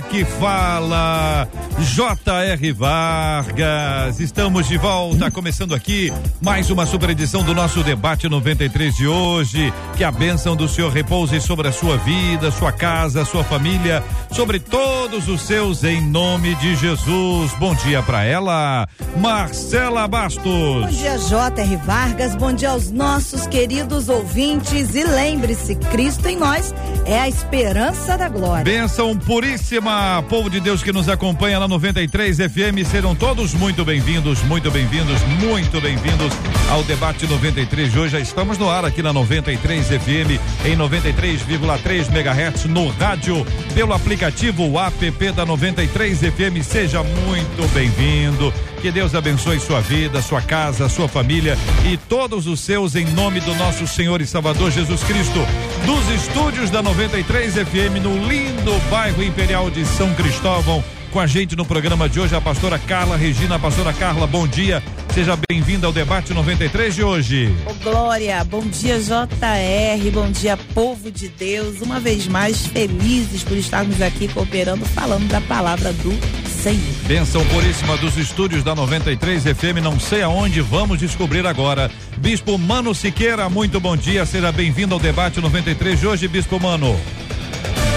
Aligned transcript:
Que 0.00 0.24
fala 0.24 1.46
J.R. 1.78 2.72
Vargas. 2.72 4.20
Estamos 4.20 4.66
de 4.66 4.78
volta, 4.78 5.30
começando 5.30 5.74
aqui 5.74 6.12
mais 6.40 6.70
uma 6.70 6.86
super 6.86 7.10
edição 7.10 7.42
do 7.42 7.54
nosso 7.54 7.82
debate 7.82 8.28
93 8.28 8.94
de 8.94 9.06
hoje. 9.06 9.72
Que 9.96 10.04
a 10.04 10.10
bênção 10.10 10.56
do 10.56 10.68
Senhor 10.68 10.90
repouse 10.90 11.40
sobre 11.40 11.68
a 11.68 11.72
sua 11.72 11.96
vida, 11.98 12.50
sua 12.50 12.72
casa, 12.72 13.24
sua 13.24 13.44
família, 13.44 14.02
sobre 14.30 14.58
todos 14.58 15.28
os 15.28 15.42
seus, 15.42 15.84
em 15.84 16.00
nome 16.00 16.54
de 16.54 16.74
Jesus. 16.76 17.52
Bom 17.58 17.74
dia 17.74 18.02
para 18.02 18.24
ela, 18.24 18.88
Marcela 19.18 20.06
Bastos. 20.08 20.42
Bom 20.44 20.86
dia, 20.86 21.18
J.R. 21.18 21.76
Vargas. 21.76 22.34
Bom 22.36 22.52
dia 22.52 22.70
aos 22.70 22.90
nossos 22.90 23.46
queridos 23.46 24.08
ouvintes. 24.08 24.94
E 24.94 25.04
lembre-se, 25.04 25.74
Cristo 25.74 26.28
em 26.28 26.36
nós 26.36 26.72
é 27.04 27.18
a 27.18 27.28
esperança 27.28 28.16
da 28.16 28.28
glória. 28.28 28.64
Bênção 28.64 29.16
puríssima, 29.16 29.81
povo 30.28 30.48
de 30.48 30.60
Deus 30.60 30.82
que 30.82 30.92
nos 30.92 31.08
acompanha 31.08 31.58
na 31.58 31.66
93 31.66 32.36
FM. 32.36 32.88
Serão 32.88 33.14
todos 33.14 33.52
muito 33.52 33.84
bem-vindos, 33.84 34.40
muito 34.44 34.70
bem-vindos, 34.70 35.20
muito 35.40 35.80
bem-vindos 35.80 36.32
ao 36.70 36.82
debate 36.84 37.26
93 37.26 37.90
de 37.90 37.98
hoje. 37.98 38.12
Já 38.12 38.20
estamos 38.20 38.58
no 38.58 38.70
ar 38.70 38.84
aqui 38.84 39.02
na 39.02 39.12
93 39.12 39.86
FM 39.86 40.40
em 40.64 40.76
93,3 40.76 42.08
MHz 42.10 42.64
no 42.66 42.88
rádio, 42.90 43.44
pelo 43.74 43.92
aplicativo 43.92 44.78
app 44.78 45.32
da 45.32 45.44
93 45.44 46.18
FM. 46.18 46.62
Seja 46.62 47.02
muito 47.02 47.68
bem-vindo. 47.74 48.52
Que 48.80 48.90
Deus 48.90 49.14
abençoe 49.14 49.60
sua 49.60 49.80
vida, 49.80 50.22
sua 50.22 50.40
casa, 50.40 50.88
sua 50.88 51.08
família 51.08 51.56
e 51.84 51.96
todos 51.96 52.46
os 52.46 52.60
seus 52.60 52.94
em 52.94 53.06
nome 53.06 53.40
do 53.40 53.54
nosso 53.54 53.86
Senhor 53.86 54.20
e 54.20 54.26
Salvador 54.26 54.70
Jesus 54.70 55.02
Cristo. 55.04 55.40
Dos 55.86 56.08
estúdios 56.10 56.70
da 56.70 56.80
93 56.80 57.54
FM 57.54 58.02
no 58.02 58.28
lindo 58.28 58.72
bairro 58.88 59.22
Imperial 59.22 59.68
de 59.68 59.84
São 59.84 60.14
Cristóvão 60.14 60.82
com 61.12 61.20
a 61.20 61.26
gente 61.26 61.54
no 61.54 61.64
programa 61.64 62.08
de 62.08 62.18
hoje 62.18 62.34
a 62.34 62.40
pastora 62.40 62.78
Carla 62.78 63.16
Regina. 63.16 63.58
Pastora 63.58 63.92
Carla, 63.92 64.26
bom 64.26 64.48
dia. 64.48 64.82
Seja 65.12 65.38
bem-vinda 65.48 65.86
ao 65.86 65.92
debate 65.92 66.32
93 66.32 66.94
de 66.94 67.04
hoje. 67.04 67.54
Oh, 67.66 67.74
Glória, 67.84 68.42
bom 68.44 68.62
dia 68.62 68.98
JR, 68.98 70.10
bom 70.10 70.30
dia 70.30 70.56
povo 70.74 71.10
de 71.10 71.28
Deus. 71.28 71.82
Uma 71.82 72.00
vez 72.00 72.26
mais 72.26 72.66
felizes 72.66 73.44
por 73.44 73.58
estarmos 73.58 74.00
aqui 74.00 74.26
cooperando, 74.26 74.86
falando 74.86 75.28
da 75.28 75.40
palavra 75.42 75.92
do 75.92 76.12
Senhor. 76.48 76.80
Bênção 77.06 77.44
puríssima 77.46 77.96
dos 77.98 78.16
estúdios 78.16 78.64
da 78.64 78.74
93 78.74 79.42
FM, 79.42 79.82
não 79.82 80.00
sei 80.00 80.22
aonde 80.22 80.62
vamos 80.62 80.98
descobrir 80.98 81.46
agora. 81.46 81.90
Bispo 82.16 82.56
Mano 82.56 82.94
Siqueira, 82.94 83.50
muito 83.50 83.78
bom 83.78 83.96
dia, 83.96 84.24
seja 84.24 84.50
bem-vindo 84.50 84.94
ao 84.94 85.00
debate 85.00 85.40
93 85.40 86.00
de 86.00 86.06
hoje, 86.06 86.26
Bispo 86.26 86.58
Mano. 86.58 86.98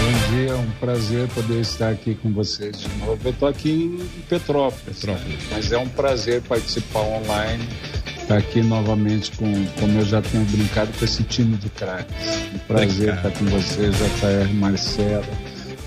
Bom 0.06 0.36
dia, 0.36 0.52
é 0.52 0.56
um 0.56 0.70
prazer 0.80 1.28
poder 1.30 1.61
estar 1.61 1.89
aqui 1.89 2.14
com 2.14 2.31
vocês 2.31 2.80
de 2.80 2.88
novo. 3.00 3.20
Eu 3.25 3.31
estou 3.31 3.50
aqui 3.50 3.72
em 3.72 4.22
Petrópolis, 4.30 5.00
Petrópolis, 5.00 5.39
mas 5.50 5.72
é 5.72 5.80
um 5.80 5.89
prazer 5.89 6.44
participar 6.44 7.00
online, 7.00 7.67
estar 8.16 8.38
aqui 8.38 8.61
novamente 8.61 9.31
com, 9.31 9.52
como 9.80 9.98
eu 9.98 10.06
já 10.06 10.22
tenho 10.22 10.45
brincado 10.45 10.92
com 10.95 11.03
esse 11.03 11.23
time 11.23 11.58
de 11.58 11.70
craques. 11.70 12.14
Um 12.54 12.60
prazer 12.67 13.16
estar 13.16 13.32
com 13.32 13.45
vocês, 13.45 13.95
JR 13.95 14.54
Marcelo, 14.54 15.26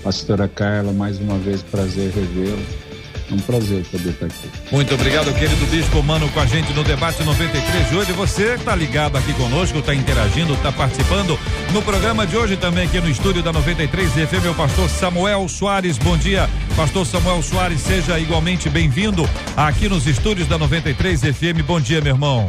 pastora 0.03 0.49
Carla, 0.49 0.91
mais 0.91 1.17
uma 1.17 1.37
vez 1.37 1.63
prazer 1.63 2.11
revê-lo. 2.11 2.88
É 3.29 3.33
um 3.33 3.37
prazer 3.39 3.83
poder 3.85 4.09
estar 4.09 4.25
aqui. 4.25 4.49
Muito 4.71 4.93
obrigado, 4.95 5.31
querido 5.33 5.65
Bispo 5.67 6.01
Mano, 6.01 6.27
com 6.29 6.39
a 6.39 6.45
gente 6.47 6.73
no 6.73 6.83
debate 6.83 7.21
93 7.23 7.89
de 7.89 7.95
hoje. 7.95 8.11
Você 8.13 8.55
está 8.55 8.75
ligado 8.75 9.17
aqui 9.17 9.33
conosco, 9.33 9.77
está 9.77 9.93
interagindo, 9.93 10.53
está 10.53 10.71
participando 10.71 11.37
no 11.71 11.81
programa 11.83 12.25
de 12.25 12.35
hoje 12.35 12.57
também 12.57 12.85
aqui 12.85 12.99
no 12.99 13.09
estúdio 13.09 13.43
da 13.43 13.53
93 13.53 14.11
FM, 14.13 14.41
meu 14.41 14.55
pastor 14.55 14.89
Samuel 14.89 15.47
Soares. 15.47 15.99
Bom 15.99 16.17
dia, 16.17 16.49
pastor 16.75 17.05
Samuel 17.05 17.43
Soares, 17.43 17.81
seja 17.81 18.17
igualmente 18.17 18.67
bem-vindo 18.67 19.29
aqui 19.55 19.87
nos 19.87 20.07
estúdios 20.07 20.47
da 20.47 20.57
93 20.57 21.21
FM. 21.21 21.61
Bom 21.67 21.79
dia, 21.79 22.01
meu 22.01 22.13
irmão. 22.13 22.47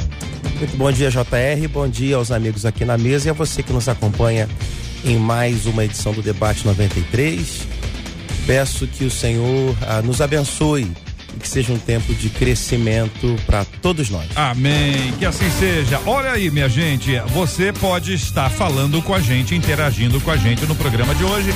Muito 0.57 0.77
bom 0.79 0.91
dia, 0.91 1.11
JR. 1.11 1.69
Bom 1.71 1.89
dia 1.89 2.17
aos 2.17 2.31
amigos 2.31 2.65
aqui 2.65 2.87
na 2.87 2.97
mesa 2.97 3.29
e 3.29 3.31
a 3.31 3.35
você 3.35 3.63
que 3.63 3.73
nos 3.73 3.87
acompanha 3.87 4.49
em 5.05 5.19
mais 5.19 5.67
uma 5.67 5.85
edição 5.85 6.13
do 6.13 6.23
Debate 6.23 6.65
93. 6.67 7.80
Peço 8.51 8.85
que 8.89 9.05
o 9.05 9.11
Senhor 9.13 9.77
ah, 9.87 10.03
nos 10.03 10.21
abençoe 10.21 10.91
e 11.37 11.41
que 11.41 11.49
seja 11.49 11.73
um 11.73 11.79
tempo 11.79 12.15
de 12.15 12.29
crescimento 12.29 13.37
para 13.47 13.65
todos 13.83 14.11
nós. 14.11 14.27
Amém. 14.35 15.13
Que 15.19 15.27
assim 15.27 15.51
seja. 15.59 16.01
Olha 16.07 16.33
aí, 16.33 16.51
minha 16.51 16.69
gente, 16.69 17.19
você 17.33 17.73
pode 17.73 18.15
estar 18.15 18.51
falando 18.51 19.03
com 19.03 19.15
a 19.15 19.21
gente, 19.21 19.55
interagindo 19.55 20.21
com 20.21 20.31
a 20.31 20.37
gente 20.37 20.67
no 20.67 20.75
programa 20.75 21.15
de 21.15 21.25
hoje, 21.25 21.55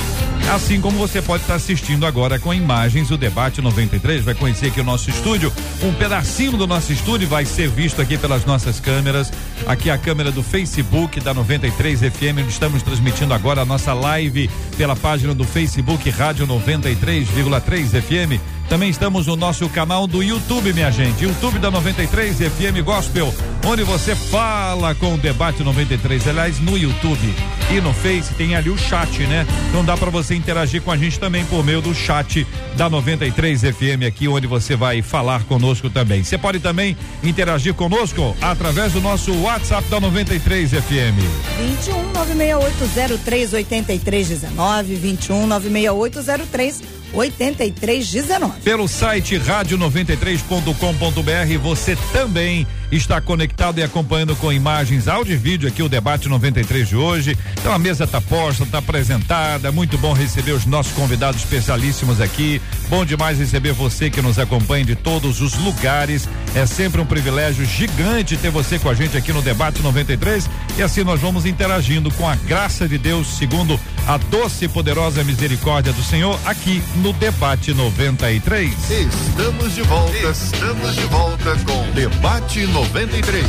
assim 0.53 0.79
como 0.79 0.97
você 0.97 1.21
pode 1.21 1.43
estar 1.43 1.55
assistindo 1.55 2.05
agora 2.05 2.39
com 2.39 2.53
imagens 2.53 3.11
o 3.11 3.17
debate 3.17 3.61
93. 3.61 4.23
Vai 4.23 4.35
conhecer 4.35 4.67
aqui 4.67 4.81
o 4.81 4.83
nosso 4.83 5.09
estúdio, 5.09 5.51
um 5.83 5.93
pedacinho 5.93 6.57
do 6.57 6.67
nosso 6.67 6.91
estúdio 6.91 7.27
vai 7.27 7.45
ser 7.45 7.69
visto 7.69 8.01
aqui 8.01 8.17
pelas 8.17 8.45
nossas 8.45 8.79
câmeras. 8.79 9.31
Aqui 9.65 9.89
a 9.89 9.97
câmera 9.97 10.31
do 10.31 10.43
Facebook 10.43 11.19
da 11.19 11.33
93 11.33 11.99
FM, 11.99 12.39
onde 12.39 12.49
estamos 12.49 12.83
transmitindo 12.83 13.33
agora 13.33 13.61
a 13.61 13.65
nossa 13.65 13.93
live 13.93 14.49
pela 14.77 14.95
página 14.95 15.33
do 15.33 15.43
Facebook 15.43 16.09
Rádio 16.09 16.47
93,3 16.47 18.01
FM. 18.01 18.54
Também 18.69 18.89
estamos 18.89 19.27
no 19.27 19.35
nosso 19.35 19.69
canal 19.69 20.07
do 20.07 20.23
YouTube, 20.23 20.73
minha 20.73 20.91
gente. 20.91 21.23
YouTube 21.23 21.59
da 21.59 21.69
93 21.69 22.37
FM 22.37 22.83
Gospel, 22.83 23.33
onde 23.65 23.83
você 23.83 24.15
fala 24.15 24.95
com 24.95 25.13
o 25.13 25.17
debate 25.17 25.63
93. 25.63 26.27
Aliás, 26.27 26.59
no 26.59 26.75
YouTube 26.75 27.33
e 27.71 27.79
no 27.79 27.93
Face 27.93 28.33
tem 28.33 28.55
ali 28.55 28.69
o 28.69 28.77
chat, 28.77 29.19
né? 29.27 29.45
Então 29.69 29.85
dá 29.85 29.95
para 29.95 30.09
você 30.09 30.33
interagir 30.35 30.81
com 30.81 30.91
a 30.91 30.97
gente 30.97 31.19
também 31.19 31.45
por 31.45 31.63
meio 31.63 31.79
do 31.81 31.93
chat 31.93 32.45
da 32.75 32.89
93 32.89 33.61
FM 33.61 34.05
aqui, 34.07 34.27
onde 34.27 34.47
você 34.47 34.75
vai 34.75 35.01
falar 35.01 35.43
conosco 35.43 35.89
também. 35.89 36.23
Você 36.23 36.37
pode 36.37 36.59
também 36.59 36.97
interagir 37.23 37.73
conosco 37.75 38.35
através 38.41 38.93
do 38.93 39.01
nosso 39.01 39.31
WhatsApp 39.41 39.87
da 39.89 39.99
93 39.99 40.71
FM. 40.71 41.21
21 41.59 42.11
96803 42.13 43.53
8319 43.53 44.95
21 44.95 45.47
96803 45.47 47.04
8319. 47.15 48.61
Pelo 48.63 48.87
site 48.87 49.39
rádio93.com.br 49.39 51.57
você 51.61 51.95
também 52.11 52.65
está 52.91 53.19
conectado 53.19 53.79
e 53.79 53.83
acompanhando 53.83 54.35
com 54.35 54.51
imagens, 54.51 55.07
áudio 55.07 55.33
e 55.33 55.37
vídeo 55.37 55.67
aqui 55.67 55.81
o 55.81 55.89
debate 55.89 56.27
93 56.27 56.87
de 56.87 56.95
hoje. 56.95 57.37
Então 57.59 57.73
a 57.73 57.79
mesa 57.79 58.03
está 58.03 58.21
posta, 58.21 58.63
está 58.63 58.77
apresentada. 58.79 59.71
Muito 59.71 59.97
bom 59.97 60.13
receber 60.13 60.51
os 60.51 60.65
nossos 60.65 60.93
convidados 60.93 61.41
especialíssimos 61.41 62.21
aqui. 62.21 62.61
Bom 62.89 63.05
demais 63.05 63.39
receber 63.39 63.73
você 63.73 64.09
que 64.09 64.21
nos 64.21 64.37
acompanha 64.39 64.85
de 64.85 64.95
todos 64.95 65.41
os 65.41 65.55
lugares. 65.55 66.27
É 66.53 66.65
sempre 66.65 67.01
um 67.01 67.05
privilégio 67.05 67.65
gigante 67.65 68.37
ter 68.37 68.51
você 68.51 68.77
com 68.79 68.89
a 68.89 68.93
gente 68.93 69.17
aqui 69.17 69.33
no 69.33 69.41
debate 69.41 69.81
93 69.81 70.49
e 70.77 70.83
assim 70.83 71.03
nós 71.03 71.19
vamos 71.19 71.45
interagindo 71.45 72.11
com 72.11 72.27
a 72.27 72.35
graça 72.35 72.87
de 72.87 72.97
Deus, 72.97 73.37
segundo 73.37 73.79
a 74.07 74.17
doce 74.17 74.65
e 74.65 74.67
poderosa 74.67 75.23
misericórdia 75.23 75.91
do 75.91 76.03
Senhor, 76.03 76.39
aqui 76.45 76.83
no 76.97 77.11
debate 77.13 77.73
93. 77.73 78.73
Estamos 78.89 79.73
de 79.73 79.81
volta, 79.81 80.17
estamos 80.29 80.95
de 80.95 81.05
volta 81.07 81.55
com 81.65 81.91
Debate 81.91 82.65
93. 82.65 82.84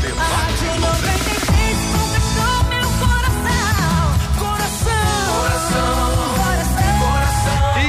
Debate 0.01 0.65
93. 0.81 1.57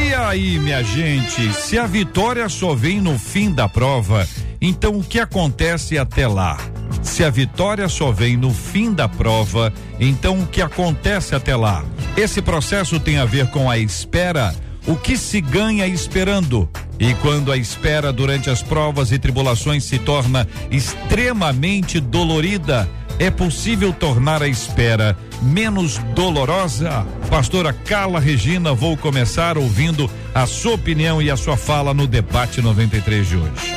E 0.10 0.14
aí, 0.14 0.60
minha 0.60 0.84
gente, 0.84 1.54
se 1.54 1.78
a 1.80 1.86
vitória 1.86 2.48
só 2.50 2.76
vem 2.76 3.00
no 3.02 3.18
fim 3.18 3.52
da 3.52 3.68
prova, 3.68 4.28
então 4.62 4.98
o 4.98 5.04
que 5.04 5.20
acontece 5.20 5.98
até 5.98 6.28
lá? 6.28 6.58
Se 7.02 7.24
a 7.24 7.30
vitória 7.30 7.88
só 7.88 8.12
vem 8.12 8.36
no 8.38 8.54
fim 8.54 8.94
da 8.94 9.08
prova, 9.08 9.74
então 10.00 10.40
o 10.42 10.48
que 10.48 10.62
acontece 10.62 11.34
até 11.34 11.56
lá? 11.56 11.84
Esse 12.16 12.42
processo 12.42 13.00
tem 13.00 13.18
a 13.18 13.26
ver 13.26 13.48
com 13.48 13.70
a 13.70 13.78
espera, 13.78 14.54
o 14.86 14.96
que 14.96 15.18
se 15.18 15.42
ganha 15.42 15.88
esperando. 15.88 16.70
E 17.00 17.14
quando 17.16 17.52
a 17.52 17.58
espera 17.58 18.12
durante 18.12 18.50
as 18.50 18.64
provas 18.64 19.12
e 19.12 19.20
tribulações 19.20 19.84
se 19.84 20.00
torna 20.00 20.48
extremamente 20.72 22.00
dolorida, 22.00 22.90
É 23.20 23.32
possível 23.32 23.92
tornar 23.92 24.44
a 24.44 24.48
espera 24.48 25.18
menos 25.42 25.98
dolorosa? 26.14 27.04
Pastora 27.32 27.74
Carla 27.74 28.20
Regina, 28.20 28.76
vou 28.76 28.96
começar 28.96 29.58
ouvindo 29.58 30.08
a 30.36 30.46
sua 30.46 30.76
opinião 30.76 31.20
e 31.20 31.32
a 31.32 31.36
sua 31.36 31.58
fala 31.58 31.96
no 31.96 32.06
debate 32.06 32.62
93 32.62 33.28
de 33.28 33.38
hoje. 33.38 33.74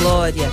Glória. 0.00 0.50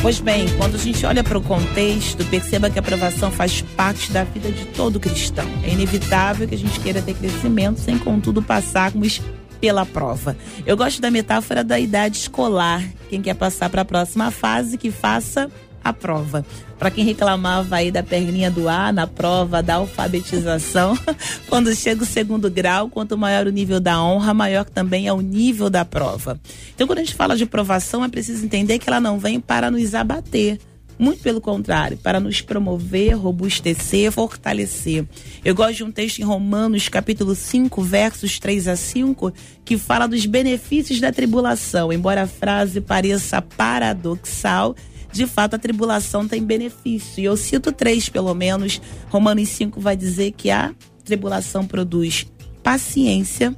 Pois 0.00 0.18
bem, 0.18 0.48
quando 0.56 0.76
a 0.76 0.78
gente 0.78 1.04
olha 1.04 1.22
para 1.22 1.36
o 1.36 1.42
contexto, 1.42 2.24
perceba 2.24 2.70
que 2.70 2.78
a 2.78 2.80
aprovação 2.80 3.30
faz 3.30 3.60
parte 3.60 4.12
da 4.12 4.24
vida 4.24 4.50
de 4.50 4.64
todo 4.66 4.98
cristão. 4.98 5.46
É 5.62 5.70
inevitável 5.70 6.48
que 6.48 6.54
a 6.54 6.58
gente 6.58 6.80
queira 6.80 7.02
ter 7.02 7.14
crescimento 7.14 7.80
sem, 7.80 7.98
contudo, 7.98 8.40
passarmos 8.40 9.20
pela 9.66 9.84
prova. 9.84 10.36
Eu 10.64 10.76
gosto 10.76 11.00
da 11.00 11.10
metáfora 11.10 11.64
da 11.64 11.76
idade 11.76 12.18
escolar. 12.18 12.88
Quem 13.10 13.20
quer 13.20 13.34
passar 13.34 13.68
para 13.68 13.82
a 13.82 13.84
próxima 13.84 14.30
fase, 14.30 14.78
que 14.78 14.92
faça 14.92 15.50
a 15.82 15.92
prova. 15.92 16.46
Para 16.78 16.88
quem 16.88 17.04
reclamava 17.04 17.74
aí 17.74 17.90
da 17.90 18.00
perninha 18.00 18.48
do 18.48 18.68
A 18.68 18.92
na 18.92 19.08
prova 19.08 19.64
da 19.64 19.74
alfabetização, 19.74 20.96
quando 21.50 21.74
chega 21.74 22.04
o 22.04 22.06
segundo 22.06 22.48
grau, 22.48 22.88
quanto 22.88 23.18
maior 23.18 23.48
o 23.48 23.50
nível 23.50 23.80
da 23.80 24.00
honra, 24.00 24.32
maior 24.32 24.64
também 24.66 25.08
é 25.08 25.12
o 25.12 25.20
nível 25.20 25.68
da 25.68 25.84
prova. 25.84 26.38
Então, 26.72 26.86
quando 26.86 27.00
a 27.00 27.02
gente 27.02 27.16
fala 27.16 27.36
de 27.36 27.44
provação, 27.44 28.04
é 28.04 28.08
preciso 28.08 28.44
entender 28.44 28.78
que 28.78 28.88
ela 28.88 29.00
não 29.00 29.18
vem 29.18 29.40
para 29.40 29.68
nos 29.68 29.96
abater. 29.96 30.60
Muito 30.98 31.22
pelo 31.22 31.42
contrário, 31.42 31.98
para 31.98 32.18
nos 32.18 32.40
promover, 32.40 33.12
robustecer, 33.12 34.10
fortalecer. 34.10 35.04
Eu 35.44 35.54
gosto 35.54 35.76
de 35.76 35.84
um 35.84 35.92
texto 35.92 36.20
em 36.20 36.24
Romanos, 36.24 36.88
capítulo 36.88 37.34
5, 37.34 37.82
versos 37.82 38.38
3 38.38 38.68
a 38.68 38.76
5, 38.76 39.32
que 39.62 39.76
fala 39.76 40.06
dos 40.06 40.24
benefícios 40.24 40.98
da 40.98 41.12
tribulação. 41.12 41.92
Embora 41.92 42.22
a 42.22 42.26
frase 42.26 42.80
pareça 42.80 43.42
paradoxal, 43.42 44.74
de 45.12 45.26
fato 45.26 45.54
a 45.54 45.58
tribulação 45.58 46.26
tem 46.26 46.42
benefício. 46.42 47.20
E 47.20 47.24
eu 47.24 47.36
cito 47.36 47.72
três, 47.72 48.08
pelo 48.08 48.34
menos. 48.34 48.80
Romanos 49.10 49.50
5 49.50 49.78
vai 49.78 49.96
dizer 49.96 50.32
que 50.32 50.50
a 50.50 50.74
tribulação 51.04 51.66
produz 51.66 52.26
paciência, 52.62 53.54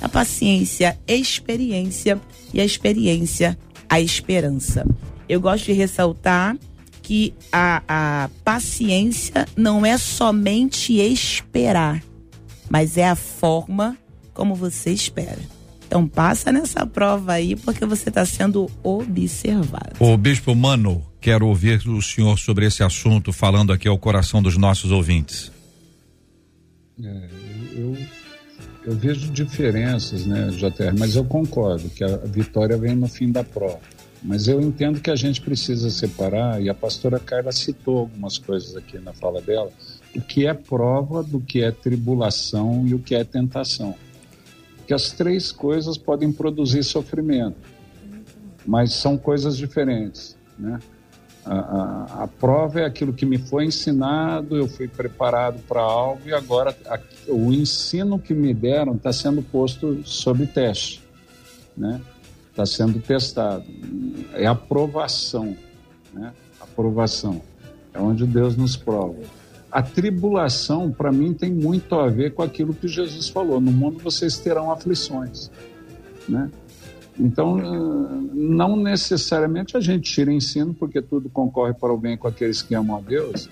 a 0.00 0.08
paciência, 0.10 0.98
experiência 1.06 2.20
e 2.52 2.60
a 2.60 2.64
experiência, 2.64 3.58
a 3.88 3.98
esperança. 3.98 4.86
Eu 5.26 5.40
gosto 5.40 5.64
de 5.66 5.72
ressaltar 5.72 6.56
que 7.02 7.34
a, 7.50 7.82
a 7.88 8.30
paciência 8.44 9.46
não 9.56 9.84
é 9.84 9.98
somente 9.98 10.94
esperar, 10.94 12.02
mas 12.70 12.96
é 12.96 13.08
a 13.08 13.16
forma 13.16 13.96
como 14.32 14.54
você 14.54 14.90
espera. 14.90 15.38
Então 15.86 16.08
passa 16.08 16.50
nessa 16.50 16.86
prova 16.86 17.32
aí 17.32 17.54
porque 17.54 17.84
você 17.84 18.08
está 18.08 18.24
sendo 18.24 18.70
observado. 18.82 19.96
O 20.00 20.16
bispo 20.16 20.54
Mano, 20.54 21.04
quero 21.20 21.46
ouvir 21.46 21.86
o 21.86 22.00
senhor 22.00 22.38
sobre 22.38 22.64
esse 22.64 22.82
assunto, 22.82 23.32
falando 23.32 23.72
aqui 23.72 23.86
ao 23.86 23.98
coração 23.98 24.42
dos 24.42 24.56
nossos 24.56 24.90
ouvintes. 24.90 25.52
É, 27.02 27.28
eu, 27.74 27.98
eu 28.86 28.96
vejo 28.96 29.30
diferenças, 29.30 30.24
né, 30.24 30.48
JR, 30.52 30.98
mas 30.98 31.14
eu 31.14 31.24
concordo 31.24 31.90
que 31.90 32.02
a 32.02 32.16
vitória 32.18 32.78
vem 32.78 32.96
no 32.96 33.08
fim 33.08 33.30
da 33.30 33.44
prova. 33.44 33.80
Mas 34.22 34.46
eu 34.46 34.60
entendo 34.60 35.00
que 35.00 35.10
a 35.10 35.16
gente 35.16 35.40
precisa 35.40 35.90
separar, 35.90 36.62
e 36.62 36.68
a 36.68 36.74
pastora 36.74 37.18
Carla 37.18 37.50
citou 37.50 37.98
algumas 37.98 38.38
coisas 38.38 38.76
aqui 38.76 38.98
na 38.98 39.12
fala 39.12 39.40
dela, 39.40 39.70
o 40.14 40.20
que 40.20 40.46
é 40.46 40.54
prova 40.54 41.22
do 41.22 41.40
que 41.40 41.62
é 41.62 41.70
tribulação 41.72 42.86
e 42.86 42.94
o 42.94 42.98
que 42.98 43.14
é 43.14 43.24
tentação 43.24 43.96
que 44.86 44.94
as 44.94 45.12
três 45.12 45.50
coisas 45.50 45.96
podem 45.96 46.30
produzir 46.30 46.82
sofrimento, 46.82 47.56
mas 48.66 48.92
são 48.92 49.16
coisas 49.16 49.56
diferentes, 49.56 50.36
né? 50.58 50.78
A, 51.44 51.54
a, 51.54 52.22
a, 52.22 52.28
prova 52.28 52.80
é 52.80 52.84
aquilo 52.84 53.12
que 53.12 53.26
me 53.26 53.36
foi 53.36 53.64
ensinado, 53.64 54.54
eu 54.56 54.68
fui 54.68 54.86
preparado 54.86 55.60
para 55.66 55.80
algo 55.80 56.20
e 56.24 56.32
agora 56.32 56.76
a, 56.86 57.00
o 57.26 57.52
ensino 57.52 58.16
que 58.16 58.32
me 58.32 58.54
deram 58.54 58.94
está 58.94 59.12
sendo 59.12 59.42
posto 59.42 60.02
sob 60.04 60.46
teste, 60.46 61.02
né? 61.76 62.00
Está 62.52 62.64
sendo 62.64 63.00
testado. 63.00 63.64
É 64.34 64.46
aprovação, 64.46 65.56
né? 66.14 66.32
Aprovação. 66.60 67.42
É 67.92 68.00
onde 68.00 68.24
Deus 68.24 68.56
nos 68.56 68.76
prova 68.76 69.18
a 69.72 69.82
tribulação, 69.82 70.92
para 70.92 71.10
mim, 71.10 71.32
tem 71.32 71.50
muito 71.50 71.94
a 71.94 72.06
ver 72.06 72.34
com 72.34 72.42
aquilo 72.42 72.74
que 72.74 72.86
Jesus 72.86 73.30
falou: 73.30 73.58
no 73.58 73.72
mundo 73.72 73.98
vocês 73.98 74.38
terão 74.38 74.70
aflições. 74.70 75.50
Né? 76.28 76.50
Então, 77.18 77.56
não 78.34 78.76
necessariamente 78.76 79.76
a 79.76 79.80
gente 79.80 80.12
tira 80.12 80.30
ensino, 80.30 80.74
porque 80.74 81.00
tudo 81.00 81.30
concorre 81.30 81.72
para 81.72 81.92
o 81.92 81.96
bem 81.96 82.18
com 82.18 82.28
aqueles 82.28 82.60
que 82.60 82.74
amam 82.74 82.98
a 82.98 83.00
Deus, 83.00 83.48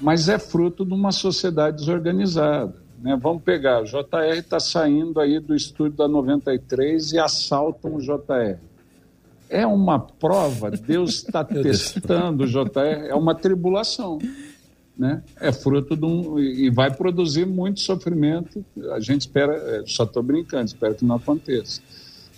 mas 0.00 0.28
é 0.28 0.38
fruto 0.38 0.84
de 0.84 0.94
uma 0.94 1.10
sociedade 1.10 1.78
desorganizada. 1.78 2.74
Né? 3.00 3.18
Vamos 3.20 3.42
pegar, 3.42 3.82
o 3.82 3.84
JR 3.84 4.36
está 4.38 4.60
saindo 4.60 5.20
aí 5.20 5.38
do 5.40 5.54
estúdio 5.54 5.96
da 5.98 6.08
93 6.08 7.12
e 7.12 7.18
assaltam 7.18 7.94
o 7.94 8.00
JR. 8.00 8.58
É 9.48 9.66
uma 9.66 9.98
prova, 9.98 10.70
Deus 10.70 11.22
está 11.24 11.44
testando 11.44 12.44
o 12.44 12.46
JR, 12.46 13.06
é 13.08 13.14
uma 13.14 13.34
tribulação 13.34 14.18
né, 15.00 15.22
é 15.40 15.50
fruto 15.50 15.96
de 15.96 16.04
um. 16.04 16.38
e 16.38 16.68
vai 16.68 16.94
produzir 16.94 17.46
muito 17.46 17.80
sofrimento. 17.80 18.62
A 18.92 19.00
gente 19.00 19.22
espera, 19.22 19.54
é, 19.54 19.82
só 19.86 20.04
estou 20.04 20.22
brincando, 20.22 20.66
espero 20.66 20.94
que 20.94 21.06
não 21.06 21.16
aconteça. 21.16 21.80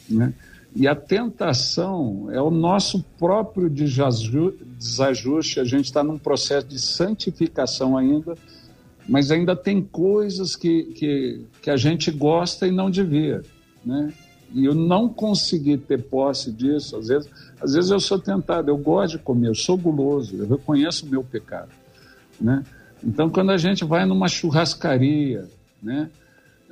Né? 0.09 0.33
E 0.77 0.87
a 0.87 0.95
tentação 0.95 2.29
é 2.31 2.41
o 2.41 2.53
nosso 2.53 3.05
próprio 3.19 3.69
desajuste, 3.69 5.59
a 5.59 5.65
gente 5.65 5.87
está 5.87 6.05
num 6.05 6.17
processo 6.17 6.69
de 6.69 6.79
santificação 6.79 7.97
ainda, 7.97 8.37
mas 9.09 9.31
ainda 9.31 9.57
tem 9.57 9.83
coisas 9.83 10.55
que, 10.55 10.85
que, 10.85 11.45
que 11.61 11.71
a 11.71 11.77
gente 11.77 12.11
gosta 12.11 12.67
e 12.67 12.71
não 12.71 12.91
devia. 12.91 13.43
Né? 13.85 14.13
E 14.55 14.65
eu 14.65 14.75
não 14.75 15.09
consegui 15.09 15.77
ter 15.77 16.03
posse 16.03 16.53
disso, 16.53 16.97
às 16.97 17.09
vezes, 17.09 17.29
às 17.61 17.73
vezes 17.73 17.91
eu 17.91 18.01
sou 18.01 18.19
tentado, 18.19 18.71
eu 18.71 18.77
gosto 18.77 19.17
de 19.17 19.23
comer, 19.23 19.49
eu 19.49 19.55
sou 19.55 19.77
guloso, 19.77 20.37
eu 20.37 20.47
reconheço 20.47 21.07
o 21.07 21.09
meu 21.09 21.25
pecado. 21.25 21.71
Né? 22.41 22.63
Então, 23.03 23.31
quando 23.31 23.51
a 23.51 23.57
gente 23.57 23.85
vai 23.85 24.05
numa 24.05 24.29
churrascaria, 24.29 25.49
né, 25.83 26.09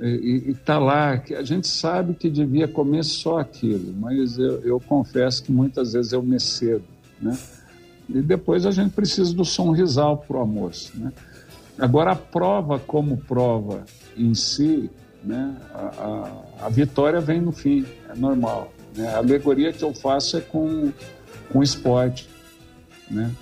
e 0.03 0.53
está 0.53 0.79
lá, 0.79 1.19
que 1.19 1.35
a 1.35 1.43
gente 1.43 1.69
sabe 1.69 2.15
que 2.15 2.31
devia 2.31 2.67
comer 2.67 3.05
só 3.05 3.39
aquilo, 3.39 3.93
mas 3.99 4.39
eu, 4.39 4.61
eu 4.61 4.81
confesso 4.81 5.43
que 5.43 5.53
muitas 5.53 5.93
vezes 5.93 6.13
eu 6.13 6.23
me 6.23 6.41
cedo, 6.41 6.85
né? 7.21 7.37
E 8.09 8.23
depois 8.23 8.65
a 8.65 8.71
gente 8.71 8.93
precisa 8.93 9.35
do 9.35 9.45
sonrisal 9.45 10.17
para 10.17 10.39
o 10.39 10.41
almoço, 10.41 10.93
né? 10.99 11.13
Agora, 11.81 12.13
a 12.13 12.17
prova 12.17 12.79
como 12.79 13.17
prova 13.17 13.85
em 14.17 14.35
si, 14.35 14.91
né, 15.25 15.57
a, 15.73 15.79
a, 16.61 16.67
a 16.67 16.69
vitória 16.69 17.21
vem 17.21 17.41
no 17.41 17.53
fim, 17.53 17.87
é 18.09 18.15
normal. 18.15 18.73
Né? 18.95 19.09
A 19.09 19.19
alegoria 19.19 19.73
que 19.73 19.83
eu 19.83 19.95
faço 19.95 20.37
é 20.37 20.41
com, 20.41 20.93
com 21.51 21.63
esporte, 21.63 22.29
né? 23.11 23.35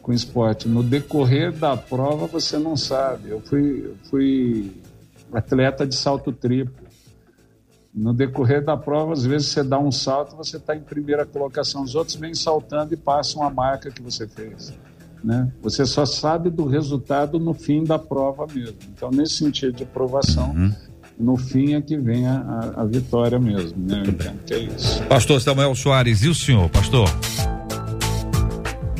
com 0.00 0.12
esporte. 0.12 0.68
No 0.68 0.82
decorrer 0.82 1.52
da 1.52 1.76
prova, 1.76 2.26
você 2.26 2.58
não 2.58 2.76
sabe. 2.76 3.30
Eu 3.30 3.40
fui, 3.40 3.94
fui 4.08 4.72
atleta 5.32 5.86
de 5.86 5.94
salto 5.94 6.32
triplo. 6.32 6.88
No 7.92 8.14
decorrer 8.14 8.64
da 8.64 8.76
prova, 8.76 9.12
às 9.12 9.24
vezes 9.24 9.48
você 9.48 9.64
dá 9.64 9.78
um 9.78 9.90
salto, 9.90 10.36
você 10.36 10.58
está 10.58 10.76
em 10.76 10.80
primeira 10.80 11.26
colocação. 11.26 11.82
Os 11.82 11.94
outros 11.96 12.16
vêm 12.16 12.34
saltando 12.34 12.94
e 12.94 12.96
passam 12.96 13.42
a 13.42 13.50
marca 13.50 13.90
que 13.90 14.00
você 14.00 14.28
fez. 14.28 14.72
Né? 15.22 15.50
Você 15.62 15.84
só 15.84 16.06
sabe 16.06 16.50
do 16.50 16.66
resultado 16.66 17.38
no 17.38 17.52
fim 17.52 17.84
da 17.84 17.98
prova 17.98 18.46
mesmo. 18.52 18.76
Então, 18.94 19.10
nesse 19.10 19.34
sentido 19.34 19.72
de 19.72 19.82
aprovação, 19.82 20.50
uhum. 20.50 20.72
no 21.18 21.36
fim 21.36 21.74
é 21.74 21.80
que 21.80 21.96
vem 21.96 22.26
a, 22.26 22.74
a, 22.76 22.84
vitória 22.84 23.38
mesmo. 23.38 23.78
Né? 23.78 24.02
que 24.46 24.54
é 24.54 24.58
isso. 24.58 25.02
Pastor 25.04 25.40
Samuel 25.40 25.74
Soares, 25.74 26.22
e 26.22 26.28
o 26.28 26.34
senhor, 26.34 26.68
pastor? 26.70 27.08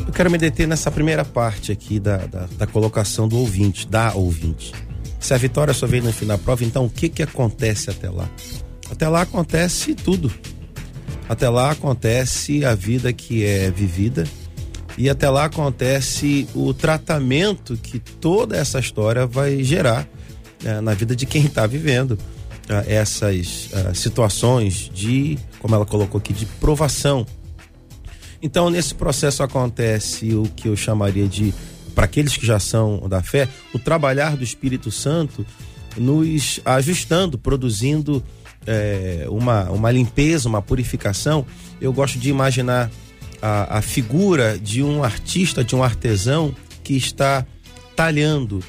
Eu 0.07 0.13
quero 0.13 0.31
me 0.31 0.37
deter 0.37 0.69
nessa 0.69 0.91
primeira 0.91 1.25
parte 1.25 1.73
aqui 1.73 1.99
da, 1.99 2.19
da, 2.19 2.47
da 2.59 2.67
colocação 2.67 3.27
do 3.27 3.39
ouvinte, 3.39 3.89
da 3.89 4.13
ouvinte. 4.15 4.73
Se 5.19 5.33
a 5.33 5.37
vitória 5.39 5.73
só 5.73 5.87
vem 5.87 6.01
no 6.01 6.13
fim 6.13 6.27
da 6.27 6.37
prova, 6.37 6.65
então 6.65 6.85
o 6.85 6.91
que 6.91 7.09
que 7.09 7.23
acontece 7.23 7.91
até 7.91 8.11
lá? 8.11 8.29
Até 8.91 9.09
lá 9.09 9.23
acontece 9.23 9.95
tudo. 9.95 10.33
Até 11.29 11.49
lá 11.49 11.71
acontece 11.71 12.65
a 12.65 12.75
vida 12.75 13.13
que 13.13 13.45
é 13.45 13.71
vivida 13.71 14.27
e 15.01 15.11
até 15.11 15.29
lá 15.29 15.45
acontece 15.45 16.47
o 16.55 16.73
tratamento 16.75 17.77
que 17.77 17.99
toda 17.99 18.57
essa 18.57 18.79
história 18.79 19.27
vai 19.27 19.63
gerar 19.65 20.07
né, 20.63 20.81
na 20.81 20.95
vida 20.95 21.17
de 21.17 21.27
quem 21.27 21.47
está 21.47 21.67
vivendo 21.67 22.13
uh, 22.13 22.19
essas 22.87 23.71
uh, 23.73 23.95
situações 23.95 24.91
de, 24.93 25.39
como 25.59 25.75
ela 25.75 25.87
colocou 25.87 26.19
aqui, 26.19 26.33
de 26.33 26.47
provação 26.47 27.27
então, 28.43 28.71
nesse 28.71 28.95
processo 28.95 29.43
acontece 29.43 30.35
o 30.35 30.45
que 30.45 30.69
eu 30.69 30.77
chamaria 30.77 31.27
de, 31.29 31.53
para 31.95 32.07
aqueles 32.07 32.37
que 32.37 32.47
já 32.47 32.59
são 32.59 33.09
da 33.09 33.23
fé, 33.23 33.49
o 33.75 33.79
trabalhar 33.79 34.37
do 34.37 34.45
Espírito 34.45 34.91
Santo 34.91 35.45
nos 35.97 36.61
ajustando, 36.65 37.37
produzindo 37.37 38.23
é, 38.67 39.27
uma, 39.29 39.65
uma 39.71 39.91
limpeza, 39.91 40.49
uma 40.49 40.63
purificação. 40.63 41.45
Eu 41.81 41.93
gosto 41.93 42.19
de 42.19 42.31
imaginar 42.31 42.91
a, 43.41 43.79
a 43.79 43.83
figura 43.83 44.59
de 44.59 44.83
um 44.83 45.03
artista, 45.03 45.65
de 45.65 45.75
um 45.75 45.83
artesão 45.83 46.55
que 46.83 46.97
está 46.97 47.47
talhando 47.97 48.63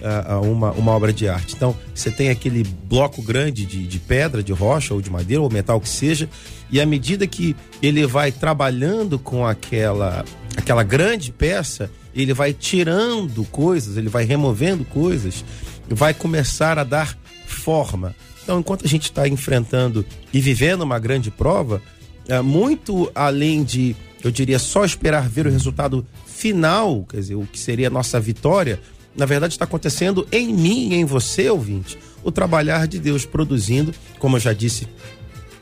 uh, 0.00 0.40
uma, 0.42 0.72
uma 0.72 0.92
obra 0.92 1.12
de 1.12 1.28
arte. 1.28 1.54
Então, 1.54 1.76
você 1.94 2.10
tem 2.10 2.30
aquele 2.30 2.62
bloco 2.64 3.22
grande 3.22 3.64
de, 3.66 3.86
de 3.86 3.98
pedra, 3.98 4.42
de 4.42 4.52
rocha 4.52 4.94
ou 4.94 5.00
de 5.00 5.10
madeira 5.10 5.42
ou 5.42 5.50
metal 5.50 5.80
que 5.80 5.88
seja, 5.88 6.28
e 6.70 6.80
à 6.80 6.86
medida 6.86 7.26
que 7.26 7.56
ele 7.82 8.06
vai 8.06 8.32
trabalhando 8.32 9.18
com 9.18 9.46
aquela, 9.46 10.24
aquela 10.56 10.82
grande 10.82 11.32
peça, 11.32 11.90
ele 12.14 12.32
vai 12.32 12.52
tirando 12.52 13.44
coisas, 13.44 13.96
ele 13.96 14.08
vai 14.08 14.24
removendo 14.24 14.84
coisas, 14.84 15.44
vai 15.88 16.14
começar 16.14 16.78
a 16.78 16.84
dar 16.84 17.16
forma. 17.46 18.14
Então, 18.42 18.60
enquanto 18.60 18.84
a 18.84 18.88
gente 18.88 19.04
está 19.04 19.28
enfrentando 19.28 20.04
e 20.32 20.40
vivendo 20.40 20.82
uma 20.82 20.98
grande 20.98 21.30
prova, 21.30 21.82
é, 22.28 22.40
muito 22.40 23.10
além 23.14 23.62
de, 23.62 23.94
eu 24.26 24.32
diria, 24.32 24.58
só 24.58 24.84
esperar 24.84 25.28
ver 25.28 25.46
o 25.46 25.50
resultado 25.50 26.06
final, 26.26 27.04
quer 27.08 27.18
dizer, 27.18 27.34
o 27.34 27.46
que 27.46 27.58
seria 27.58 27.88
a 27.88 27.90
nossa 27.90 28.18
vitória, 28.18 28.80
na 29.16 29.24
verdade 29.24 29.54
está 29.54 29.64
acontecendo 29.64 30.26
em 30.30 30.52
mim 30.52 30.90
e 30.90 30.94
em 30.94 31.04
você, 31.04 31.48
ouvinte, 31.48 31.98
o 32.22 32.30
trabalhar 32.32 32.86
de 32.86 32.98
Deus 32.98 33.24
produzindo, 33.24 33.94
como 34.18 34.36
eu 34.36 34.40
já 34.40 34.52
disse 34.52 34.88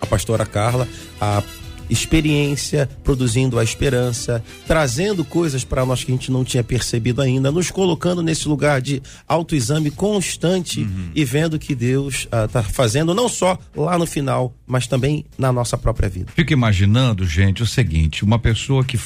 a 0.00 0.06
pastora 0.06 0.44
Carla, 0.46 0.88
a 1.20 1.42
experiência, 1.88 2.88
produzindo 3.02 3.58
a 3.58 3.64
esperança, 3.64 4.42
trazendo 4.66 5.24
coisas 5.24 5.64
para 5.64 5.84
nós 5.84 6.04
que 6.04 6.12
a 6.12 6.14
gente 6.14 6.30
não 6.30 6.44
tinha 6.44 6.64
percebido 6.64 7.20
ainda, 7.20 7.50
nos 7.50 7.70
colocando 7.70 8.22
nesse 8.22 8.48
lugar 8.48 8.80
de 8.80 9.02
autoexame 9.26 9.90
constante 9.90 10.80
uhum. 10.80 11.10
e 11.14 11.24
vendo 11.24 11.58
que 11.58 11.74
Deus 11.74 12.28
está 12.46 12.60
ah, 12.60 12.62
fazendo 12.62 13.14
não 13.14 13.28
só 13.28 13.58
lá 13.74 13.98
no 13.98 14.06
final, 14.06 14.54
mas 14.66 14.86
também 14.86 15.24
na 15.38 15.52
nossa 15.52 15.76
própria 15.76 16.08
vida. 16.08 16.32
Fico 16.34 16.52
imaginando, 16.52 17.26
gente, 17.26 17.62
o 17.62 17.66
seguinte: 17.66 18.24
uma 18.24 18.38
pessoa 18.38 18.84
que, 18.84 18.98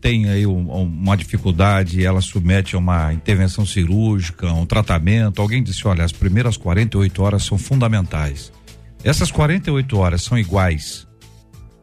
tem 0.00 0.28
aí 0.28 0.46
um, 0.46 0.70
uma 0.70 1.16
dificuldade, 1.16 2.04
ela 2.04 2.20
submete 2.20 2.74
a 2.74 2.78
uma 2.78 3.12
intervenção 3.12 3.64
cirúrgica, 3.64 4.52
um 4.52 4.66
tratamento, 4.66 5.40
alguém 5.40 5.62
disse: 5.62 5.86
olha, 5.86 6.04
as 6.04 6.12
primeiras 6.12 6.56
48 6.56 7.22
horas 7.22 7.44
são 7.44 7.58
fundamentais. 7.58 8.52
Essas 9.04 9.30
48 9.30 9.96
horas 9.96 10.22
são 10.22 10.36
iguais 10.36 11.07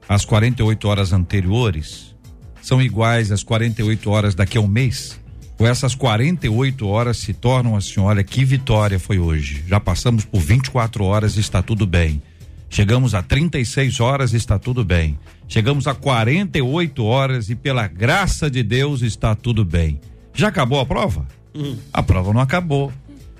as 0.08 0.26
48 0.26 0.88
horas 0.88 1.14
anteriores 1.14 2.16
são 2.62 2.82
iguais 2.82 3.32
às 3.32 3.44
48 3.44 4.10
horas 4.10 4.36
daqui 4.36 4.58
a 4.58 4.62
um 4.62 4.68
mês? 4.68 5.20
Ou 5.58 5.66
essas 5.66 5.96
48 5.96 6.88
horas 6.88 7.18
se 7.18 7.34
tornam 7.34 7.76
assim, 7.76 8.00
olha 8.00 8.24
que 8.24 8.44
vitória 8.44 9.00
foi 9.00 9.20
hoje. 9.20 9.64
Já 9.68 9.80
passamos 9.80 10.26
por 10.26 10.42
24 10.42 11.04
horas 11.04 11.38
e 11.38 11.40
está 11.40 11.62
tudo 11.62 11.86
bem. 11.86 12.22
Chegamos 12.70 13.14
a 13.14 13.22
36 13.22 14.00
horas 14.00 14.34
e 14.34 14.38
está 14.38 14.60
tudo 14.60 14.84
bem. 14.84 15.18
Chegamos 15.48 15.88
a 15.88 15.94
48 15.94 17.04
horas 17.04 17.50
e 17.50 17.56
pela 17.56 17.88
graça 17.88 18.50
de 18.50 18.64
Deus 18.64 19.02
está 19.02 19.34
tudo 19.34 19.64
bem. 19.64 20.02
Já 20.34 20.50
acabou 20.50 20.80
a 20.80 20.86
prova? 20.86 21.26
Uhum. 21.54 21.78
A 21.94 22.04
prova 22.04 22.34
não 22.34 22.42
acabou. 22.42 22.92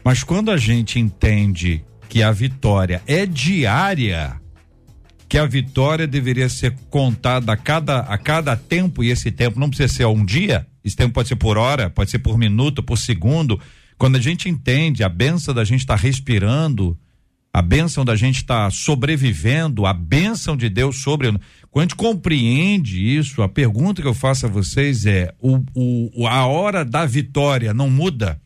Mas 0.04 0.24
quando 0.24 0.52
a 0.52 0.58
gente 0.58 1.00
entende 1.00 1.84
que 2.08 2.24
a 2.24 2.32
vitória 2.32 3.02
é 3.06 3.26
diária, 3.26 4.40
que 5.28 5.38
a 5.38 5.46
vitória 5.46 6.06
deveria 6.06 6.50
ser 6.50 6.76
contada 6.90 7.52
a 7.52 7.58
cada, 7.58 8.00
a 8.02 8.18
cada 8.18 8.56
tempo, 8.56 9.04
e 9.04 9.10
esse 9.10 9.32
tempo 9.32 9.60
não 9.60 9.70
precisa 9.70 9.92
ser 9.92 10.06
um 10.06 10.24
dia, 10.24 10.68
esse 10.84 10.96
tempo 10.96 11.14
pode 11.14 11.28
ser 11.28 11.36
por 11.36 11.58
hora, 11.58 11.90
pode 11.90 12.12
ser 12.12 12.20
por 12.20 12.38
minuto, 12.38 12.84
por 12.84 12.98
segundo. 12.98 13.60
Quando 13.98 14.18
a 14.18 14.22
gente 14.22 14.48
entende 14.48 15.04
a 15.04 15.10
benção 15.10 15.54
da 15.54 15.64
gente 15.64 15.80
estar 15.80 15.96
tá 15.96 16.02
respirando, 16.02 16.98
a 17.52 17.62
benção 17.62 18.04
da 18.04 18.16
gente 18.16 18.36
estar 18.36 18.66
tá 18.66 18.70
sobrevivendo, 18.70 19.86
a 19.86 19.94
benção 19.94 20.56
de 20.58 20.70
Deus 20.70 21.02
sobre. 21.02 21.32
Quando 21.72 21.78
a 21.78 21.82
gente 21.84 21.96
compreende 21.96 23.02
isso, 23.18 23.42
a 23.42 23.50
pergunta 23.50 24.02
que 24.02 24.08
eu 24.08 24.14
faço 24.14 24.46
a 24.46 24.50
vocês 24.50 25.06
é: 25.06 25.34
o, 25.40 25.64
o, 25.74 26.28
a 26.28 26.46
hora 26.46 26.84
da 26.84 27.06
vitória 27.06 27.74
não 27.74 27.90
muda? 27.90 28.40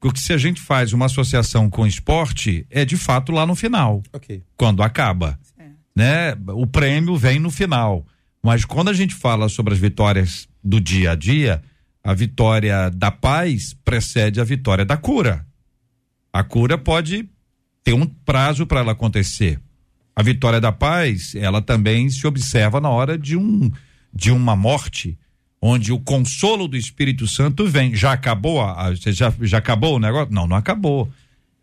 Porque 0.00 0.20
se 0.20 0.32
a 0.32 0.38
gente 0.38 0.60
faz 0.60 0.92
uma 0.92 1.06
associação 1.06 1.68
com 1.68 1.86
esporte, 1.86 2.66
é 2.70 2.84
de 2.84 2.96
fato 2.96 3.32
lá 3.32 3.44
no 3.44 3.54
final. 3.54 4.02
Okay. 4.12 4.42
Quando 4.56 4.82
acaba 4.82 5.38
né? 5.98 6.32
O 6.54 6.64
prêmio 6.64 7.16
vem 7.16 7.40
no 7.40 7.50
final. 7.50 8.06
Mas 8.40 8.64
quando 8.64 8.88
a 8.88 8.92
gente 8.92 9.16
fala 9.16 9.48
sobre 9.48 9.74
as 9.74 9.80
vitórias 9.80 10.48
do 10.62 10.80
dia 10.80 11.10
a 11.10 11.14
dia, 11.16 11.60
a 12.04 12.14
vitória 12.14 12.88
da 12.88 13.10
paz 13.10 13.74
precede 13.84 14.40
a 14.40 14.44
vitória 14.44 14.84
da 14.84 14.96
cura. 14.96 15.44
A 16.32 16.44
cura 16.44 16.78
pode 16.78 17.28
ter 17.82 17.94
um 17.94 18.06
prazo 18.06 18.64
para 18.64 18.78
ela 18.78 18.92
acontecer. 18.92 19.58
A 20.14 20.22
vitória 20.22 20.60
da 20.60 20.70
paz, 20.70 21.34
ela 21.34 21.60
também 21.60 22.08
se 22.10 22.24
observa 22.28 22.80
na 22.80 22.90
hora 22.90 23.18
de 23.18 23.36
um 23.36 23.68
de 24.14 24.30
uma 24.30 24.54
morte, 24.54 25.18
onde 25.60 25.92
o 25.92 25.98
consolo 25.98 26.68
do 26.68 26.76
Espírito 26.76 27.26
Santo 27.26 27.66
vem. 27.66 27.94
Já 27.94 28.12
acabou 28.12 28.62
a, 28.62 28.94
já 28.94 29.34
já 29.42 29.58
acabou 29.58 29.96
o 29.96 29.98
negócio? 29.98 30.32
Não, 30.32 30.46
não 30.46 30.56
acabou. 30.56 31.10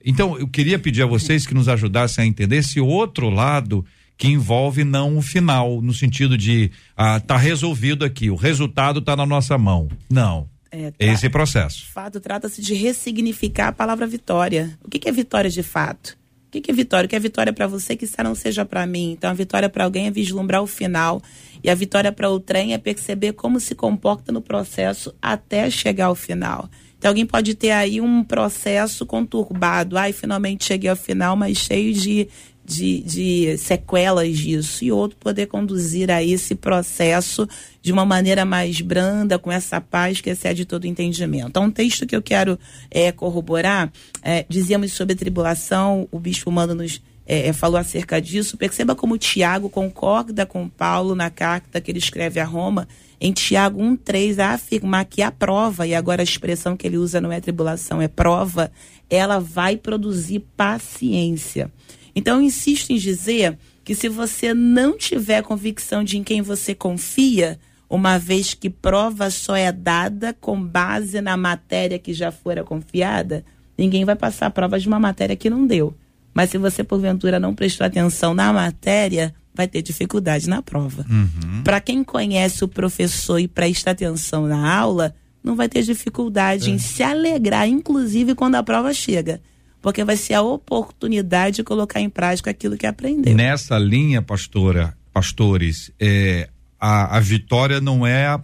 Então, 0.04 0.38
eu 0.38 0.48
queria 0.48 0.77
pedir 0.77 1.04
a 1.04 1.08
vocês 1.08 1.48
que 1.48 1.54
nos 1.54 1.70
ajudassem 1.70 2.25
a 2.25 2.27
entender 2.27 2.58
esse 2.58 2.82
outro 2.82 3.30
lado 3.30 3.84
que 4.17 4.27
envolve 4.27 4.84
não 4.84 5.17
o 5.17 5.22
final, 5.22 5.81
no 5.81 5.93
sentido 5.93 6.38
de 6.38 6.72
ah, 6.95 7.19
tá 7.19 7.38
resolvido 7.38 8.05
aqui, 8.05 8.29
o 8.29 8.36
resultado 8.36 9.00
está 9.00 9.15
na 9.15 9.25
nossa 9.25 9.57
mão. 9.57 9.89
Não. 10.10 10.50
É, 10.72 10.91
tá, 10.91 10.98
esse 11.00 11.29
processo. 11.29 11.79
De 11.79 11.86
fato, 11.86 12.19
trata-se 12.19 12.62
de 12.62 12.74
ressignificar 12.74 13.69
a 13.69 13.72
palavra 13.72 14.05
vitória. 14.05 14.77
O 14.84 14.89
que, 14.89 15.00
que 15.00 15.07
é 15.07 15.12
vitória 15.12 15.50
de 15.50 15.63
fato? 15.63 16.17
O 16.48 16.51
que, 16.51 16.62
que 16.62 16.72
é 16.72 16.74
vitória? 16.74 17.05
O 17.05 17.10
que 17.10 17.15
é 17.15 17.19
vitória 17.19 17.53
para 17.53 17.67
você 17.67 17.95
que 17.95 18.07
não 18.24 18.36
seja 18.36 18.65
para 18.65 18.86
mim? 18.86 19.12
Então, 19.12 19.29
a 19.29 19.34
vitória 19.34 19.69
para 19.69 19.86
alguém 19.86 20.07
é 20.07 20.12
vislumbrar 20.12 20.62
o 20.62 20.67
final. 20.67 21.22
E 21.63 21.69
a 21.69 21.75
vitória 21.75 22.12
para 22.12 22.29
o 22.29 22.39
trem 22.39 22.74
é 22.74 22.77
perceber 22.77 23.34
como 23.34 23.60
se 23.60 23.74
comporta 23.74 24.31
no 24.31 24.41
processo 24.41 25.13
até 25.22 25.69
chegar 25.69 26.07
ao 26.07 26.15
final. 26.15 26.69
Então, 26.98 27.10
alguém 27.10 27.25
pode 27.25 27.55
ter 27.55 27.72
aí 27.72 28.01
um 28.01 28.24
processo 28.24 29.05
conturbado. 29.05 29.98
Ai, 29.98 30.12
finalmente 30.12 30.65
cheguei 30.65 30.89
ao 30.89 30.95
final, 30.95 31.36
mas 31.36 31.57
cheio 31.57 31.93
de, 31.93 32.27
de, 32.65 33.01
de 33.01 33.57
sequelas 33.57 34.38
disso 34.38 34.84
e 34.84 34.91
outro 34.91 35.17
poder 35.17 35.45
conduzir 35.45 36.10
a 36.10 36.24
esse 36.24 36.55
processo 36.55 37.48
de 37.81 37.91
uma 37.91 38.05
maneira 38.05 38.43
mais 38.43 38.81
branda, 38.81 39.38
com 39.38 39.51
essa 39.51 39.79
paz 39.79 40.19
que 40.19 40.29
excede 40.29 40.65
todo 40.65 40.86
entendimento. 40.86 41.48
Então, 41.50 41.65
um 41.65 41.72
texto 41.72 42.05
que 42.05 42.15
eu 42.15 42.22
quero 42.22 42.57
é, 42.89 43.12
corroborar, 43.12 43.91
é, 44.24 44.45
dizíamos 44.50 44.91
sobre 44.93 45.13
a 45.13 45.17
tribulação, 45.17 46.07
o 46.12 46.19
bispo 46.19 46.51
manda 46.51 46.74
nos 46.74 47.01
é, 47.27 47.48
é, 47.48 47.53
falou 47.53 47.77
acerca 47.77 48.22
disso. 48.22 48.57
Perceba 48.57 48.95
como 48.95 49.17
Tiago 49.17 49.69
concorda 49.69 50.45
com 50.45 50.69
Paulo 50.69 51.15
na 51.15 51.29
carta 51.29 51.81
que 51.81 51.91
ele 51.91 52.00
escreve 52.00 52.39
a 52.39 52.45
Roma, 52.45 52.88
em 53.19 53.31
Tiago 53.31 53.81
1,3, 53.81 54.39
a 54.39 54.50
afirmar 54.51 55.05
que 55.05 55.22
a 55.22 55.31
prova, 55.31 55.88
e 55.88 55.95
agora 55.95 56.22
a 56.22 56.24
expressão 56.24 56.77
que 56.77 56.86
ele 56.86 56.98
usa 56.98 57.19
não 57.19 57.31
é 57.31 57.39
tribulação, 57.39 58.01
é 58.01 58.07
prova, 58.07 58.72
ela 59.10 59.39
vai 59.39 59.77
produzir 59.77 60.41
paciência. 60.55 61.72
Então, 62.15 62.38
eu 62.38 62.41
insisto 62.41 62.91
em 62.91 62.98
dizer 62.98 63.57
que 63.84 63.93
se 63.93 64.07
você 64.10 64.53
não 64.53 64.98
tiver 64.98 65.43
convicção 65.43 66.03
de 66.03 66.17
em 66.17 66.24
quem 66.24 66.41
você 66.41 66.74
confia, 66.74 67.60
uma 67.89 68.17
vez 68.17 68.53
que 68.53 68.69
prova 68.69 69.29
só 69.29 69.55
é 69.55 69.72
dada 69.72 70.34
com 70.34 70.60
base 70.60 71.22
na 71.22 71.38
matéria 71.38 72.00
que 72.00 72.13
já 72.13 72.31
fora 72.31 72.63
confiada, 72.63 73.45
ninguém 73.77 74.05
vai 74.05 74.15
passar 74.15 74.50
prova 74.50 74.79
de 74.79 74.88
uma 74.88 75.00
matéria 75.00 75.36
que 75.36 75.50
não 75.50 75.67
deu. 75.67 75.93
Mas 76.34 76.50
se 76.50 76.57
você, 76.57 76.84
porventura, 76.84 77.39
não 77.39 77.53
prestou 77.53 77.86
atenção 77.86 78.34
na 78.34 78.51
matéria, 78.51 79.34
vai 79.53 79.67
ter 79.67 79.81
dificuldade 79.81 80.50
na 80.50 80.62
prova. 80.62 81.05
Uhum. 81.10 81.63
Para 81.63 81.79
quem 81.79 82.03
conhece 82.03 82.63
o 82.63 82.67
professor 82.67 83.38
e 83.38 83.48
presta 83.48 83.91
atenção 83.91 84.48
na 84.48 84.75
aula, 84.75 85.15
não 85.43 85.55
vai 85.55 85.69
ter 85.69 85.84
dificuldade 85.84 86.72
é. 86.72 86.74
em 86.74 86.79
se 86.79 87.03
alegrar, 87.03 87.67
inclusive 87.67 88.36
quando 88.36 88.55
a 88.55 88.63
prova 88.63 88.93
chega 88.93 89.39
porque 89.86 90.04
vai 90.04 90.18
ser 90.18 90.34
a 90.34 90.42
oportunidade 90.42 91.58
de 91.58 91.63
colocar 91.63 92.01
em 92.01 92.10
prática 92.10 92.50
aquilo 92.50 92.75
que 92.75 92.88
aprendeu. 92.88 93.36
Nessa 93.36 93.77
linha, 93.77 94.20
pastora, 94.20 94.98
pastores, 95.13 95.92
é, 96.00 96.50
a, 96.80 97.18
a 97.18 97.20
vitória 97.20 97.80
não 97.80 98.04
é 98.04 98.36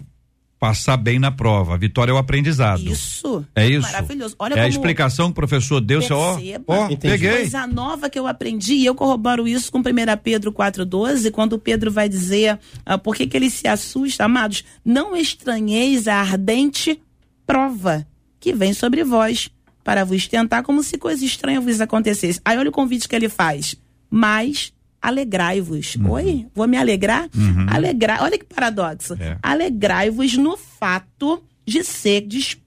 passar 0.60 0.98
bem 0.98 1.18
na 1.18 1.32
prova. 1.32 1.74
A 1.74 1.78
vitória 1.78 2.12
é 2.12 2.14
o 2.14 2.20
aprendizado. 2.20 2.84
Isso. 2.84 3.44
É 3.56 3.68
isso. 3.68 3.82
Maravilhoso. 3.82 4.36
Olha 4.38 4.54
é 4.54 4.60
a 4.60 4.68
explicação 4.68 5.30
que 5.30 5.32
o 5.32 5.34
professor 5.34 5.82
deu. 5.82 6.02
Ó, 6.12 6.38
ó, 6.68 6.96
peguei. 6.96 7.32
Coisa 7.38 7.66
nova 7.66 8.08
que 8.08 8.20
eu 8.20 8.28
aprendi 8.28 8.76
e 8.76 8.86
eu 8.86 8.94
corroboro 8.94 9.48
isso 9.48 9.72
com 9.72 9.80
1 9.80 9.84
Pedro 10.24 10.52
4,12, 10.52 11.32
quando 11.32 11.58
Pedro 11.58 11.92
vai 11.92 12.08
dizer 12.08 12.60
uh, 12.88 13.00
por 13.00 13.16
que, 13.16 13.26
que 13.26 13.36
ele 13.36 13.50
se 13.50 13.68
assusta, 13.68 14.26
amados. 14.26 14.64
Não 14.86 15.18
estranheis 15.18 16.08
a 16.08 16.18
ardente 16.18 17.02
prova 17.48 18.06
que 18.40 18.54
vem 18.54 18.74
sobre 18.74 19.04
vós 19.04 19.50
para 19.84 20.04
vos 20.04 20.28
tentar 20.28 20.64
como 20.64 20.84
se 20.84 20.98
coisa 20.98 21.24
estranha 21.26 21.62
vos 21.62 21.82
acontecesse. 21.82 22.42
Aí 22.44 22.58
olha 22.58 22.70
o 22.70 22.74
convite 22.74 23.08
que 23.08 23.16
ele 23.16 23.30
faz. 23.30 23.76
Mas 24.10 24.74
alegrai-vos. 25.02 25.96
Uhum. 25.96 26.12
Oi? 26.12 26.48
Vou 26.54 26.68
me 26.68 26.78
alegrar? 26.78 27.30
Uhum. 27.36 27.66
Alegrar. 27.70 28.22
Olha 28.22 28.38
que 28.38 28.46
paradoxo. 28.46 29.16
É. 29.20 29.38
Alegrai-vos 29.42 30.38
no 30.38 30.56
fato 30.58 31.42
de 31.66 31.84
ser 31.84 32.22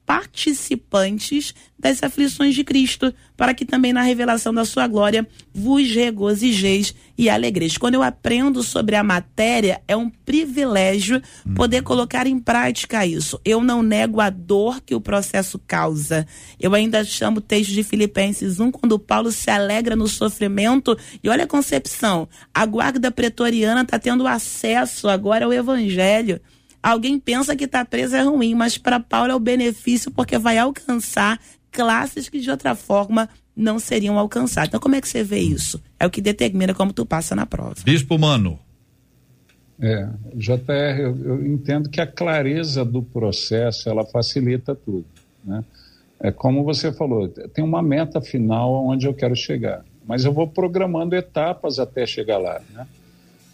participantes 0.07 1.55
das 1.79 2.03
aflições 2.03 2.55
de 2.55 2.65
Cristo, 2.65 3.13
para 3.37 3.53
que 3.53 3.65
também 3.65 3.93
na 3.93 4.03
revelação 4.03 4.55
da 4.55 4.65
sua 4.65 4.87
glória 4.87 5.27
vos 5.53 5.91
regozijeis 5.91 6.95
e 7.17 7.29
alegreis. 7.29 7.77
Quando 7.77 7.95
eu 7.95 8.03
aprendo 8.03 8.63
sobre 8.63 8.97
a 8.97 9.05
matéria, 9.05 9.83
é 9.87 9.97
um 9.97 10.09
privilégio 10.09 11.21
poder 11.55 11.83
colocar 11.83 12.27
em 12.27 12.39
prática 12.39 13.05
isso. 13.05 13.41
Eu 13.45 13.63
não 13.63 13.83
nego 13.83 14.21
a 14.21 14.31
dor 14.31 14.81
que 14.81 14.95
o 14.95 15.01
processo 15.01 15.59
causa. 15.67 16.27
Eu 16.61 16.75
ainda 16.75 17.05
chamo 17.05 17.39
o 17.39 17.43
texto 17.43 17.73
de 17.73 17.83
Filipenses 17.83 18.61
1, 18.61 18.71
quando 18.71 18.99
Paulo 18.99 19.31
se 19.31 19.51
alegra 19.51 19.95
no 19.95 20.09
sofrimento. 20.09 20.97
E 21.23 21.29
olha 21.29 21.45
a 21.45 21.49
concepção: 21.49 22.29
a 22.53 22.65
guarda 22.65 23.11
pretoriana 23.11 23.83
está 23.83 23.99
tendo 23.99 24.27
acesso 24.27 25.09
agora 25.09 25.45
ao 25.45 25.53
evangelho. 25.53 26.41
Alguém 26.85 27.19
pensa 27.19 27.57
que 27.57 27.65
estar 27.65 27.79
tá 27.79 27.85
preso 27.87 28.15
é 28.15 28.21
ruim, 28.21 28.55
mas 28.55 28.77
para 28.77 29.01
Paulo 29.01 29.33
é 29.33 29.35
o 29.35 29.41
benefício 29.41 30.11
porque 30.11 30.37
vai 30.37 30.59
alcançar 30.59 31.41
classes 31.73 32.29
que 32.29 32.39
de 32.39 32.51
outra 32.51 32.75
forma 32.75 33.27
não 33.57 33.79
seriam 33.79 34.19
alcançadas. 34.19 34.69
Então, 34.69 34.79
como 34.79 34.95
é 34.95 35.01
que 35.01 35.09
você 35.09 35.25
vê 35.25 35.39
isso? 35.39 35.83
É 35.99 36.07
o 36.07 36.11
que 36.11 36.21
determina 36.21 36.75
como 36.75 36.93
tu 36.93 37.07
passa 37.07 37.35
na 37.35 37.47
prova. 37.47 37.75
Bispo 37.83 38.19
Mano. 38.19 38.59
É, 39.81 40.07
JR, 40.35 41.01
eu, 41.01 41.17
eu 41.25 41.47
entendo 41.47 41.89
que 41.89 42.03
a 42.03 42.07
clareza 42.07 42.85
do 42.85 43.03
processo 43.03 43.89
ela 43.89 44.05
facilita 44.05 44.75
tudo, 44.75 45.07
né? 45.43 45.65
É 46.21 46.31
como 46.31 46.65
você 46.65 46.93
falou, 46.93 47.29
tem 47.29 47.65
uma 47.65 47.83
meta 47.83 48.21
final 48.21 48.87
onde 48.87 49.07
eu 49.07 49.15
quero 49.15 49.35
chegar, 49.35 49.83
mas 50.07 50.25
eu 50.27 50.35
vou 50.35 50.47
programando 50.47 51.17
etapas 51.17 51.79
até 51.79 52.05
chegar 52.05 52.37
lá, 52.37 52.61
né? 52.75 52.87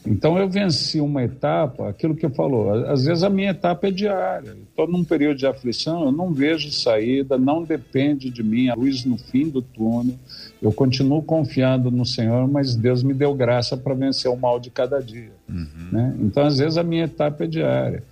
Então 0.07 0.39
eu 0.39 0.49
venci 0.49 0.99
uma 0.99 1.23
etapa, 1.23 1.89
aquilo 1.89 2.17
que 2.17 2.25
eu 2.25 2.31
falou, 2.31 2.73
às 2.87 3.05
vezes 3.05 3.23
a 3.23 3.29
minha 3.29 3.51
etapa 3.51 3.89
é 3.89 3.91
diária. 3.91 4.57
Estou 4.69 4.89
num 4.89 5.05
período 5.05 5.37
de 5.37 5.47
aflição, 5.47 6.05
eu 6.05 6.13
não 6.13 6.33
vejo 6.33 6.73
saída, 6.73 7.37
não 7.37 7.63
depende 7.63 8.31
de 8.31 8.43
mim 8.43 8.71
a 8.71 8.75
luz 8.75 9.05
no 9.05 9.19
fim 9.19 9.49
do 9.49 9.61
túnel. 9.61 10.15
Eu 10.61 10.73
continuo 10.73 11.23
confiando 11.23 11.91
no 11.91 12.07
Senhor, 12.07 12.49
mas 12.49 12.75
Deus 12.75 13.03
me 13.03 13.13
deu 13.13 13.35
graça 13.35 13.77
para 13.77 13.93
vencer 13.93 14.31
o 14.31 14.37
mal 14.37 14.59
de 14.59 14.71
cada 14.71 15.01
dia. 15.01 15.33
Uhum. 15.49 15.89
Né? 15.93 16.17
Então 16.21 16.47
às 16.47 16.57
vezes 16.59 16.79
a 16.79 16.83
minha 16.83 17.05
etapa 17.05 17.45
é 17.45 17.47
diária. 17.47 18.03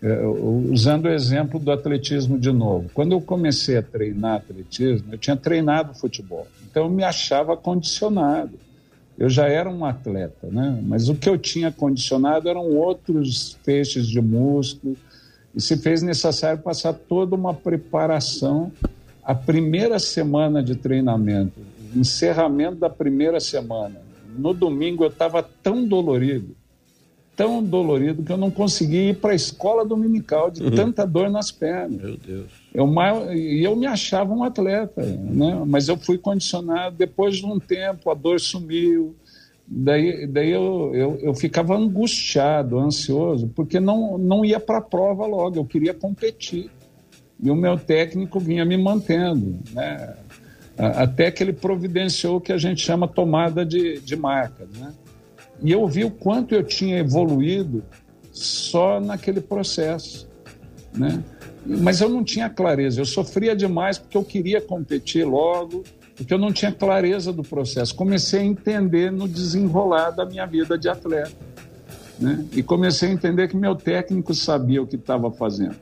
É, 0.00 0.24
usando 0.26 1.06
o 1.06 1.08
exemplo 1.08 1.58
do 1.58 1.72
atletismo 1.72 2.38
de 2.38 2.52
novo, 2.52 2.88
quando 2.94 3.12
eu 3.12 3.20
comecei 3.20 3.76
a 3.76 3.82
treinar 3.82 4.36
atletismo, 4.36 5.08
eu 5.12 5.18
tinha 5.18 5.36
treinado 5.36 5.92
futebol, 5.92 6.46
então 6.70 6.84
eu 6.84 6.90
me 6.90 7.02
achava 7.02 7.56
condicionado 7.56 8.52
eu 9.18 9.28
já 9.28 9.48
era 9.48 9.68
um 9.68 9.84
atleta, 9.84 10.46
né? 10.46 10.80
Mas 10.86 11.08
o 11.08 11.14
que 11.14 11.28
eu 11.28 11.36
tinha 11.36 11.72
condicionado 11.72 12.48
eram 12.48 12.70
outros 12.70 13.58
feixes 13.64 14.06
de 14.06 14.20
músculo 14.20 14.96
e 15.54 15.60
se 15.60 15.76
fez 15.76 16.02
necessário 16.02 16.62
passar 16.62 16.92
toda 16.92 17.34
uma 17.34 17.52
preparação. 17.52 18.70
A 19.24 19.34
primeira 19.34 19.98
semana 19.98 20.62
de 20.62 20.76
treinamento, 20.76 21.60
encerramento 21.94 22.76
da 22.76 22.88
primeira 22.88 23.40
semana, 23.40 24.00
no 24.38 24.54
domingo 24.54 25.04
eu 25.04 25.08
estava 25.08 25.42
tão 25.42 25.84
dolorido, 25.84 26.54
tão 27.38 27.62
dolorido 27.62 28.24
que 28.24 28.32
eu 28.32 28.36
não 28.36 28.50
conseguia 28.50 29.10
ir 29.10 29.14
para 29.14 29.30
a 29.30 29.34
escola 29.36 29.84
dominical 29.84 30.50
de 30.50 30.60
uhum. 30.60 30.72
tanta 30.72 31.06
dor 31.06 31.30
nas 31.30 31.52
pernas. 31.52 32.02
Meu 32.02 32.16
Deus. 32.16 32.46
Eu, 32.74 32.92
e 33.32 33.62
eu 33.62 33.76
me 33.76 33.86
achava 33.86 34.34
um 34.34 34.42
atleta, 34.42 35.02
né? 35.06 35.62
mas 35.64 35.86
eu 35.86 35.96
fui 35.96 36.18
condicionado. 36.18 36.96
Depois 36.96 37.36
de 37.36 37.46
um 37.46 37.60
tempo, 37.60 38.10
a 38.10 38.14
dor 38.14 38.40
sumiu. 38.40 39.14
Daí, 39.64 40.26
daí 40.26 40.50
eu, 40.50 40.90
eu, 40.92 41.18
eu 41.22 41.32
ficava 41.32 41.76
angustiado, 41.76 42.76
ansioso, 42.76 43.46
porque 43.54 43.78
não, 43.78 44.18
não 44.18 44.44
ia 44.44 44.58
para 44.58 44.78
a 44.78 44.82
prova 44.82 45.24
logo, 45.24 45.58
eu 45.58 45.64
queria 45.64 45.94
competir. 45.94 46.68
E 47.40 47.48
o 47.52 47.54
meu 47.54 47.78
técnico 47.78 48.40
vinha 48.40 48.64
me 48.64 48.76
mantendo, 48.76 49.60
né? 49.72 50.16
até 50.76 51.30
que 51.30 51.44
ele 51.44 51.52
providenciou 51.52 52.38
o 52.38 52.40
que 52.40 52.52
a 52.52 52.58
gente 52.58 52.80
chama 52.80 53.06
tomada 53.06 53.64
de, 53.64 54.00
de 54.00 54.16
marcas. 54.16 54.68
Né? 54.70 54.92
E 55.62 55.72
eu 55.72 55.86
vi 55.86 56.04
o 56.04 56.10
quanto 56.10 56.54
eu 56.54 56.62
tinha 56.62 56.98
evoluído 56.98 57.82
só 58.32 59.00
naquele 59.00 59.40
processo. 59.40 60.28
Né? 60.94 61.22
Mas 61.66 62.00
eu 62.00 62.08
não 62.08 62.24
tinha 62.24 62.48
clareza, 62.48 63.00
eu 63.00 63.04
sofria 63.04 63.54
demais 63.54 63.98
porque 63.98 64.16
eu 64.16 64.24
queria 64.24 64.60
competir 64.60 65.24
logo, 65.24 65.84
porque 66.16 66.32
eu 66.32 66.38
não 66.38 66.52
tinha 66.52 66.72
clareza 66.72 67.32
do 67.32 67.42
processo. 67.42 67.94
Comecei 67.94 68.40
a 68.40 68.44
entender 68.44 69.12
no 69.12 69.28
desenrolar 69.28 70.10
da 70.10 70.24
minha 70.24 70.46
vida 70.46 70.78
de 70.78 70.88
atleta. 70.88 71.32
Né? 72.18 72.44
E 72.52 72.62
comecei 72.62 73.08
a 73.08 73.12
entender 73.12 73.48
que 73.48 73.56
meu 73.56 73.76
técnico 73.76 74.34
sabia 74.34 74.82
o 74.82 74.86
que 74.86 74.96
estava 74.96 75.30
fazendo. 75.30 75.76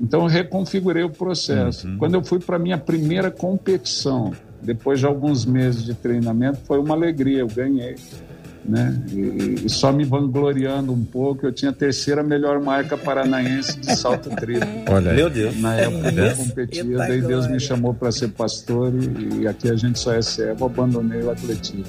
Então 0.00 0.22
eu 0.22 0.26
reconfigurei 0.26 1.04
o 1.04 1.10
processo. 1.10 1.86
Uhum. 1.86 1.98
Quando 1.98 2.14
eu 2.14 2.24
fui 2.24 2.40
para 2.40 2.56
a 2.56 2.58
minha 2.58 2.76
primeira 2.76 3.30
competição, 3.30 4.32
depois 4.60 4.98
de 4.98 5.06
alguns 5.06 5.46
meses 5.46 5.84
de 5.84 5.94
treinamento, 5.94 6.58
foi 6.64 6.78
uma 6.78 6.94
alegria, 6.94 7.38
eu 7.38 7.46
ganhei 7.46 7.96
né? 8.64 9.02
E, 9.10 9.66
e, 9.66 9.68
só 9.68 9.92
me 9.92 10.04
vangloriando 10.04 10.92
um 10.92 11.04
pouco, 11.04 11.46
eu 11.46 11.52
tinha 11.52 11.70
a 11.70 11.74
terceira 11.74 12.22
melhor 12.22 12.60
marca 12.60 12.96
paranaense 12.96 13.78
de 13.78 13.94
salto 13.96 14.30
triplo. 14.36 14.68
Olha, 14.88 15.12
meu 15.12 15.28
Deus. 15.28 15.60
Na 15.60 15.74
época 15.74 16.12
que 16.12 16.18
eu 16.18 16.36
competia, 16.36 16.98
daí 16.98 17.20
Deus 17.20 17.46
me 17.48 17.58
chamou 17.58 17.92
para 17.92 18.12
ser 18.12 18.28
pastor 18.28 18.92
e, 18.94 19.42
e, 19.42 19.48
aqui 19.48 19.70
a 19.70 19.76
gente 19.76 19.98
só 19.98 20.12
é 20.12 20.22
servo, 20.22 20.66
abandonei 20.66 21.22
o 21.22 21.30
atletismo. 21.30 21.84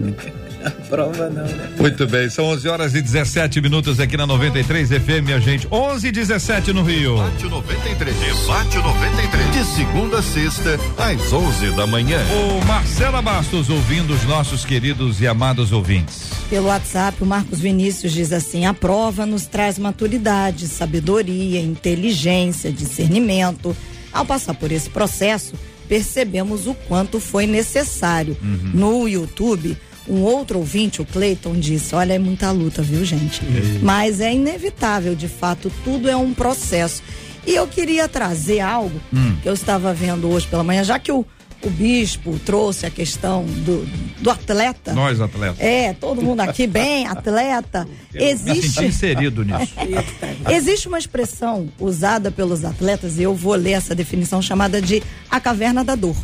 prova 0.88 1.30
não, 1.30 1.44
né? 1.44 1.70
Muito 1.78 2.06
bem, 2.06 2.28
são 2.28 2.44
11 2.46 2.68
horas 2.68 2.94
e 2.94 3.02
17 3.02 3.60
minutos 3.60 3.98
aqui 4.00 4.16
na 4.16 4.26
93 4.26 4.88
FM, 4.88 5.24
minha 5.24 5.40
gente. 5.40 5.66
11 5.70 6.08
e 6.08 6.12
17 6.12 6.72
no 6.72 6.82
Rio. 6.82 7.16
Debate 7.16 7.44
93. 7.44 8.16
Debate 8.16 8.76
93. 8.76 9.50
De 9.52 9.64
segunda 9.64 10.18
a 10.18 10.22
sexta, 10.22 10.78
às 10.98 11.32
11 11.32 11.76
da 11.76 11.86
manhã. 11.86 12.18
O 12.30 12.64
Marcela 12.66 13.22
Bastos 13.22 13.70
ouvindo 13.70 14.12
os 14.12 14.24
nossos 14.24 14.64
queridos 14.64 15.20
e 15.20 15.26
amados 15.26 15.72
ouvintes. 15.72 16.30
Pelo 16.48 16.66
WhatsApp, 16.66 17.22
o 17.22 17.26
Marcos 17.26 17.60
Vinícius 17.60 18.12
diz 18.12 18.32
assim: 18.32 18.66
a 18.66 18.74
prova 18.74 19.24
nos 19.24 19.46
traz 19.46 19.78
maturidade, 19.78 20.66
sabedoria, 20.68 21.60
inteligência, 21.60 22.72
discernimento. 22.72 23.76
Ao 24.12 24.26
passar 24.26 24.54
por 24.54 24.72
esse 24.72 24.90
processo, 24.90 25.54
percebemos 25.88 26.66
o 26.66 26.74
quanto 26.74 27.20
foi 27.20 27.46
necessário. 27.46 28.36
Uhum. 28.42 28.70
No 28.74 29.08
YouTube, 29.08 29.76
um 30.08 30.22
outro 30.22 30.58
ouvinte, 30.58 31.00
o 31.00 31.04
Cleiton, 31.04 31.54
disse: 31.54 31.94
Olha, 31.94 32.14
é 32.14 32.18
muita 32.18 32.50
luta, 32.50 32.82
viu, 32.82 33.04
gente? 33.04 33.42
É 33.44 33.78
Mas 33.82 34.20
é 34.20 34.32
inevitável, 34.32 35.14
de 35.14 35.28
fato, 35.28 35.70
tudo 35.84 36.08
é 36.08 36.16
um 36.16 36.32
processo. 36.32 37.02
E 37.46 37.54
eu 37.54 37.66
queria 37.66 38.08
trazer 38.08 38.60
algo 38.60 39.00
hum. 39.12 39.36
que 39.42 39.48
eu 39.48 39.54
estava 39.54 39.92
vendo 39.94 40.28
hoje 40.28 40.46
pela 40.46 40.62
manhã, 40.62 40.84
já 40.84 40.98
que 40.98 41.10
o, 41.10 41.24
o 41.62 41.70
bispo 41.70 42.38
trouxe 42.44 42.86
a 42.86 42.90
questão 42.90 43.44
do, 43.44 43.86
do 44.18 44.30
atleta. 44.30 44.92
Nós, 44.92 45.20
atletas. 45.20 45.58
É, 45.58 45.92
todo 45.94 46.22
mundo 46.22 46.40
aqui 46.40 46.66
bem, 46.66 47.06
atleta. 47.06 47.88
Existe. 48.14 48.84
inserido 48.84 49.44
nisso. 49.44 49.74
Existe 50.50 50.88
uma 50.88 50.98
expressão 50.98 51.68
usada 51.78 52.30
pelos 52.30 52.64
atletas, 52.64 53.18
e 53.18 53.22
eu 53.22 53.34
vou 53.34 53.54
ler 53.54 53.72
essa 53.72 53.94
definição 53.94 54.42
chamada 54.42 54.80
de 54.80 55.02
a 55.30 55.40
caverna 55.40 55.82
da 55.82 55.94
dor. 55.94 56.16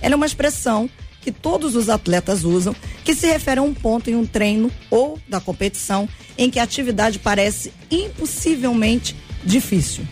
Ela 0.00 0.14
é 0.14 0.16
uma 0.16 0.26
expressão 0.26 0.88
que 1.20 1.30
todos 1.30 1.76
os 1.76 1.88
atletas 1.88 2.44
usam, 2.44 2.74
que 3.04 3.14
se 3.14 3.26
refere 3.26 3.60
a 3.60 3.62
um 3.62 3.74
ponto 3.74 4.10
em 4.10 4.16
um 4.16 4.26
treino 4.26 4.70
ou 4.90 5.18
da 5.28 5.40
competição 5.40 6.08
em 6.36 6.50
que 6.50 6.58
a 6.58 6.62
atividade 6.62 7.18
parece 7.18 7.72
impossivelmente 7.90 9.14
difícil. 9.44 10.04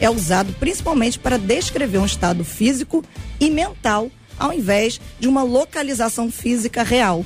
É 0.00 0.10
usado 0.10 0.52
principalmente 0.54 1.18
para 1.18 1.38
descrever 1.38 1.98
um 1.98 2.06
estado 2.06 2.44
físico 2.44 3.04
e 3.40 3.50
mental, 3.50 4.10
ao 4.38 4.52
invés 4.52 5.00
de 5.18 5.28
uma 5.28 5.42
localização 5.42 6.30
física 6.30 6.82
real. 6.82 7.24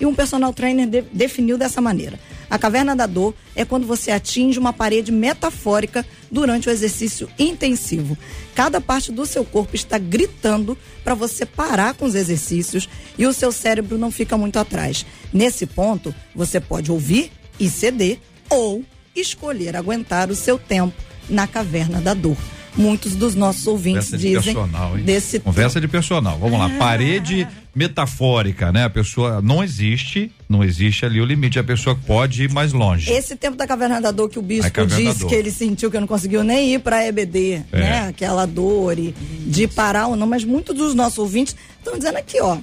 E 0.00 0.06
um 0.06 0.14
personal 0.14 0.52
trainer 0.52 0.86
de, 0.86 1.02
definiu 1.12 1.56
dessa 1.56 1.80
maneira: 1.80 2.18
a 2.50 2.58
caverna 2.58 2.94
da 2.96 3.06
dor 3.06 3.34
é 3.54 3.64
quando 3.64 3.86
você 3.86 4.10
atinge 4.10 4.58
uma 4.58 4.72
parede 4.72 5.12
metafórica 5.12 6.04
durante 6.34 6.68
o 6.68 6.72
exercício 6.72 7.30
intensivo. 7.38 8.18
Cada 8.56 8.80
parte 8.80 9.12
do 9.12 9.24
seu 9.24 9.44
corpo 9.44 9.76
está 9.76 9.96
gritando 9.98 10.76
para 11.04 11.14
você 11.14 11.46
parar 11.46 11.94
com 11.94 12.04
os 12.04 12.16
exercícios 12.16 12.88
e 13.16 13.24
o 13.24 13.32
seu 13.32 13.52
cérebro 13.52 13.96
não 13.96 14.10
fica 14.10 14.36
muito 14.36 14.58
atrás. 14.58 15.06
Nesse 15.32 15.64
ponto, 15.64 16.12
você 16.34 16.58
pode 16.58 16.90
ouvir 16.90 17.30
e 17.58 17.70
ceder 17.70 18.18
ou 18.50 18.84
escolher 19.14 19.76
aguentar 19.76 20.28
o 20.28 20.34
seu 20.34 20.58
tempo 20.58 21.00
na 21.30 21.46
caverna 21.46 22.00
da 22.00 22.14
dor 22.14 22.36
muitos 22.76 23.14
dos 23.14 23.34
nossos 23.34 23.66
ouvintes 23.66 24.10
Conversa 24.10 24.18
dizem 24.18 24.40
de 24.40 24.44
personal, 24.44 24.98
hein? 24.98 25.04
desse 25.04 25.40
Conversa 25.40 25.80
de 25.80 25.88
personal. 25.88 26.38
Vamos 26.38 26.58
lá, 26.58 26.68
parede 26.70 27.46
metafórica, 27.74 28.70
né? 28.70 28.84
A 28.84 28.90
pessoa 28.90 29.42
não 29.42 29.62
existe, 29.62 30.30
não 30.48 30.62
existe 30.62 31.04
ali 31.04 31.20
o 31.20 31.24
limite, 31.24 31.58
a 31.58 31.64
pessoa 31.64 31.96
pode 31.96 32.44
ir 32.44 32.52
mais 32.52 32.72
longe. 32.72 33.10
Esse 33.10 33.34
tempo 33.34 33.56
da 33.56 33.66
caverna 33.66 34.00
da 34.00 34.10
dor 34.10 34.28
que 34.28 34.38
o 34.38 34.42
bispo 34.42 34.86
disse 34.86 35.26
que 35.26 35.34
ele 35.34 35.50
sentiu 35.50 35.90
que 35.90 35.98
não 35.98 36.06
conseguiu 36.06 36.44
nem 36.44 36.74
ir 36.74 36.80
para 36.80 37.04
EBD, 37.06 37.62
é. 37.72 37.78
né? 37.78 38.08
Aquela 38.08 38.46
dor 38.46 38.98
e 38.98 39.14
de 39.46 39.66
parar 39.66 40.06
ou 40.06 40.16
não, 40.16 40.26
mas 40.26 40.44
muitos 40.44 40.76
dos 40.76 40.94
nossos 40.94 41.18
ouvintes 41.18 41.56
estão 41.78 41.98
dizendo 41.98 42.16
aqui, 42.16 42.40
ó, 42.40 42.58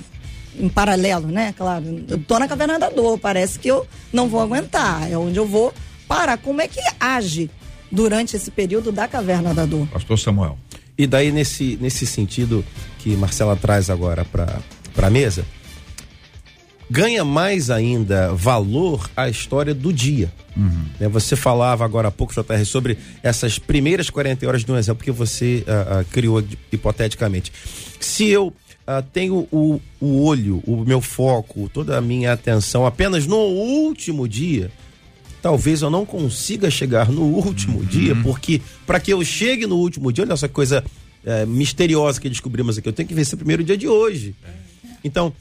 em 0.58 0.70
paralelo, 0.70 1.28
né? 1.28 1.54
Claro, 1.58 2.04
eu 2.08 2.18
tô 2.20 2.40
na 2.40 2.48
caverna 2.48 2.80
da 2.80 2.90
dor, 2.90 3.18
parece 3.18 3.60
que 3.60 3.68
eu 3.68 3.86
não 4.14 4.28
vou 4.28 4.42
aguentar, 4.42 5.12
é 5.12 5.18
onde 5.18 5.38
eu 5.38 5.46
vou 5.46 5.74
parar. 6.08 6.38
Como 6.38 6.62
é 6.62 6.68
que 6.68 6.80
age 7.00 7.50
durante 7.92 8.36
esse 8.36 8.50
período 8.50 8.92
da 8.92 9.08
caverna 9.08 9.54
da 9.54 9.66
dor. 9.66 9.88
Pastor 9.88 10.18
Samuel. 10.18 10.58
E 10.98 11.08
daí, 11.08 11.32
nesse, 11.32 11.78
nesse 11.82 12.06
sentido 12.06 12.64
que 13.00 13.16
Marcela 13.16 13.56
traz 13.56 13.90
agora 13.90 14.24
para 14.24 14.62
a 15.08 15.10
mesa, 15.10 15.46
ganha 16.90 17.24
mais 17.24 17.70
ainda 17.70 18.34
valor 18.34 19.10
a 19.16 19.30
história 19.30 19.74
do 19.74 19.92
dia. 19.94 20.32
Uhum. 20.56 21.10
Você 21.10 21.36
falava 21.36 21.86
agora 21.86 22.10
há 22.10 22.12
pouco, 22.12 22.34
JR, 22.34 22.66
sobre 22.66 22.98
essas 23.24 23.58
primeiras 23.58 24.10
40 24.10 24.46
horas 24.46 24.66
de 24.66 24.72
um 24.72 24.78
exemplo 24.78 25.04
que 25.04 25.12
você 25.12 25.64
uh, 25.66 26.02
uh, 26.02 26.06
criou 26.12 26.44
hipoteticamente. 26.72 27.52
Se 28.00 28.28
eu 28.28 28.48
uh, 28.48 29.02
tenho 29.14 29.48
o, 29.52 29.80
o 30.02 30.26
olho, 30.26 30.62
o 30.68 30.84
meu 30.86 31.00
foco, 31.00 31.70
toda 31.74 31.98
a 31.98 32.02
minha 32.02 32.34
atenção 32.34 32.86
apenas 32.86 33.26
no 33.26 33.38
último 33.38 34.28
dia, 34.28 34.70
talvez 35.42 35.82
eu 35.82 35.90
não 35.90 36.06
consiga 36.06 36.70
chegar 36.70 37.10
no 37.10 37.24
último 37.24 37.80
uhum. 37.80 37.86
dia, 37.86 38.16
porque 38.24 38.62
para 38.86 39.00
que 39.00 39.12
eu 39.12 39.24
chegue 39.24 39.66
no 39.66 39.78
último 39.78 40.12
dia, 40.12 40.24
olha 40.24 40.34
essa 40.34 40.48
coisa 40.48 40.84
é, 41.26 41.46
misteriosa 41.46 42.20
que 42.20 42.30
descobrimos 42.30 42.78
aqui, 42.78 42.88
eu 42.88 42.94
tenho 42.94 43.08
que 43.08 43.16
vencer 43.16 43.36
o 43.36 43.38
primeiro 43.38 43.64
dia 43.64 43.78
de 43.78 43.88
hoje. 43.88 44.36
Então, 45.04 45.30
uh, 45.30 45.34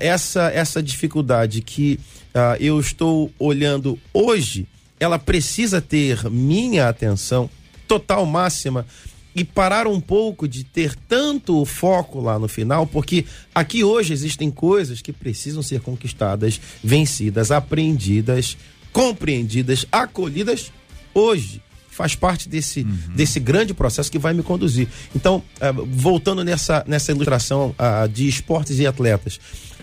essa, 0.00 0.50
essa 0.50 0.82
dificuldade 0.82 1.60
que 1.62 1.98
uh, 2.34 2.56
eu 2.60 2.78
estou 2.78 3.30
olhando 3.38 3.98
hoje, 4.14 4.66
ela 4.98 5.18
precisa 5.18 5.80
ter 5.80 6.30
minha 6.30 6.88
atenção 6.88 7.50
total, 7.88 8.24
máxima, 8.24 8.86
e 9.34 9.44
parar 9.44 9.86
um 9.86 10.00
pouco 10.00 10.48
de 10.48 10.64
ter 10.64 10.94
tanto 11.08 11.64
foco 11.64 12.20
lá 12.20 12.38
no 12.38 12.48
final, 12.48 12.86
porque 12.86 13.24
aqui 13.54 13.84
hoje 13.84 14.12
existem 14.12 14.50
coisas 14.50 15.00
que 15.00 15.12
precisam 15.12 15.62
ser 15.62 15.80
conquistadas, 15.80 16.60
vencidas, 16.82 17.50
aprendidas, 17.50 18.56
compreendidas, 18.92 19.86
acolhidas 19.90 20.72
hoje. 21.14 21.62
Faz 21.90 22.14
parte 22.14 22.48
desse, 22.48 22.80
uhum. 22.80 23.14
desse 23.14 23.38
grande 23.38 23.74
processo 23.74 24.10
que 24.10 24.18
vai 24.18 24.32
me 24.32 24.42
conduzir. 24.42 24.88
Então, 25.14 25.42
uh, 25.56 25.86
voltando 25.86 26.42
nessa, 26.42 26.82
nessa 26.86 27.12
ilustração 27.12 27.74
uh, 27.78 28.08
de 28.08 28.26
esportes 28.26 28.78
e 28.78 28.86
atletas, 28.86 29.38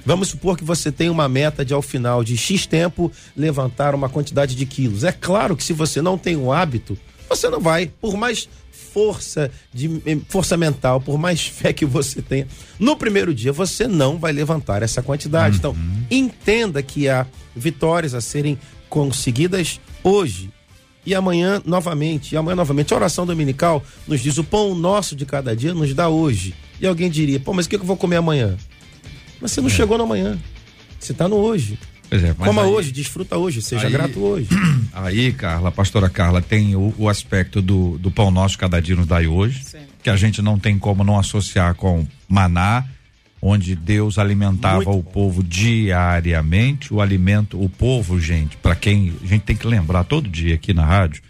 Vamos 0.07 0.29
supor 0.29 0.57
que 0.57 0.63
você 0.63 0.89
tem 0.89 1.09
uma 1.09 1.27
meta 1.27 1.65
de, 1.65 1.73
ao 1.73 1.81
final 1.81 2.23
de 2.23 2.37
X 2.37 2.65
tempo, 2.65 3.11
levantar 3.35 3.93
uma 3.93 4.07
quantidade 4.07 4.55
de 4.55 4.65
quilos. 4.65 5.03
É 5.03 5.11
claro 5.11 5.53
que 5.53 5.61
se 5.61 5.73
você 5.73 6.01
não 6.01 6.17
tem 6.17 6.37
o 6.37 6.49
hábito, 6.49 6.97
você 7.27 7.49
não 7.49 7.59
vai, 7.59 7.91
por 7.99 8.15
mais 8.15 8.47
força 8.71 9.51
de 9.73 10.01
força 10.29 10.55
mental, 10.55 11.01
por 11.01 11.17
mais 11.17 11.41
fé 11.45 11.73
que 11.73 11.85
você 11.85 12.21
tenha, 12.21 12.47
no 12.79 12.95
primeiro 12.95 13.33
dia 13.33 13.51
você 13.51 13.85
não 13.85 14.17
vai 14.17 14.31
levantar 14.31 14.81
essa 14.81 15.01
quantidade. 15.01 15.57
Então, 15.57 15.71
uhum. 15.71 15.77
Então, 15.77 16.17
entenda 16.17 16.81
que 16.81 17.09
há 17.09 17.27
vitórias 17.53 18.13
a 18.13 18.21
serem 18.21 18.57
conseguidas 18.89 19.79
hoje 20.03 20.49
e 21.05 21.15
amanhã 21.15 21.61
novamente, 21.65 22.33
e 22.33 22.37
amanhã 22.37 22.55
novamente. 22.55 22.93
A 22.93 22.97
oração 22.97 23.25
dominical 23.25 23.83
nos 24.07 24.21
diz: 24.21 24.37
o 24.37 24.43
pão 24.43 24.75
nosso 24.75 25.15
de 25.15 25.25
cada 25.25 25.55
dia 25.55 25.73
nos 25.73 25.93
dá 25.93 26.09
hoje. 26.09 26.53
E 26.81 26.85
alguém 26.85 27.09
diria: 27.09 27.39
pô, 27.39 27.53
mas 27.53 27.65
o 27.65 27.69
que 27.69 27.77
eu 27.77 27.83
vou 27.83 27.95
comer 27.95 28.17
amanhã? 28.17 28.57
Mas 29.39 29.51
você 29.51 29.61
não 29.61 29.69
é. 29.69 29.71
chegou 29.71 29.97
no 29.97 30.03
amanhã. 30.03 30.37
Você 30.99 31.13
está 31.13 31.27
no 31.27 31.37
hoje. 31.37 31.79
É, 32.09 32.33
Coma 32.33 32.63
aí, 32.63 32.69
hoje, 32.69 32.91
desfruta 32.91 33.37
hoje, 33.37 33.61
seja 33.61 33.87
aí, 33.87 33.91
grato 33.91 34.19
hoje. 34.19 34.47
Aí, 34.93 35.31
Carla, 35.33 35.71
pastora 35.71 36.09
Carla, 36.09 36.41
tem 36.41 36.75
o, 36.75 36.93
o 36.97 37.09
aspecto 37.09 37.61
do, 37.61 37.97
do 37.97 38.09
pão 38.09 38.31
nosso 38.31 38.57
cada 38.57 38.81
dia 38.81 38.95
nos 38.95 39.05
dai 39.05 39.27
hoje, 39.27 39.63
Sim. 39.63 39.79
que 40.01 40.09
a 40.09 40.15
gente 40.15 40.41
não 40.41 40.57
tem 40.57 40.79
como 40.79 41.03
não 41.03 41.19
associar 41.19 41.75
com 41.75 42.07
maná, 42.27 42.85
onde 43.41 43.75
Deus 43.75 44.17
alimentava 44.17 44.83
Muito 44.83 44.97
o 44.97 45.03
povo 45.03 45.43
diariamente, 45.43 46.93
o 46.93 47.01
alimento, 47.01 47.61
o 47.61 47.69
povo, 47.69 48.19
gente, 48.19 48.57
para 48.57 48.75
quem 48.75 49.13
a 49.23 49.27
gente 49.27 49.41
tem 49.41 49.55
que 49.55 49.67
lembrar 49.67 50.03
todo 50.03 50.27
dia 50.27 50.55
aqui 50.55 50.73
na 50.73 50.85
rádio 50.85 51.21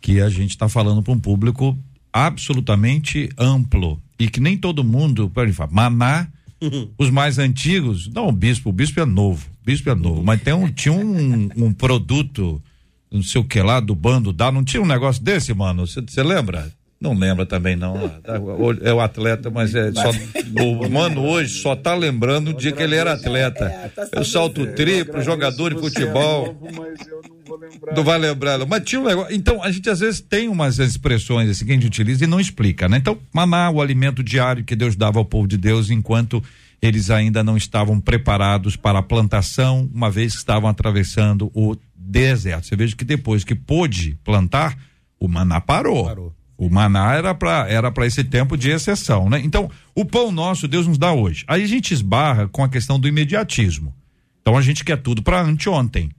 que 0.00 0.20
a 0.20 0.28
gente 0.28 0.50
está 0.50 0.68
falando 0.68 1.02
para 1.02 1.12
um 1.14 1.18
público 1.18 1.76
absolutamente 2.12 3.30
amplo 3.38 4.00
e 4.18 4.28
que 4.28 4.38
nem 4.38 4.56
todo 4.56 4.84
mundo, 4.84 5.30
por 5.30 5.48
exemplo, 5.48 5.74
maná, 5.74 6.28
os 6.98 7.10
mais 7.10 7.38
antigos, 7.38 8.08
não 8.08 8.28
o 8.28 8.32
bispo, 8.32 8.68
o 8.68 8.72
bispo 8.72 9.00
é 9.00 9.06
novo, 9.06 9.48
o 9.62 9.64
bispo 9.64 9.90
é 9.90 9.94
novo, 9.94 10.22
mas 10.22 10.42
tem 10.42 10.52
um, 10.52 10.70
tinha 10.70 10.92
um, 10.92 11.48
um 11.56 11.72
produto, 11.72 12.62
não 13.10 13.22
sei 13.22 13.40
o 13.40 13.44
que 13.44 13.60
lá, 13.60 13.80
do 13.80 13.94
bando 13.94 14.32
dá, 14.32 14.52
não 14.52 14.62
tinha 14.62 14.82
um 14.82 14.86
negócio 14.86 15.22
desse, 15.22 15.52
mano, 15.54 15.86
você 15.86 16.22
lembra? 16.22 16.70
Não 17.04 17.12
lembra 17.12 17.44
também, 17.44 17.76
não. 17.76 18.10
É 18.80 18.90
o 18.94 18.98
atleta, 18.98 19.50
mas 19.50 19.74
é 19.74 19.92
só. 19.92 20.10
O 20.64 20.88
mano 20.88 21.20
hoje 21.20 21.60
só 21.60 21.76
tá 21.76 21.94
lembrando 21.94 22.48
o 22.48 22.54
dia 22.54 22.72
que 22.72 22.82
ele 22.82 22.94
era 22.94 23.12
atleta. 23.12 23.66
É, 23.66 23.88
tá 23.88 24.08
eu 24.10 24.24
salto 24.24 24.66
triplo, 24.68 25.20
jogador 25.20 25.74
de 25.74 25.80
futebol. 25.80 26.56
Não 27.94 28.02
vai 28.02 28.18
lembrar. 28.18 28.58
Mas 28.66 28.84
tinha 28.84 29.02
um 29.02 29.04
negócio. 29.04 29.36
Então, 29.36 29.62
a 29.62 29.70
gente 29.70 29.90
às 29.90 30.00
vezes 30.00 30.18
tem 30.18 30.48
umas 30.48 30.78
expressões 30.78 31.50
assim 31.50 31.66
que 31.66 31.72
a 31.72 31.74
gente 31.74 31.86
utiliza 31.86 32.24
e 32.24 32.26
não 32.26 32.40
explica, 32.40 32.88
né? 32.88 32.96
Então, 32.96 33.18
maná, 33.30 33.70
o 33.70 33.82
alimento 33.82 34.22
diário 34.22 34.64
que 34.64 34.74
Deus 34.74 34.96
dava 34.96 35.18
ao 35.18 35.26
povo 35.26 35.46
de 35.46 35.58
Deus 35.58 35.90
enquanto 35.90 36.42
eles 36.80 37.10
ainda 37.10 37.44
não 37.44 37.58
estavam 37.58 38.00
preparados 38.00 38.76
para 38.76 39.00
a 39.00 39.02
plantação, 39.02 39.90
uma 39.92 40.10
vez 40.10 40.32
que 40.32 40.38
estavam 40.38 40.70
atravessando 40.70 41.50
o 41.54 41.76
deserto. 41.94 42.66
Você 42.66 42.76
veja 42.76 42.96
que 42.96 43.04
depois 43.04 43.44
que 43.44 43.54
pôde 43.54 44.18
plantar, 44.24 44.74
o 45.20 45.28
maná 45.28 45.60
parou. 45.60 46.06
parou. 46.06 46.34
O 46.56 46.70
maná 46.70 47.14
era 47.14 47.34
para 47.34 47.68
era 47.68 47.90
para 47.90 48.06
esse 48.06 48.22
tempo 48.22 48.56
de 48.56 48.70
exceção, 48.70 49.28
né? 49.28 49.40
Então, 49.42 49.70
o 49.94 50.04
pão 50.04 50.30
nosso 50.30 50.68
Deus 50.68 50.86
nos 50.86 50.98
dá 50.98 51.12
hoje. 51.12 51.44
Aí 51.48 51.64
a 51.64 51.66
gente 51.66 51.92
esbarra 51.92 52.48
com 52.48 52.62
a 52.62 52.68
questão 52.68 52.98
do 52.98 53.08
imediatismo. 53.08 53.94
Então 54.40 54.56
a 54.56 54.62
gente 54.62 54.84
quer 54.84 54.98
tudo 54.98 55.22
para 55.22 55.40
anteontem. 55.40 56.10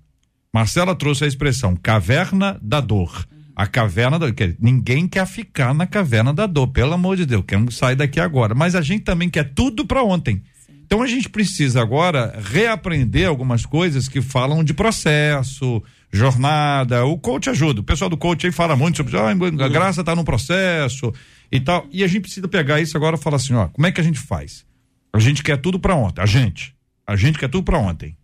Marcela 0.53 0.95
trouxe 0.95 1.23
a 1.23 1.27
expressão 1.27 1.75
caverna 1.75 2.57
da 2.61 2.81
dor. 2.81 3.25
A 3.55 3.67
caverna 3.67 4.19
da 4.19 4.27
ninguém 4.59 5.07
quer 5.07 5.25
ficar 5.25 5.73
na 5.73 5.87
caverna 5.87 6.33
da 6.33 6.45
dor, 6.45 6.67
pelo 6.67 6.93
amor 6.93 7.15
de 7.15 7.25
Deus, 7.25 7.45
queremos 7.47 7.77
sair 7.77 7.95
daqui 7.95 8.19
agora, 8.19 8.53
mas 8.53 8.75
a 8.75 8.81
gente 8.81 9.03
também 9.03 9.29
quer 9.29 9.53
tudo 9.53 9.85
para 9.85 10.03
ontem. 10.03 10.41
Então 10.85 11.01
a 11.01 11.07
gente 11.07 11.27
precisa 11.27 11.81
agora 11.81 12.39
reaprender 12.39 13.27
algumas 13.27 13.65
coisas 13.65 14.07
que 14.07 14.21
falam 14.21 14.63
de 14.63 14.71
processo, 14.71 15.81
jornada. 16.11 17.03
O 17.05 17.17
coach 17.17 17.49
ajuda. 17.49 17.81
O 17.81 17.83
pessoal 17.83 18.07
do 18.07 18.15
coach 18.15 18.45
aí 18.45 18.51
fala 18.51 18.75
muito 18.75 18.97
sobre 18.97 19.17
ah, 19.17 19.29
a 19.29 19.67
graça 19.67 20.01
está 20.01 20.15
no 20.15 20.23
processo 20.23 21.11
e 21.51 21.59
tal. 21.59 21.87
E 21.91 22.03
a 22.03 22.07
gente 22.07 22.21
precisa 22.21 22.47
pegar 22.47 22.79
isso 22.79 22.95
agora 22.95 23.15
e 23.15 23.19
falar 23.19 23.37
assim, 23.37 23.55
ó, 23.55 23.67
como 23.67 23.87
é 23.87 23.91
que 23.91 23.99
a 23.99 24.03
gente 24.03 24.19
faz? 24.19 24.63
A 25.11 25.19
gente 25.19 25.41
quer 25.41 25.57
tudo 25.57 25.79
para 25.79 25.95
ontem. 25.95 26.21
A 26.21 26.25
gente. 26.27 26.75
A 27.07 27.15
gente 27.15 27.39
quer 27.39 27.49
tudo 27.49 27.63
para 27.63 27.79
ontem. 27.79 28.15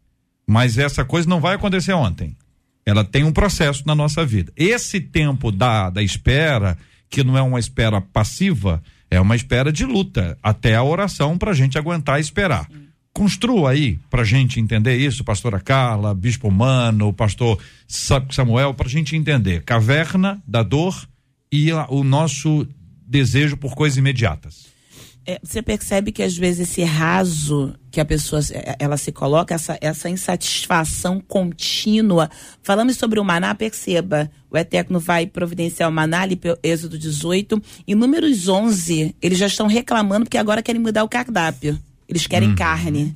Mas 0.45 0.77
essa 0.77 1.03
coisa 1.03 1.27
não 1.27 1.41
vai 1.41 1.55
acontecer 1.55 1.93
ontem. 1.93 2.37
Ela 2.85 3.03
tem 3.03 3.23
um 3.23 3.33
processo 3.33 3.83
na 3.87 3.95
nossa 3.95 4.23
vida. 4.23 4.53
Esse 4.55 4.99
tempo 4.99 5.51
da, 5.51 5.89
da 5.89 6.03
espera, 6.03 6.77
que 7.09 7.23
não 7.23 7.35
é 7.35 7.41
uma 7.41 7.59
espera 7.59 7.99
passiva, 8.01 8.83
é 9.11 9.19
uma 9.19 9.35
espera 9.35 9.71
de 9.71 9.85
luta 9.85 10.37
até 10.41 10.75
a 10.75 10.83
oração 10.83 11.37
para 11.37 11.51
a 11.51 11.53
gente 11.53 11.77
aguentar 11.77 12.19
esperar. 12.19 12.65
Sim. 12.71 12.87
Construa 13.13 13.71
aí 13.71 13.99
para 14.09 14.23
gente 14.23 14.57
entender 14.57 14.95
isso, 14.95 15.25
pastora 15.25 15.59
Carla, 15.59 16.15
bispo 16.15 16.49
Mano, 16.49 17.11
pastor 17.11 17.59
Samuel, 17.85 18.73
para 18.73 18.87
gente 18.87 19.17
entender 19.17 19.63
caverna 19.63 20.41
da 20.47 20.63
dor 20.63 21.05
e 21.51 21.71
a, 21.71 21.85
o 21.89 22.05
nosso 22.05 22.65
desejo 23.05 23.57
por 23.57 23.75
coisas 23.75 23.97
imediatas. 23.97 24.70
É, 25.25 25.39
você 25.43 25.61
percebe 25.61 26.11
que 26.11 26.23
às 26.23 26.35
vezes 26.35 26.67
esse 26.67 26.83
raso 26.83 27.75
que 27.91 28.01
a 28.01 28.05
pessoa 28.05 28.41
é, 28.51 28.75
ela 28.79 28.97
se 28.97 29.11
coloca, 29.11 29.53
essa, 29.53 29.77
essa 29.79 30.09
insatisfação 30.09 31.21
contínua. 31.21 32.29
Falamos 32.63 32.97
sobre 32.97 33.19
o 33.19 33.23
maná, 33.23 33.53
perceba, 33.53 34.31
o 34.49 34.57
Eterno 34.57 34.99
vai 34.99 35.27
providenciar 35.27 35.89
o 35.89 35.91
maná, 35.93 36.21
ali, 36.21 36.39
Êxodo 36.63 36.97
18, 36.97 37.61
em 37.87 37.93
números 37.93 38.47
11, 38.47 39.15
eles 39.21 39.37
já 39.37 39.47
estão 39.47 39.67
reclamando 39.67 40.25
porque 40.25 40.37
agora 40.37 40.63
querem 40.63 40.81
mudar 40.81 41.03
o 41.03 41.09
cardápio. 41.09 41.79
Eles 42.09 42.25
querem 42.25 42.49
uhum. 42.49 42.55
carne. 42.55 43.15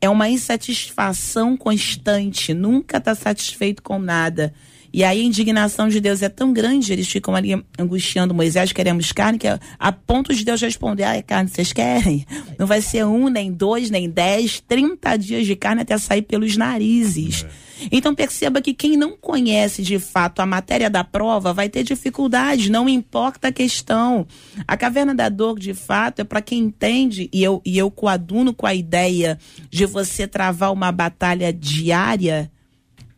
É 0.00 0.08
uma 0.08 0.28
insatisfação 0.28 1.56
constante, 1.56 2.52
nunca 2.52 2.98
está 2.98 3.14
satisfeito 3.14 3.82
com 3.82 3.98
nada. 3.98 4.52
E 4.92 5.04
aí 5.04 5.20
a 5.20 5.24
indignação 5.24 5.88
de 5.88 6.00
Deus 6.00 6.22
é 6.22 6.28
tão 6.28 6.52
grande, 6.52 6.92
eles 6.92 7.08
ficam 7.08 7.34
ali 7.34 7.62
angustiando 7.78 8.34
Moisés, 8.34 8.72
queremos 8.72 9.12
carne, 9.12 9.38
que 9.38 9.46
é 9.46 9.58
a 9.78 9.92
ponto 9.92 10.34
de 10.34 10.44
Deus 10.44 10.60
responder, 10.60 11.04
ah, 11.04 11.16
é 11.16 11.22
carne, 11.22 11.50
vocês 11.50 11.72
querem? 11.72 12.26
Não 12.58 12.66
vai 12.66 12.80
ser 12.80 13.04
um, 13.04 13.28
nem 13.28 13.52
dois, 13.52 13.90
nem 13.90 14.08
dez, 14.08 14.62
trinta 14.66 15.16
dias 15.16 15.46
de 15.46 15.54
carne 15.56 15.82
até 15.82 15.96
sair 15.98 16.22
pelos 16.22 16.56
narizes. 16.56 17.44
É. 17.44 17.68
Então 17.92 18.14
perceba 18.14 18.60
que 18.60 18.74
quem 18.74 18.96
não 18.96 19.16
conhece 19.16 19.82
de 19.82 19.98
fato 19.98 20.40
a 20.40 20.46
matéria 20.46 20.90
da 20.90 21.04
prova 21.04 21.52
vai 21.52 21.68
ter 21.68 21.84
dificuldade, 21.84 22.70
não 22.70 22.88
importa 22.88 23.48
a 23.48 23.52
questão. 23.52 24.26
A 24.66 24.76
caverna 24.76 25.14
da 25.14 25.28
dor, 25.28 25.58
de 25.58 25.74
fato, 25.74 26.20
é 26.20 26.24
para 26.24 26.42
quem 26.42 26.60
entende, 26.60 27.28
e 27.32 27.42
eu, 27.42 27.62
e 27.64 27.78
eu 27.78 27.90
coaduno 27.90 28.52
com 28.52 28.66
a 28.66 28.74
ideia 28.74 29.38
de 29.70 29.86
você 29.86 30.26
travar 30.26 30.72
uma 30.72 30.90
batalha 30.90 31.52
diária 31.52 32.50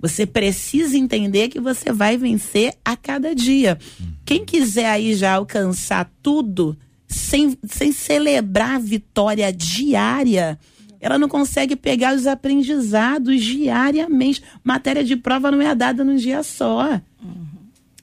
você 0.00 0.26
precisa 0.26 0.96
entender 0.96 1.48
que 1.48 1.60
você 1.60 1.92
vai 1.92 2.16
vencer 2.16 2.74
a 2.84 2.96
cada 2.96 3.34
dia. 3.34 3.78
Quem 4.24 4.44
quiser 4.44 4.86
aí 4.86 5.14
já 5.14 5.34
alcançar 5.34 6.10
tudo 6.22 6.76
sem, 7.06 7.58
sem 7.64 7.92
celebrar 7.92 8.76
a 8.76 8.78
vitória 8.78 9.52
diária, 9.52 10.58
ela 11.00 11.18
não 11.18 11.28
consegue 11.28 11.76
pegar 11.76 12.14
os 12.14 12.26
aprendizados 12.26 13.42
diariamente. 13.42 14.42
Matéria 14.62 15.02
de 15.02 15.16
prova 15.16 15.50
não 15.50 15.60
é 15.60 15.74
dada 15.74 16.04
num 16.04 16.16
dia 16.16 16.42
só. 16.42 17.00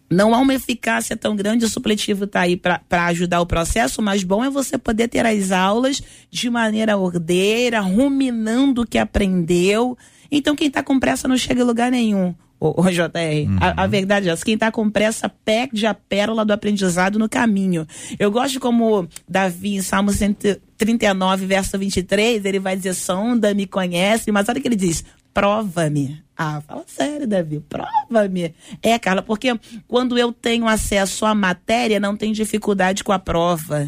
Não 0.10 0.34
há 0.34 0.40
uma 0.40 0.54
eficácia 0.54 1.18
tão 1.18 1.36
grande, 1.36 1.66
o 1.66 1.70
supletivo 1.70 2.24
está 2.24 2.42
aí 2.42 2.56
para 2.56 3.06
ajudar 3.08 3.42
o 3.42 3.46
processo, 3.46 4.02
mas 4.02 4.24
bom 4.24 4.44
é 4.44 4.50
você 4.50 4.78
poder 4.78 5.10
ter 5.10 5.26
as 5.26 5.52
aulas 5.52 6.02
de 6.32 6.50
maneira 6.50 6.98
ordeira, 6.98 7.82
ruminando 7.82 8.84
o 8.84 8.88
que 8.88 8.98
aprendeu. 8.98 9.98
Então, 10.32 10.56
quem 10.56 10.68
está 10.68 10.84
com 10.84 11.00
pressa 11.00 11.28
não 11.28 11.38
chega 11.38 11.62
em 11.62 11.66
lugar 11.66 11.92
nenhum, 11.92 12.34
o, 12.60 12.82
o 12.82 12.92
JR. 12.92 13.48
Uhum. 13.48 13.58
A, 13.60 13.84
a, 13.84 13.88
verdade 13.88 14.30
é 14.30 14.32
essa, 14.32 14.44
quem 14.44 14.56
está 14.56 14.72
com 14.72 14.90
pressa 14.90 15.30
perde 15.30 15.86
a 15.86 15.94
pérola 15.94 16.44
do 16.44 16.54
aprendizado 16.54 17.20
no 17.20 17.30
caminho. 17.30 17.88
Eu 18.18 18.32
gosto 18.32 18.60
como 18.60 19.08
Davi, 19.28 19.76
em 19.76 19.82
Salmo 19.82 20.12
139, 20.12 21.46
verso 21.46 21.78
23, 21.78 22.44
ele 22.44 22.60
vai 22.60 22.76
dizer, 22.76 22.94
sonda, 22.94 23.54
me 23.54 23.68
conhece, 23.68 24.32
mas 24.32 24.50
olha 24.50 24.60
o 24.60 24.62
que 24.62 24.68
ele 24.68 24.76
diz, 24.76 25.04
prova-me. 25.34 26.22
Ah, 26.36 26.62
fala 26.62 26.84
sério, 26.86 27.28
Davi, 27.28 27.60
prova-me. 27.68 28.54
É, 28.82 28.98
Carla, 29.00 29.22
porque 29.22 29.60
quando 29.88 30.18
eu 30.18 30.32
tenho 30.32 30.68
acesso 30.68 31.26
à 31.26 31.34
matéria, 31.34 32.00
não 32.00 32.16
tem 32.16 32.32
dificuldade 32.32 33.04
com 33.04 33.12
a 33.12 33.20
prova. 33.20 33.88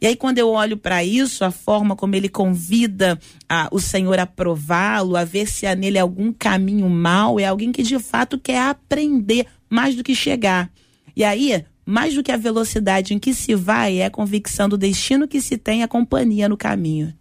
E 0.00 0.06
aí, 0.06 0.16
quando 0.16 0.38
eu 0.38 0.48
olho 0.48 0.78
para 0.78 1.04
isso, 1.04 1.44
a 1.44 1.50
forma 1.50 1.94
como 1.94 2.14
ele 2.14 2.28
convida 2.28 3.18
a, 3.46 3.68
o 3.70 3.78
Senhor 3.78 4.18
a 4.18 4.26
prová-lo, 4.26 5.14
a 5.14 5.24
ver 5.24 5.46
se 5.46 5.66
há 5.66 5.74
nele 5.74 5.98
algum 5.98 6.32
caminho 6.32 6.88
mal, 6.88 7.38
é 7.38 7.44
alguém 7.44 7.70
que 7.70 7.82
de 7.82 7.98
fato 7.98 8.38
quer 8.38 8.62
aprender 8.62 9.46
mais 9.68 9.94
do 9.94 10.02
que 10.02 10.14
chegar. 10.14 10.70
E 11.14 11.22
aí, 11.22 11.64
mais 11.84 12.14
do 12.14 12.22
que 12.22 12.32
a 12.32 12.36
velocidade 12.38 13.12
em 13.12 13.18
que 13.18 13.34
se 13.34 13.54
vai, 13.54 13.98
é 13.98 14.06
a 14.06 14.10
convicção 14.10 14.68
do 14.68 14.78
destino 14.78 15.28
que 15.28 15.40
se 15.40 15.58
tem 15.58 15.82
a 15.82 15.88
companhia 15.88 16.48
no 16.48 16.56
caminho. 16.56 17.12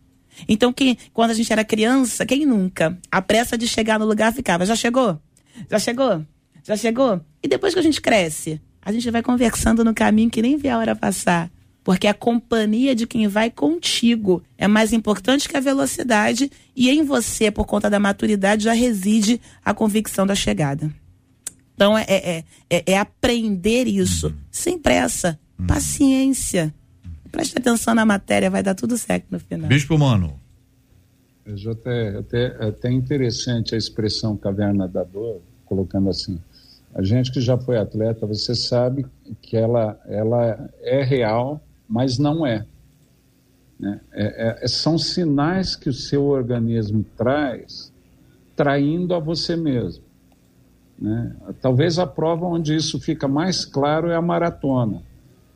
Então, 0.48 0.74
quando 1.14 1.32
a 1.32 1.34
gente 1.34 1.52
era 1.52 1.66
criança, 1.66 2.26
quem 2.26 2.46
nunca? 2.46 2.98
A 3.12 3.22
pressa 3.22 3.58
de 3.58 3.68
chegar 3.68 4.00
no 4.00 4.06
lugar 4.06 4.34
ficava, 4.34 4.66
já 4.66 4.76
chegou? 4.76 5.20
Já 5.70 5.80
chegou? 5.80 6.26
Já 6.64 6.78
chegou? 6.78 7.20
E 7.44 7.48
depois 7.48 7.74
que 7.74 7.80
a 7.80 7.84
gente 7.84 8.00
cresce, 8.00 8.62
a 8.82 8.92
gente 8.92 9.10
vai 9.12 9.22
conversando 9.22 9.84
no 9.84 9.94
caminho 9.94 10.30
que 10.30 10.42
nem 10.42 10.56
vê 10.56 10.70
a 10.70 10.78
hora 10.78 10.96
passar. 10.96 11.52
Porque 11.90 12.06
a 12.06 12.14
companhia 12.14 12.94
de 12.94 13.08
quem 13.08 13.28
vai 13.28 13.50
contigo 13.50 14.44
é 14.60 14.68
mais 14.68 14.94
importante 14.94 15.50
que 15.50 15.58
a 15.58 15.60
velocidade, 15.60 16.52
e 16.76 16.88
em 16.88 17.04
você, 17.04 17.50
por 17.50 17.66
conta 17.66 17.90
da 17.90 18.00
maturidade, 18.00 18.66
já 18.66 18.74
reside 18.74 19.42
a 19.66 19.74
convicção 19.74 20.28
da 20.28 20.36
chegada. 20.36 20.88
Então 21.74 21.98
é, 21.98 22.06
é, 22.08 22.44
é, 22.70 22.92
é 22.92 22.96
aprender 23.00 23.88
isso, 23.88 24.32
sem 24.52 24.78
pressa, 24.78 25.40
paciência. 25.68 26.72
Preste 27.32 27.58
atenção 27.58 27.96
na 27.96 28.06
matéria, 28.06 28.52
vai 28.52 28.62
dar 28.62 28.76
tudo 28.76 28.96
certo 28.96 29.26
no 29.32 29.40
final. 29.40 29.68
Bispo 29.68 29.98
Mano. 29.98 30.40
É 31.44 31.72
até, 31.72 32.10
até, 32.20 32.68
até 32.68 32.92
interessante 32.92 33.74
a 33.74 33.78
expressão 33.80 34.38
caverna 34.38 34.88
da 34.88 35.04
dor, 35.04 35.42
colocando 35.66 36.12
assim. 36.12 36.40
A 36.94 37.02
gente 37.02 37.32
que 37.32 37.42
já 37.42 37.58
foi 37.58 37.80
atleta, 37.80 38.28
você 38.28 38.54
sabe 38.54 39.08
que 39.42 39.58
ela, 39.58 40.00
ela 40.08 40.70
é 40.84 41.04
real, 41.04 41.60
mas 41.90 42.20
não 42.20 42.46
é. 42.46 42.66
Né? 43.80 44.00
É, 44.12 44.64
é, 44.64 44.68
são 44.68 44.98
sinais 44.98 45.76
que 45.76 45.90
o 45.90 45.94
seu 45.94 46.26
organismo 46.26 47.04
traz, 47.18 47.92
traindo 48.56 49.16
a 49.16 49.20
você 49.20 49.56
mesmo. 49.56 50.04
Né? 51.00 51.36
Talvez 51.62 51.98
a 51.98 52.06
prova 52.06 52.46
onde 52.46 52.76
isso 52.76 53.00
fica 53.00 53.28
mais 53.28 53.66
claro 53.66 54.10
é 54.10 54.16
a 54.16 54.22
maratona. 54.22 55.02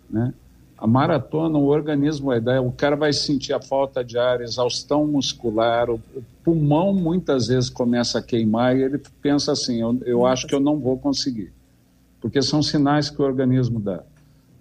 Né? 0.10 0.34
A 0.78 0.88
maratona, 0.88 1.58
o 1.58 1.68
organismo 1.68 2.28
vai 2.28 2.60
o 2.60 2.72
cara 2.72 2.96
vai 2.96 3.14
sentir 3.14 3.54
a 3.54 3.62
falta 3.62 4.04
de 4.04 4.18
ar, 4.18 4.42
exaustão 4.42 5.06
muscular, 5.06 5.90
o, 5.90 5.96
o 6.16 6.24
pulmão 6.44 6.94
muitas 6.94 7.48
vezes 7.48 7.70
começa 7.70 8.20
a 8.20 8.22
queimar 8.22 8.76
e 8.76 8.84
ele 8.84 9.02
pensa 9.22 9.52
assim: 9.52 9.82
eu, 9.82 10.02
eu 10.06 10.26
acho 10.26 10.48
que 10.48 10.56
eu 10.56 10.60
não 10.60 10.80
vou 10.80 10.98
conseguir. 10.98 11.54
Porque 12.20 12.42
são 12.42 12.64
sinais 12.64 13.10
que 13.10 13.22
o 13.22 13.26
organismo 13.26 13.80
dá. 13.80 14.04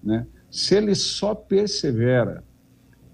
Né? 0.03 0.27
Se 0.53 0.77
ele 0.77 0.95
só 0.95 1.35
persevera, 1.35 2.45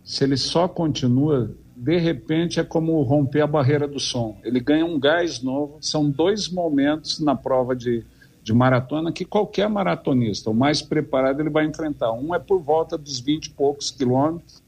se 0.05 0.25
ele 0.25 0.37
só 0.37 0.69
continua, 0.69 1.55
de 1.75 1.97
repente 1.97 2.61
é 2.61 2.65
como 2.65 3.01
romper 3.03 3.41
a 3.41 3.47
barreira 3.47 3.89
do 3.89 3.99
som. 3.99 4.39
Ele 4.45 4.61
ganha 4.61 4.85
um 4.85 5.01
gás 5.01 5.41
novo. 5.41 5.79
São 5.81 6.11
dois 6.11 6.51
momentos 6.51 7.19
na 7.21 7.35
prova 7.35 7.75
de 7.75 8.05
de 8.49 8.55
maratona 8.55 9.13
que 9.13 9.27
qualquer 9.27 9.69
maratonista, 9.69 10.49
o 10.49 10.55
mais 10.55 10.81
preparado, 10.81 11.41
ele 11.41 11.51
vai 11.51 11.67
enfrentar. 11.67 12.13
Um 12.13 12.35
é 12.35 12.39
por 12.39 12.63
volta 12.63 12.97
dos 12.97 13.21
20 13.21 13.47
e 13.47 13.51
poucos 13.51 13.91
quilômetros 13.91 14.63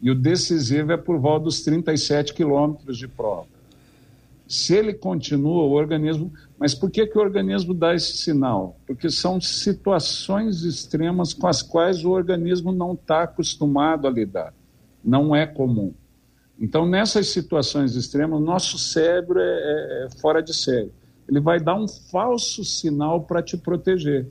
e 0.00 0.08
o 0.08 0.14
decisivo 0.14 0.92
é 0.92 0.96
por 0.96 1.18
volta 1.18 1.44
dos 1.44 1.62
37 1.62 2.32
quilômetros 2.32 2.96
de 2.96 3.08
prova. 3.08 3.48
Se 4.46 4.76
ele 4.76 4.94
continua, 4.94 5.64
o 5.64 5.72
organismo. 5.72 6.32
Mas 6.64 6.74
por 6.74 6.90
que, 6.90 7.06
que 7.06 7.18
o 7.18 7.20
organismo 7.20 7.74
dá 7.74 7.94
esse 7.94 8.16
sinal? 8.16 8.78
Porque 8.86 9.10
são 9.10 9.38
situações 9.38 10.62
extremas 10.62 11.34
com 11.34 11.46
as 11.46 11.60
quais 11.60 12.06
o 12.06 12.10
organismo 12.10 12.72
não 12.72 12.94
está 12.94 13.24
acostumado 13.24 14.08
a 14.08 14.10
lidar. 14.10 14.54
Não 15.04 15.36
é 15.36 15.46
comum. 15.46 15.92
Então, 16.58 16.86
nessas 16.86 17.28
situações 17.28 17.94
extremas, 17.96 18.40
nosso 18.40 18.78
cérebro 18.78 19.38
é, 19.38 19.44
é, 19.44 20.06
é 20.06 20.20
fora 20.20 20.42
de 20.42 20.54
série 20.54 20.90
ele 21.28 21.40
vai 21.40 21.58
dar 21.60 21.74
um 21.74 21.88
falso 21.88 22.64
sinal 22.64 23.22
para 23.22 23.42
te 23.42 23.56
proteger. 23.56 24.26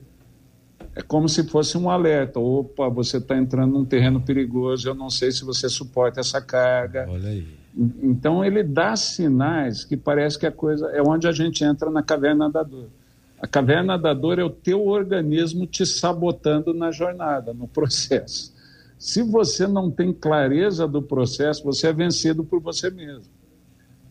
É 0.94 1.02
como 1.02 1.28
se 1.28 1.42
fosse 1.44 1.76
um 1.76 1.90
alerta. 1.90 2.38
Opa, 2.38 2.88
você 2.88 3.18
está 3.18 3.36
entrando 3.36 3.72
num 3.72 3.84
terreno 3.84 4.20
perigoso, 4.20 4.88
eu 4.88 4.94
não 4.94 5.10
sei 5.10 5.32
se 5.32 5.44
você 5.44 5.68
suporta 5.68 6.20
essa 6.20 6.40
carga. 6.40 7.06
Olha 7.08 7.30
aí. 7.30 7.63
Então 8.02 8.44
ele 8.44 8.62
dá 8.62 8.94
sinais 8.94 9.84
que 9.84 9.96
parece 9.96 10.38
que 10.38 10.46
a 10.46 10.52
coisa 10.52 10.86
é 10.90 11.02
onde 11.02 11.26
a 11.26 11.32
gente 11.32 11.64
entra 11.64 11.90
na 11.90 12.02
caverna 12.02 12.48
da 12.48 12.62
dor. 12.62 12.88
A 13.40 13.46
caverna 13.46 13.98
da 13.98 14.14
dor 14.14 14.38
é 14.38 14.44
o 14.44 14.50
teu 14.50 14.86
organismo 14.86 15.66
te 15.66 15.84
sabotando 15.84 16.72
na 16.72 16.90
jornada, 16.90 17.52
no 17.52 17.66
processo. 17.66 18.54
Se 18.96 19.22
você 19.22 19.66
não 19.66 19.90
tem 19.90 20.12
clareza 20.12 20.86
do 20.86 21.02
processo, 21.02 21.64
você 21.64 21.88
é 21.88 21.92
vencido 21.92 22.44
por 22.44 22.60
você 22.60 22.90
mesmo. 22.90 23.32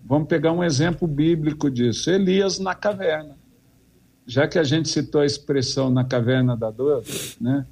Vamos 0.06 0.28
pegar 0.28 0.52
um 0.52 0.64
exemplo 0.64 1.08
bíblico 1.08 1.72
disso. 1.72 2.12
Elias 2.12 2.60
na 2.60 2.76
caverna. 2.76 3.38
Já 4.28 4.48
que 4.48 4.60
a 4.60 4.64
gente 4.64 4.90
citou 4.90 5.22
a 5.22 5.26
expressão 5.26 5.90
na 5.90 6.04
caverna 6.04 6.56
da 6.56 6.70
dor, 6.70 7.04
né? 7.40 7.66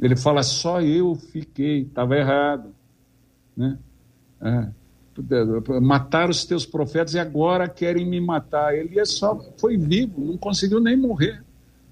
ele 0.00 0.16
fala 0.16 0.42
só 0.42 0.80
eu 0.80 1.14
fiquei, 1.14 1.82
estava 1.82 2.16
errado. 2.16 2.74
Né? 3.56 3.78
É. 4.40 4.79
Mataram 5.80 6.30
os 6.30 6.44
teus 6.44 6.64
profetas 6.66 7.14
e 7.14 7.18
agora 7.18 7.68
querem 7.68 8.06
me 8.06 8.20
matar. 8.20 8.74
Elias 8.74 9.10
só 9.10 9.38
foi 9.58 9.76
vivo, 9.76 10.20
não 10.24 10.36
conseguiu 10.36 10.80
nem 10.80 10.96
morrer. 10.96 11.42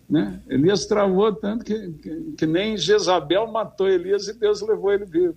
Né? 0.09 0.41
Elias 0.49 0.87
travou 0.87 1.33
tanto 1.35 1.65
que, 1.65 1.93
que, 1.93 2.33
que 2.39 2.47
nem 2.47 2.77
Jezabel 2.77 3.47
matou 3.47 3.89
Elias 3.89 4.27
e 4.27 4.33
Deus 4.33 4.63
levou 4.63 4.93
ele 4.93 5.05
vivo. 5.05 5.37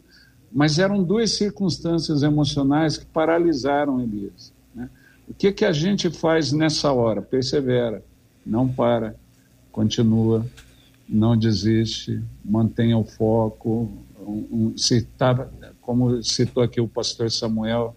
Mas 0.52 0.80
eram 0.80 1.04
duas 1.04 1.32
circunstâncias 1.32 2.24
emocionais 2.24 2.98
que 2.98 3.06
paralisaram 3.06 4.02
Elias. 4.02 4.54
Né? 4.74 4.90
O 5.28 5.34
que, 5.34 5.52
que 5.52 5.66
a 5.66 5.72
gente 5.72 6.10
faz 6.10 6.52
nessa 6.52 6.92
hora? 6.92 7.22
Persevera, 7.22 8.04
não 8.46 8.68
para, 8.68 9.16
continua, 9.72 10.46
não 11.08 11.38
desiste, 11.38 12.22
mantenha 12.44 12.98
o 12.98 13.04
foco. 13.04 13.90
Um, 14.20 14.48
um, 14.52 14.78
citava, 14.78 15.52
como 15.92 16.24
citou 16.24 16.64
aqui 16.64 16.80
o 16.80 16.88
pastor 16.88 17.30
Samuel, 17.30 17.94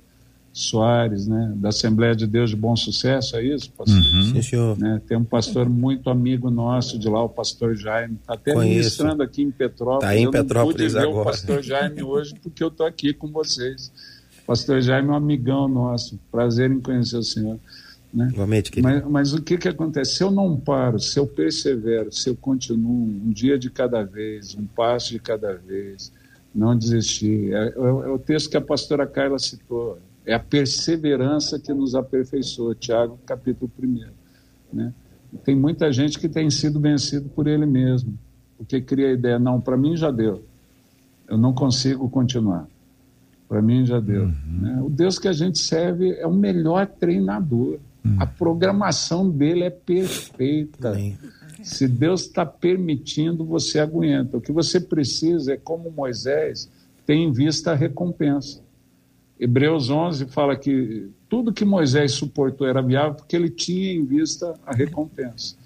Soares, 0.53 1.29
né, 1.29 1.53
da 1.57 1.69
Assembleia 1.69 2.15
de 2.15 2.27
Deus 2.27 2.51
de 2.51 2.57
Bom 2.57 2.75
Sucesso, 2.75 3.37
é 3.37 3.45
isso, 3.45 3.71
pastor? 3.71 3.97
Uhum. 3.97 4.23
Sim, 4.35 4.43
senhor. 4.43 4.79
Né, 4.79 5.01
tem 5.07 5.17
um 5.17 5.25
pastor 5.25 5.69
muito 5.69 6.11
amigo 6.11 6.51
nosso 6.51 6.99
de 6.99 7.09
lá, 7.09 7.23
o 7.23 7.29
pastor 7.29 7.77
Jaime, 7.77 8.17
está 8.21 8.35
até 8.35 8.53
Conheço. 8.53 8.75
ministrando 8.75 9.23
aqui 9.23 9.43
em 9.43 9.51
Petrópolis. 9.53 10.03
Está 10.03 10.17
em 10.17 10.25
eu 10.25 10.31
Petrópolis 10.33 10.93
não 10.93 11.03
pude 11.03 11.09
agora. 11.09 11.15
ver 11.15 11.21
o 11.21 11.25
pastor 11.25 11.63
Jaime 11.63 12.03
hoje 12.03 12.35
porque 12.43 12.65
eu 12.65 12.69
estou 12.69 12.85
aqui 12.85 13.13
com 13.13 13.29
vocês. 13.29 13.93
O 14.43 14.47
pastor 14.47 14.81
Jaime 14.81 15.09
é 15.09 15.13
um 15.13 15.15
amigão 15.15 15.69
nosso, 15.69 16.19
prazer 16.33 16.71
em 16.71 16.81
conhecer 16.81 17.17
o 17.17 17.23
senhor. 17.23 17.59
Né? 18.13 18.29
Igualmente, 18.33 18.71
querido. 18.73 18.93
Mas, 18.93 19.05
mas 19.05 19.33
o 19.35 19.43
que, 19.43 19.57
que 19.57 19.69
acontece? 19.69 20.17
Se 20.17 20.23
eu 20.23 20.31
não 20.33 20.57
paro, 20.57 20.99
se 20.99 21.19
eu 21.19 21.27
persevero, 21.27 22.13
se 22.13 22.29
eu 22.29 22.37
continuo 22.37 23.07
um 23.07 23.31
dia 23.31 23.57
de 23.57 23.71
cada 23.71 24.03
vez, 24.05 24.57
um 24.57 24.67
passo 24.67 25.11
de 25.11 25.19
cada 25.19 25.53
vez, 25.55 26.13
não 26.55 26.77
desistir. 26.77 27.53
É, 27.53 27.69
é, 27.69 27.73
é 27.77 28.11
o 28.11 28.19
texto 28.19 28.51
que 28.51 28.57
a 28.57 28.61
pastora 28.61 29.07
Carla 29.07 29.39
citou 29.39 29.99
é 30.27 30.35
a 30.35 30.41
perseverança 30.41 31.59
que 31.59 31.73
nos 31.73 31.95
aperfeiçoa, 31.95 32.75
Tiago, 32.75 33.19
capítulo 33.27 33.71
1. 33.79 34.07
Né? 34.73 34.93
Tem 35.45 35.55
muita 35.55 35.93
gente 35.93 36.19
que 36.19 36.29
tem 36.29 36.49
sido 36.51 36.81
vencido 36.81 37.29
por 37.29 37.47
ele 37.47 37.67
mesmo, 37.67 38.19
porque 38.57 38.81
cria 38.81 39.09
a 39.09 39.13
ideia, 39.13 39.39
não, 39.39 39.61
para 39.61 39.77
mim 39.77 39.97
já 39.97 40.11
deu, 40.11 40.43
eu 41.29 41.37
não 41.37 41.53
consigo 41.53 42.09
continuar, 42.09 42.67
para 43.49 43.61
mim 43.61 43.85
já 43.85 44.01
deu. 44.01 44.25
Uhum. 44.25 44.61
Né? 44.61 44.83
O 44.83 44.89
Deus 44.89 45.19
que 45.19 45.29
a 45.29 45.33
gente 45.33 45.59
serve 45.59 46.13
é 46.13 46.27
o 46.27 46.33
melhor 46.33 46.87
treinador, 46.87 47.79
uhum. 48.05 48.17
a 48.19 48.27
programação 48.27 49.29
dele 49.29 49.65
é 49.65 49.71
perfeita. 49.71 50.97
Se 51.63 51.87
Deus 51.87 52.23
está 52.23 52.45
permitindo, 52.45 53.45
você 53.45 53.79
aguenta. 53.79 54.37
O 54.37 54.41
que 54.41 54.53
você 54.53 54.81
precisa 54.81 55.53
é, 55.53 55.57
como 55.57 55.91
Moisés, 55.91 56.69
ter 57.07 57.15
em 57.15 57.33
vista 57.33 57.73
a 57.73 57.75
recompensa. 57.75 58.63
Hebreus 59.39 59.91
11 59.91 60.27
fala 60.27 60.57
que 60.57 61.11
tudo 61.29 61.53
que 61.53 61.65
Moisés 61.65 62.13
suportou 62.13 62.67
era 62.67 62.81
viável 62.81 63.15
porque 63.15 63.35
ele 63.35 63.51
tinha 63.51 63.93
em 63.93 64.05
vista 64.05 64.55
a 64.65 64.75
recompensa. 64.75 65.57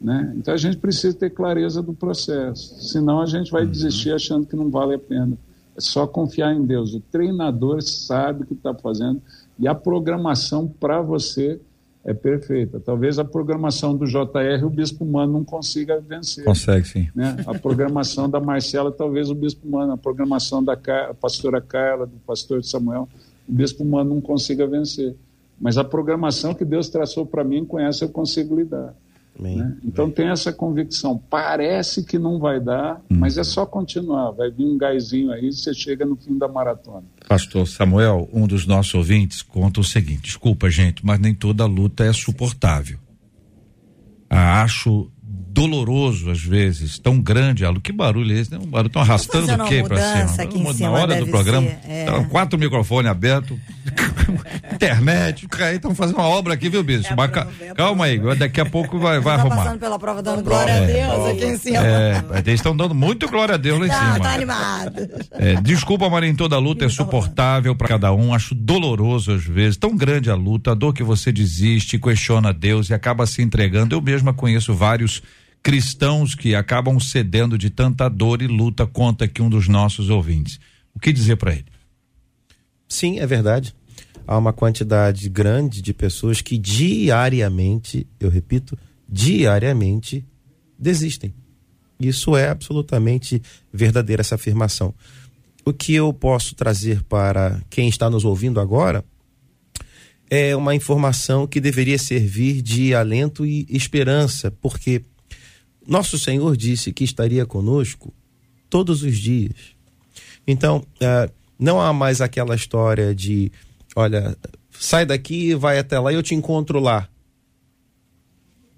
Né? 0.00 0.32
Então 0.36 0.54
a 0.54 0.56
gente 0.56 0.78
precisa 0.78 1.14
ter 1.14 1.30
clareza 1.30 1.82
do 1.82 1.92
processo, 1.92 2.82
senão 2.82 3.20
a 3.20 3.26
gente 3.26 3.50
vai 3.50 3.64
uhum. 3.64 3.70
desistir 3.70 4.12
achando 4.12 4.46
que 4.46 4.56
não 4.56 4.70
vale 4.70 4.94
a 4.94 4.98
pena. 4.98 5.36
É 5.76 5.80
só 5.80 6.06
confiar 6.06 6.54
em 6.54 6.64
Deus. 6.64 6.94
O 6.94 7.00
treinador 7.00 7.82
sabe 7.82 8.42
o 8.42 8.46
que 8.46 8.54
está 8.54 8.74
fazendo 8.74 9.20
e 9.58 9.68
a 9.68 9.74
programação 9.74 10.66
para 10.66 11.02
você 11.02 11.60
é 12.04 12.14
perfeita. 12.14 12.80
Talvez 12.80 13.18
a 13.18 13.24
programação 13.24 13.96
do 13.96 14.06
JR 14.06 14.64
o 14.64 14.70
Bispo 14.70 15.04
Mano 15.04 15.34
não 15.34 15.44
consiga 15.44 16.00
vencer. 16.00 16.44
Consegue, 16.44 16.86
sim. 16.86 17.08
Né? 17.14 17.36
A 17.46 17.58
programação 17.58 18.28
da 18.28 18.40
Marcela, 18.40 18.90
talvez 18.90 19.30
o 19.30 19.34
Bispo 19.34 19.68
Mano, 19.68 19.92
a 19.92 19.98
programação 19.98 20.64
da 20.64 20.72
a 20.72 21.14
pastora 21.14 21.60
Carla, 21.60 22.06
do 22.06 22.16
pastor 22.26 22.64
Samuel, 22.64 23.08
o 23.48 23.52
Bispo 23.52 23.84
Mano 23.84 24.14
não 24.14 24.20
consiga 24.20 24.66
vencer. 24.66 25.14
Mas 25.60 25.76
a 25.76 25.84
programação 25.84 26.54
que 26.54 26.64
Deus 26.64 26.88
traçou 26.88 27.26
para 27.26 27.44
mim, 27.44 27.66
com 27.66 27.78
essa 27.78 28.04
eu 28.04 28.08
consigo 28.08 28.56
lidar. 28.56 28.94
Né? 29.40 29.76
Então 29.84 30.10
tem 30.10 30.28
essa 30.28 30.52
convicção. 30.52 31.16
Parece 31.30 32.04
que 32.04 32.18
não 32.18 32.38
vai 32.38 32.60
dar, 32.60 33.00
hum. 33.10 33.18
mas 33.18 33.38
é 33.38 33.44
só 33.44 33.64
continuar. 33.64 34.32
Vai 34.32 34.50
vir 34.50 34.66
um 34.66 34.76
gásinho 34.76 35.32
aí 35.32 35.48
e 35.48 35.52
você 35.52 35.72
chega 35.72 36.04
no 36.04 36.16
fim 36.16 36.36
da 36.36 36.46
maratona. 36.46 37.04
Pastor 37.28 37.66
Samuel, 37.66 38.28
um 38.32 38.46
dos 38.46 38.66
nossos 38.66 38.94
ouvintes, 38.94 39.42
conta 39.42 39.80
o 39.80 39.84
seguinte: 39.84 40.22
desculpa, 40.22 40.68
gente, 40.68 41.04
mas 41.04 41.18
nem 41.18 41.34
toda 41.34 41.64
luta 41.66 42.04
é 42.04 42.12
suportável. 42.12 42.98
Ah, 44.28 44.62
acho 44.62 45.10
doloroso 45.60 46.30
às 46.30 46.40
vezes, 46.40 46.98
tão 46.98 47.20
grande, 47.20 47.66
Alu, 47.66 47.82
que 47.82 47.92
barulho 47.92 48.34
é 48.34 48.40
esse? 48.40 48.50
Né? 48.50 48.58
Um 48.58 48.66
barulho 48.66 48.88
tão 48.88 49.02
arrastando 49.02 49.52
o 49.52 49.66
quê 49.66 49.82
para 49.82 49.98
cima? 49.98 50.42
Aqui 50.42 50.74
cima? 50.74 50.88
Na 50.88 50.98
hora 50.98 51.16
do 51.16 51.26
programa, 51.26 51.68
ser, 51.68 51.78
é. 51.86 52.04
Tá 52.06 52.24
quatro 52.24 52.58
microfones 52.58 53.10
abertos, 53.10 53.58
internet, 54.72 55.46
estão 55.74 55.94
fazendo 55.94 56.16
uma 56.16 56.28
obra 56.28 56.54
aqui, 56.54 56.70
viu, 56.70 56.82
bicho? 56.82 57.12
É 57.12 57.14
Calma, 57.14 57.48
calma 57.74 58.04
aí, 58.06 58.18
daqui 58.36 58.58
a 58.58 58.64
pouco 58.64 58.98
vai, 58.98 59.20
vai 59.20 59.36
tá 59.36 59.42
arrumar. 59.42 59.56
passando 59.56 59.78
pela 59.78 59.98
prova 59.98 60.22
dando 60.22 60.42
glória 60.42 60.74
a 60.74 60.80
Deus 60.86 61.26
aqui 61.28 61.44
em 61.44 61.58
cima. 61.58 61.86
É, 61.86 62.24
eles 62.38 62.54
estão 62.54 62.74
dando 62.74 62.94
muito 62.94 63.28
glória 63.28 63.56
a 63.56 63.58
Deus 63.58 63.78
lá 63.80 63.86
em 63.86 63.90
tá, 63.90 63.98
cima. 63.98 64.20
Tá 64.20 64.32
animado. 64.32 65.10
É, 65.32 65.54
desculpa, 65.60 66.08
Marinho, 66.08 66.36
toda 66.36 66.58
luta 66.58 66.86
é 66.86 66.88
suportável 66.88 67.76
para 67.76 67.88
cada 67.88 68.12
um, 68.14 68.32
acho 68.32 68.54
doloroso 68.54 69.32
às 69.32 69.44
vezes, 69.44 69.76
tão 69.76 69.94
grande 69.94 70.30
a 70.30 70.34
luta, 70.34 70.72
a 70.72 70.74
dor 70.74 70.94
que 70.94 71.02
você 71.02 71.30
desiste, 71.30 71.98
questiona 71.98 72.50
Deus 72.50 72.88
e 72.88 72.94
acaba 72.94 73.26
se 73.26 73.42
entregando. 73.42 73.94
Eu 73.94 74.00
mesma 74.00 74.32
conheço 74.32 74.72
vários 74.74 75.22
cristãos 75.62 76.34
que 76.34 76.54
acabam 76.54 76.98
cedendo 76.98 77.58
de 77.58 77.70
tanta 77.70 78.08
dor 78.08 78.42
e 78.42 78.46
luta 78.46 78.86
conta 78.86 79.24
aqui 79.24 79.42
um 79.42 79.50
dos 79.50 79.68
nossos 79.68 80.10
ouvintes. 80.10 80.58
O 80.94 80.98
que 80.98 81.12
dizer 81.12 81.36
para 81.36 81.52
ele? 81.52 81.66
Sim, 82.88 83.18
é 83.18 83.26
verdade. 83.26 83.74
Há 84.26 84.36
uma 84.38 84.52
quantidade 84.52 85.28
grande 85.28 85.82
de 85.82 85.92
pessoas 85.92 86.40
que 86.40 86.56
diariamente, 86.56 88.06
eu 88.18 88.30
repito, 88.30 88.78
diariamente 89.08 90.24
desistem. 90.78 91.34
Isso 91.98 92.36
é 92.36 92.48
absolutamente 92.48 93.42
verdadeira 93.72 94.22
essa 94.22 94.36
afirmação. 94.36 94.94
O 95.64 95.72
que 95.72 95.94
eu 95.94 96.12
posso 96.12 96.54
trazer 96.54 97.02
para 97.02 97.60
quem 97.68 97.88
está 97.88 98.08
nos 98.08 98.24
ouvindo 98.24 98.58
agora 98.58 99.04
é 100.30 100.56
uma 100.56 100.74
informação 100.74 101.46
que 101.46 101.60
deveria 101.60 101.98
servir 101.98 102.62
de 102.62 102.94
alento 102.94 103.44
e 103.44 103.66
esperança, 103.68 104.50
porque 104.50 105.02
nosso 105.90 106.16
Senhor 106.16 106.56
disse 106.56 106.92
que 106.92 107.02
estaria 107.02 107.44
conosco 107.44 108.14
todos 108.68 109.02
os 109.02 109.18
dias. 109.18 109.74
Então, 110.46 110.86
uh, 111.02 111.32
não 111.58 111.80
há 111.80 111.92
mais 111.92 112.20
aquela 112.20 112.54
história 112.54 113.12
de, 113.12 113.50
olha, 113.96 114.36
sai 114.70 115.04
daqui, 115.04 115.52
vai 115.52 115.80
até 115.80 115.98
lá 115.98 116.12
e 116.12 116.14
eu 116.14 116.22
te 116.22 116.32
encontro 116.32 116.78
lá. 116.78 117.08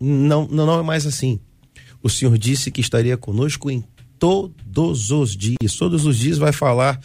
Não, 0.00 0.48
não, 0.50 0.64
não 0.64 0.80
é 0.80 0.82
mais 0.82 1.06
assim. 1.06 1.38
O 2.02 2.08
Senhor 2.08 2.36
disse 2.38 2.70
que 2.70 2.80
estaria 2.80 3.16
conosco 3.18 3.70
em 3.70 3.84
todos 4.18 5.10
os 5.10 5.36
dias. 5.36 5.76
Todos 5.78 6.06
os 6.06 6.16
dias 6.16 6.38
vai 6.38 6.50
falar 6.50 6.98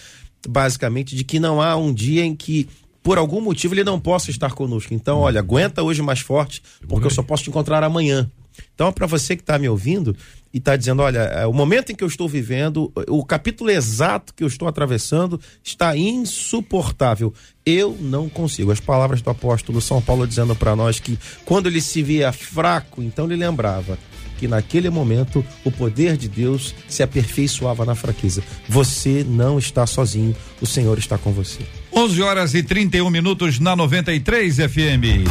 basicamente 0.48 1.18
de 1.18 1.26
que 1.26 1.38
não 1.38 1.62
há 1.62 1.76
um 1.76 1.94
dia 1.94 2.24
em 2.24 2.34
que 2.34 2.70
por 3.04 3.18
algum 3.18 3.42
motivo 3.42 3.74
ele 3.74 3.84
não 3.84 4.00
possa 4.00 4.32
estar 4.32 4.54
conosco. 4.54 4.94
Então, 4.94 5.20
olha, 5.20 5.42
aguenta 5.42 5.84
hoje 5.84 6.02
mais 6.02 6.20
forte, 6.20 6.62
porque 6.88 7.08
eu 7.08 7.12
só 7.12 7.22
posso 7.22 7.44
te 7.44 7.50
encontrar 7.50 7.84
amanhã. 7.84 8.32
Então, 8.74 8.92
para 8.92 9.08
você 9.08 9.36
que 9.36 9.42
está 9.42 9.58
me 9.58 9.68
ouvindo 9.68 10.16
e 10.54 10.58
está 10.58 10.76
dizendo, 10.76 11.02
olha, 11.02 11.20
é, 11.20 11.46
o 11.46 11.54
momento 11.54 11.92
em 11.92 11.96
que 11.96 12.04
eu 12.04 12.08
estou 12.08 12.28
vivendo, 12.28 12.92
o 13.08 13.24
capítulo 13.24 13.70
exato 13.70 14.34
que 14.34 14.44
eu 14.44 14.48
estou 14.48 14.68
atravessando 14.68 15.40
está 15.64 15.96
insuportável. 15.96 17.34
Eu 17.66 17.98
não 18.00 18.30
consigo. 18.30 18.72
As 18.72 18.80
palavras 18.80 19.22
do 19.22 19.30
apóstolo 19.30 19.82
São 19.82 20.02
Paulo 20.02 20.28
dizendo 20.28 20.56
para 20.56 20.76
nós 20.76 21.00
que 21.00 21.18
quando 21.46 21.68
ele 21.68 21.82
se 21.82 22.02
via 22.02 22.32
fraco, 22.32 23.04
então 23.04 23.26
ele 23.26 23.36
lembrava 23.36 23.98
que 24.38 24.48
naquele 24.48 24.90
momento 24.90 25.44
o 25.64 25.72
poder 25.72 26.16
de 26.16 26.30
Deus 26.30 26.74
se 26.88 27.04
aperfeiçoava 27.04 27.84
na 27.86 27.96
fraqueza. 27.96 28.44
Você 28.70 29.26
não 29.28 29.60
está 29.60 29.86
sozinho, 29.86 30.36
o 30.62 30.66
Senhor 30.66 30.98
está 30.98 31.18
com 31.18 31.32
você. 31.32 31.62
11 31.94 32.22
horas 32.22 32.54
e 32.54 32.64
31 32.64 33.10
minutos 33.10 33.60
na 33.60 33.76
93 33.76 34.56
FM. 34.58 35.28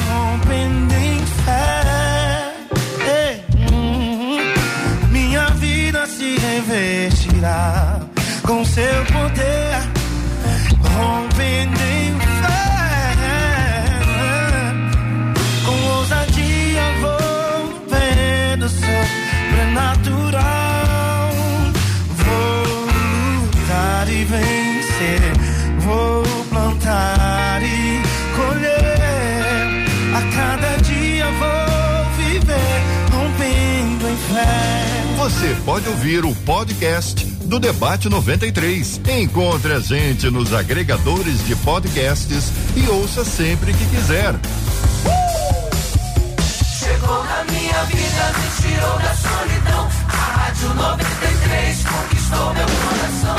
Revestirá 7.46 8.00
com 8.42 8.64
seu 8.64 9.04
poder, 9.06 9.82
rompendo 10.94 11.80
em 11.80 12.18
fé. 12.40 13.06
Com 15.64 15.76
ousadia 15.96 16.82
vou 17.00 17.18
ver 17.88 18.62
o 18.62 18.68
sobrenatural. 18.68 20.42
Vou 22.16 22.66
lutar 23.42 24.08
e 24.08 24.24
vencer, 24.24 25.20
vou 25.80 26.22
plantar 26.50 27.62
e 27.62 28.02
colher. 28.36 29.86
A 30.14 30.22
cada 30.34 30.76
dia 30.82 31.26
vou 31.26 32.04
viver, 32.16 32.82
rompendo 33.12 34.08
em 34.08 34.16
fé. 34.16 34.76
Você 35.16 35.56
pode 35.64 35.88
ouvir 35.88 36.24
o 36.24 36.34
podcast 36.36 37.35
do 37.46 37.60
Debate 37.60 38.08
93. 38.08 39.00
Encontre 39.20 39.72
a 39.72 39.80
gente 39.80 40.28
nos 40.30 40.52
agregadores 40.52 41.46
de 41.46 41.54
podcasts 41.56 42.52
e 42.76 42.88
ouça 42.88 43.24
sempre 43.24 43.72
que 43.72 43.86
quiser. 43.86 44.34
Uh! 44.34 45.46
Chegou 46.78 47.24
na 47.24 47.44
minha 47.44 47.84
vida, 47.84 48.32
me 48.38 48.68
tirou 48.68 48.98
da 48.98 49.14
solidão. 49.14 49.88
A 50.08 50.12
Rádio 50.12 50.74
93 50.74 51.84
conquistou 51.84 52.54
meu 52.54 52.66
coração. 52.66 53.36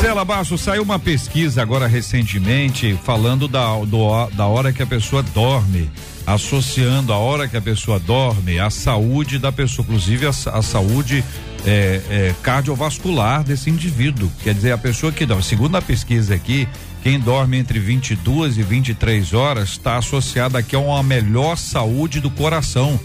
Cela 0.00 0.24
Baixo, 0.24 0.56
saiu 0.56 0.82
uma 0.82 0.98
pesquisa 0.98 1.60
agora 1.62 1.86
recentemente 1.86 2.98
falando 3.04 3.48
da, 3.48 3.74
do, 3.84 4.26
da 4.30 4.46
hora 4.46 4.72
que 4.72 4.82
a 4.82 4.86
pessoa 4.86 5.22
dorme 5.22 5.90
associando 6.26 7.12
a 7.12 7.16
hora 7.16 7.48
que 7.48 7.56
a 7.56 7.62
pessoa 7.62 7.98
dorme 7.98 8.58
à 8.58 8.68
saúde 8.68 9.38
da 9.38 9.50
pessoa, 9.50 9.84
inclusive 9.86 10.26
a, 10.26 10.30
a 10.30 10.62
saúde 10.62 11.24
é, 11.68 12.00
é, 12.08 12.34
cardiovascular 12.42 13.44
desse 13.44 13.68
indivíduo. 13.68 14.32
Quer 14.42 14.54
dizer, 14.54 14.72
a 14.72 14.78
pessoa 14.78 15.12
que 15.12 15.26
dorme, 15.26 15.42
segundo 15.42 15.76
a 15.76 15.82
pesquisa 15.82 16.34
aqui, 16.34 16.66
quem 17.02 17.20
dorme 17.20 17.58
entre 17.58 17.78
22 17.78 18.56
e 18.56 18.62
23 18.62 19.34
horas 19.34 19.70
está 19.70 19.98
associada 19.98 20.58
aqui 20.58 20.74
a 20.74 20.78
uma 20.78 21.02
melhor 21.02 21.58
saúde 21.58 22.20
do 22.20 22.30
coração. 22.30 22.98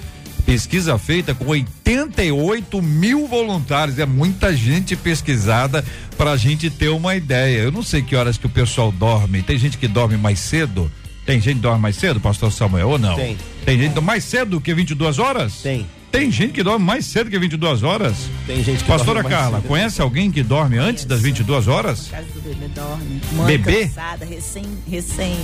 Pesquisa 0.46 0.98
feita 0.98 1.36
com 1.36 1.46
88 1.48 2.82
mil 2.82 3.28
voluntários, 3.28 4.00
é 4.00 4.06
muita 4.06 4.56
gente 4.56 4.96
pesquisada 4.96 5.84
para 6.18 6.32
a 6.32 6.38
gente 6.38 6.70
ter 6.70 6.90
uma 6.90 7.16
ideia. 7.16 7.60
Eu 7.60 7.72
não 7.72 7.84
sei 7.84 8.02
que 8.02 8.16
horas 8.16 8.38
que 8.38 8.46
o 8.46 8.50
pessoal 8.50 8.92
dorme. 8.94 9.42
Tem 9.42 9.58
gente 9.58 9.78
que 9.78 9.88
dorme 9.90 10.16
mais 10.16 10.40
cedo. 10.40 10.90
Tem 11.26 11.40
gente 11.40 11.56
que 11.56 11.62
dorme 11.62 11.82
mais 11.82 11.98
cedo, 11.98 12.20
pastor 12.20 12.52
Samuel, 12.52 12.90
ou 12.90 13.00
não? 13.00 13.16
Tem. 13.16 13.38
Tem 13.66 13.78
gente 13.78 14.00
mais 14.00 14.24
cedo 14.24 14.60
que 14.60 14.74
22 14.74 15.20
horas? 15.20 15.54
Tem. 15.62 15.86
Tem 16.14 16.30
gente 16.30 16.54
que 16.54 16.62
dorme 16.62 16.86
mais 16.86 17.08
cedo 17.08 17.28
que 17.28 17.40
22 17.40 17.82
horas? 17.82 18.14
Tem 18.46 18.64
gente 18.64 18.84
que 18.84 18.88
Pastora 18.88 19.24
Carla, 19.24 19.58
cedo. 19.58 19.68
conhece 19.68 20.00
alguém 20.00 20.30
que 20.30 20.44
dorme 20.44 20.78
antes 20.78 21.06
das 21.06 21.20
22 21.22 21.68
horas? 21.68 22.08
Casa 22.08 22.28
do 22.36 22.40
bebê 22.40 22.68
dorme. 22.68 23.22
Mãe 23.32 23.58
bebê? 23.58 23.88
cansada, 23.88 24.24
recém, 24.24 24.64
recém, 24.88 25.36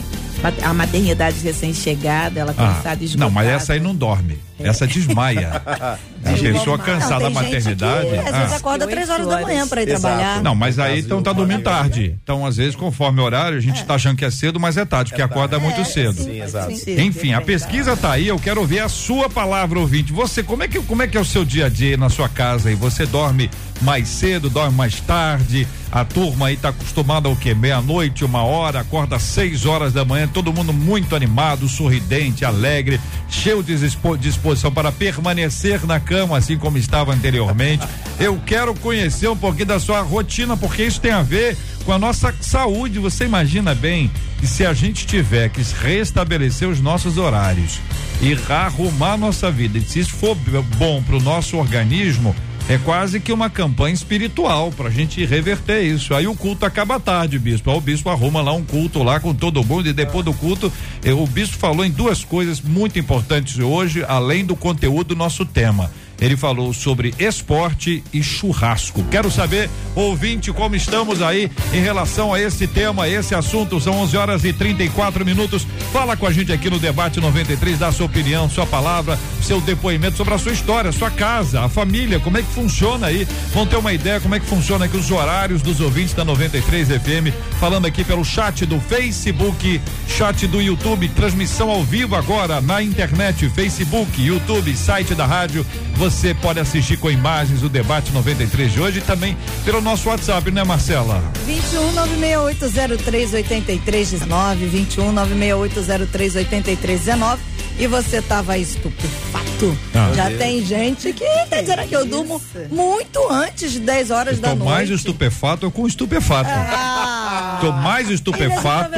a 0.63 0.71
maternidade 0.71 1.39
recém-chegada, 1.39 2.41
ela 2.41 2.53
ah, 2.55 2.75
cansada, 2.75 3.03
esgotada. 3.03 3.17
Não, 3.17 3.31
mas 3.31 3.47
essa 3.47 3.73
aí 3.73 3.79
não 3.79 3.95
dorme. 3.95 4.37
Essa 4.59 4.85
desmaia. 4.85 5.61
a 5.65 6.31
pessoa 6.31 6.77
cansada 6.77 7.25
da 7.25 7.29
maternidade. 7.29 8.09
Que, 8.09 8.15
às 8.17 8.33
ah. 8.33 8.39
vezes 8.39 8.53
acorda 8.53 8.87
três 8.87 9.09
horas, 9.09 9.27
horas 9.27 9.39
da 9.39 9.45
manhã 9.45 9.67
para 9.67 9.81
ir 9.81 9.89
Exato. 9.89 10.01
trabalhar. 10.01 10.43
Não, 10.43 10.55
mas 10.55 10.79
aí 10.79 10.99
então 10.99 11.21
tá 11.21 11.33
dormindo 11.33 11.63
tarde. 11.63 12.17
Então, 12.23 12.45
às 12.45 12.57
vezes, 12.57 12.75
conforme 12.75 13.21
o 13.21 13.23
horário, 13.23 13.57
a 13.57 13.61
gente 13.61 13.81
é. 13.81 13.85
tá 13.85 13.95
achando 13.95 14.17
que 14.17 14.25
é 14.25 14.31
cedo, 14.31 14.59
mas 14.59 14.77
é 14.77 14.85
tarde, 14.85 15.11
porque 15.11 15.21
é 15.21 15.25
acorda 15.25 15.57
é, 15.57 15.59
muito 15.59 15.83
cedo. 15.85 16.23
Sim, 16.23 16.41
exato. 16.41 16.71
Enfim, 16.71 17.33
a 17.33 17.41
pesquisa 17.41 17.95
tá 17.95 18.11
aí, 18.11 18.27
eu 18.27 18.39
quero 18.39 18.61
ouvir 18.61 18.79
a 18.79 18.89
sua 18.89 19.29
palavra, 19.29 19.79
ouvinte. 19.79 20.11
Você, 20.11 20.43
como 20.43 20.63
é 20.63 20.67
que, 20.67 20.79
como 20.81 21.01
é, 21.01 21.07
que 21.07 21.17
é 21.17 21.21
o 21.21 21.25
seu 21.25 21.45
dia 21.45 21.67
a 21.67 21.69
dia 21.69 21.97
na 21.97 22.09
sua 22.09 22.27
casa 22.27 22.71
e 22.71 22.75
você 22.75 23.05
dorme 23.05 23.49
mais 23.81 24.07
cedo, 24.07 24.49
dorme 24.49 24.75
mais 24.75 24.99
tarde. 24.99 25.67
A 25.91 26.05
turma 26.05 26.47
aí 26.47 26.57
tá 26.57 26.69
acostumada 26.69 27.27
ao 27.27 27.35
quê? 27.35 27.53
Meia-noite, 27.55 28.23
uma 28.23 28.43
hora, 28.43 28.81
acorda 28.81 29.15
às 29.15 29.23
seis 29.23 29.65
horas 29.65 29.91
da 29.91 30.05
manhã, 30.05 30.27
todo 30.27 30.53
mundo 30.53 30.71
muito 30.71 31.15
animado, 31.15 31.67
sorridente, 31.67 32.45
alegre, 32.45 32.99
cheio 33.27 33.63
de 33.63 33.75
dispo- 33.75 34.15
disposição 34.17 34.71
para 34.71 34.91
permanecer 34.91 35.85
na 35.87 35.99
cama, 35.99 36.37
assim 36.37 36.57
como 36.57 36.77
estava 36.77 37.13
anteriormente. 37.13 37.87
Eu 38.19 38.39
quero 38.45 38.75
conhecer 38.75 39.29
um 39.29 39.35
pouquinho 39.37 39.65
da 39.65 39.79
sua 39.79 40.01
rotina, 40.01 40.55
porque 40.55 40.83
isso 40.83 41.01
tem 41.01 41.11
a 41.11 41.23
ver 41.23 41.57
com 41.85 41.91
a 41.91 41.97
nossa 41.97 42.33
saúde. 42.39 42.99
Você 42.99 43.25
imagina 43.25 43.73
bem 43.73 44.11
que 44.39 44.45
se 44.45 44.63
a 44.65 44.73
gente 44.73 45.07
tiver 45.07 45.49
que 45.49 45.61
restabelecer 45.81 46.67
os 46.69 46.79
nossos 46.79 47.17
horários 47.17 47.79
e 48.21 48.37
arrumar 48.51 49.17
nossa 49.17 49.49
vida, 49.49 49.79
e 49.79 49.81
se 49.81 49.99
isso 50.01 50.11
for 50.11 50.35
bom 50.77 51.01
para 51.01 51.15
o 51.15 51.21
nosso 51.21 51.57
organismo, 51.57 52.35
é 52.69 52.77
quase 52.77 53.19
que 53.19 53.33
uma 53.33 53.49
campanha 53.49 53.95
espiritual 53.95 54.71
pra 54.71 54.91
gente 54.91 55.25
reverter 55.25 55.81
isso. 55.81 56.13
Aí 56.13 56.27
o 56.27 56.35
culto 56.35 56.67
acaba 56.67 56.99
tarde, 56.99 57.39
bispo. 57.39 57.71
Aí 57.71 57.75
o 57.75 57.81
bispo 57.81 58.11
arruma 58.11 58.43
lá 58.43 58.53
um 58.53 58.63
culto 58.63 59.01
lá 59.01 59.19
com 59.19 59.33
todo 59.33 59.65
mundo 59.65 59.89
e 59.89 59.93
depois 59.93 60.23
do 60.23 60.35
culto, 60.35 60.71
eh, 61.03 61.11
o 61.11 61.25
bispo 61.25 61.57
falou 61.57 61.83
em 61.83 61.89
duas 61.89 62.23
coisas 62.23 62.61
muito 62.61 62.99
importantes 62.99 63.57
hoje, 63.57 64.05
além 64.07 64.45
do 64.45 64.55
conteúdo 64.55 65.09
do 65.09 65.15
nosso 65.15 65.45
tema. 65.45 65.91
Ele 66.21 66.35
falou 66.35 66.73
sobre 66.73 67.13
esporte 67.17 68.03
e 68.13 68.21
churrasco. 68.21 69.03
Quero 69.09 69.31
saber, 69.31 69.69
ouvinte, 69.95 70.51
como 70.51 70.75
estamos 70.75 71.21
aí 71.21 71.49
em 71.73 71.79
relação 71.79 72.33
a 72.33 72.41
esse 72.41 72.67
tema, 72.67 73.07
esse 73.07 73.33
assunto. 73.33 73.79
São 73.79 73.93
11 74.01 74.17
horas 74.17 74.43
e 74.43 74.51
34 74.51 75.25
minutos. 75.25 75.65
Fala 75.93 76.17
com 76.17 76.25
a 76.25 76.31
gente 76.31 76.51
aqui 76.51 76.69
no 76.69 76.77
Debate 76.77 77.21
93, 77.21 77.79
dá 77.79 77.91
sua 77.91 78.05
opinião, 78.05 78.49
sua 78.49 78.65
palavra, 78.65 79.17
seu 79.41 79.61
depoimento 79.61 80.17
sobre 80.17 80.33
a 80.33 80.37
sua 80.37 80.51
história, 80.51 80.91
sua 80.91 81.09
casa, 81.09 81.61
a 81.61 81.69
família, 81.69 82.19
como 82.19 82.37
é 82.37 82.41
que 82.41 82.49
funciona 82.49 83.07
aí. 83.07 83.25
Vão 83.53 83.65
ter 83.65 83.77
uma 83.77 83.93
ideia 83.93 84.19
como 84.19 84.35
é 84.35 84.39
que 84.39 84.45
funciona 84.45 84.85
aqui 84.85 84.97
os 84.97 85.09
horários 85.09 85.61
dos 85.61 85.79
ouvintes 85.79 86.13
da 86.13 86.25
93 86.25 86.89
FM. 86.89 87.33
Falando 87.59 87.85
aqui 87.85 88.03
pelo 88.03 88.25
chat 88.25 88.65
do 88.65 88.79
Facebook, 88.81 89.81
chat 90.07 90.47
do 90.47 90.61
YouTube, 90.61 91.07
transmissão 91.09 91.69
ao 91.69 91.83
vivo 91.83 92.15
agora 92.15 92.59
na 92.59 92.83
internet, 92.83 93.49
Facebook, 93.49 94.21
YouTube, 94.21 94.75
site 94.75 95.15
da 95.15 95.25
rádio. 95.25 95.65
Você 95.95 96.08
pode 96.41 96.59
assistir 96.59 96.97
com 96.97 97.09
imagens 97.09 97.61
o 97.63 97.69
debate 97.69 98.11
93 98.11 98.71
de 98.73 98.81
hoje 98.81 98.99
e 98.99 99.01
também 99.01 99.37
pelo 99.63 99.79
nosso 99.81 100.09
WhatsApp, 100.09 100.49
né, 100.51 100.63
Marcela? 100.63 101.21
21 101.45 101.91
96803 101.93 103.33
8319, 103.33 104.65
21 104.65 105.11
96803 105.11 106.35
8319. 106.35 107.41
E 107.79 107.87
você 107.87 108.21
tava 108.21 108.57
estupefato. 108.57 109.77
Ah. 109.95 110.11
Já 110.13 110.29
tem 110.31 110.61
gente 110.65 111.13
que 111.13 111.23
tá 111.49 111.61
dizendo 111.61 111.83
que 111.87 111.95
eu 111.95 112.05
durmo 112.05 112.41
muito 112.69 113.25
antes 113.31 113.71
de 113.71 113.79
10 113.79 114.11
horas 114.11 114.35
Eu 114.35 114.41
da 114.41 114.49
tô 114.49 114.55
noite. 114.55 114.69
mais 114.69 114.89
estupefato 114.89 115.71
com 115.71 115.87
estupefato. 115.87 116.49
Ah, 116.51 117.57
Tô 117.61 117.71
mais 117.71 118.09
estupefato 118.09 118.91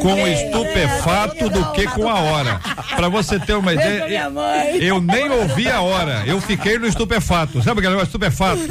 com 0.00 0.14
né? 0.14 0.32
estupefato 0.32 1.48
do 1.48 1.72
que 1.72 1.86
com 1.86 2.08
a 2.08 2.18
hora. 2.20 2.60
Pra 2.96 3.08
você 3.08 3.38
ter 3.38 3.54
uma 3.54 3.72
ideia, 3.72 4.28
eu 4.80 5.00
nem 5.00 5.30
ouvi 5.30 5.68
a 5.68 5.80
hora. 5.80 6.21
Eu 6.26 6.40
fiquei 6.40 6.78
no 6.78 6.86
estupefato. 6.86 7.62
Sabe 7.62 7.80
aquele 7.80 7.94
negócio 7.94 8.08
estupefato? 8.08 8.62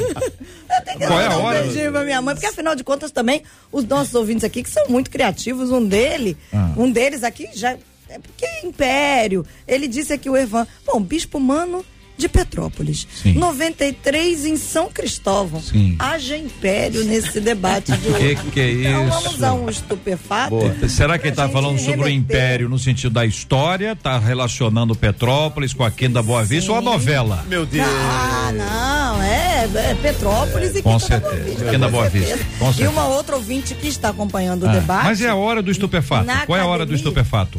Qual 1.06 1.20
é 1.20 1.26
a 1.26 1.36
um 1.38 1.42
hora? 1.42 1.62
beijinho 1.62 1.92
pra 1.92 2.04
minha 2.04 2.22
mãe, 2.22 2.34
porque 2.34 2.46
afinal 2.46 2.74
de 2.74 2.84
contas 2.84 3.10
também 3.10 3.42
os 3.70 3.84
nossos 3.84 4.14
ouvintes 4.14 4.44
aqui 4.44 4.62
que 4.62 4.70
são 4.70 4.88
muito 4.88 5.10
criativos, 5.10 5.70
um 5.70 5.84
dele, 5.84 6.36
um 6.76 6.90
deles 6.90 7.22
aqui 7.22 7.48
já 7.54 7.76
é 8.08 8.18
porque 8.18 8.44
é 8.44 8.66
Império. 8.66 9.46
Ele 9.66 9.88
disse 9.88 10.12
aqui 10.12 10.28
o 10.28 10.36
Ervan, 10.36 10.66
bom, 10.86 11.00
Bispo 11.00 11.40
Mano 11.40 11.84
de 12.16 12.28
Petrópolis, 12.28 13.06
Sim. 13.22 13.34
93 13.34 14.44
em 14.46 14.56
São 14.56 14.88
Cristóvão. 14.90 15.60
Sim. 15.60 15.96
Haja 15.98 16.36
Império 16.36 17.04
nesse 17.04 17.40
debate 17.40 17.90
de 17.96 18.08
hoje. 18.10 18.36
Que 18.36 18.50
que 18.50 18.60
é 18.60 18.72
Então 18.72 19.08
vamos 19.08 19.24
isso? 19.24 19.34
usar 19.34 19.52
um 19.54 19.68
estupefato. 19.68 20.54
Será 20.88 21.18
que 21.18 21.28
ele 21.28 21.34
pra 21.34 21.46
tá 21.46 21.52
falando 21.52 21.78
gente 21.78 21.90
sobre 21.90 22.06
o 22.06 22.08
império 22.08 22.68
no 22.68 22.78
sentido 22.78 23.12
da 23.14 23.26
história? 23.26 23.96
Tá 23.96 24.18
relacionando 24.18 24.94
Petrópolis 24.94 25.72
com 25.74 25.84
a 25.84 25.90
Quinta 25.90 26.22
Boa 26.22 26.44
Vista 26.44 26.70
ou 26.70 26.78
a 26.78 26.80
novela? 26.80 27.44
Meu 27.48 27.66
Deus. 27.66 27.86
Ah, 27.88 28.52
não, 28.54 29.22
é, 29.22 29.68
é 29.90 29.94
Petrópolis 30.00 30.76
e 30.76 30.82
Com 30.82 30.98
Quinta 30.98 31.18
da 31.18 31.18
Boa 31.18 31.30
certeza, 31.30 31.50
Vista, 31.50 31.70
Quinta 31.70 31.88
Boa 31.88 32.10
certeza. 32.10 32.36
Vista, 32.36 32.50
com 32.58 32.64
E 32.70 32.74
certeza. 32.74 32.90
uma 32.90 33.08
outra 33.08 33.36
ouvinte 33.36 33.74
que 33.74 33.88
está 33.88 34.08
acompanhando 34.10 34.64
o 34.64 34.68
Ah, 34.68 34.72
debate. 34.72 35.04
mas 35.06 35.20
é 35.20 35.28
a 35.28 35.34
hora 35.34 35.62
do 35.62 35.70
estupefato. 35.70 36.26
Qual 36.46 36.56
é 36.58 36.60
a 36.60 36.66
hora 36.66 36.86
do 36.86 36.94
estupefato? 36.94 37.58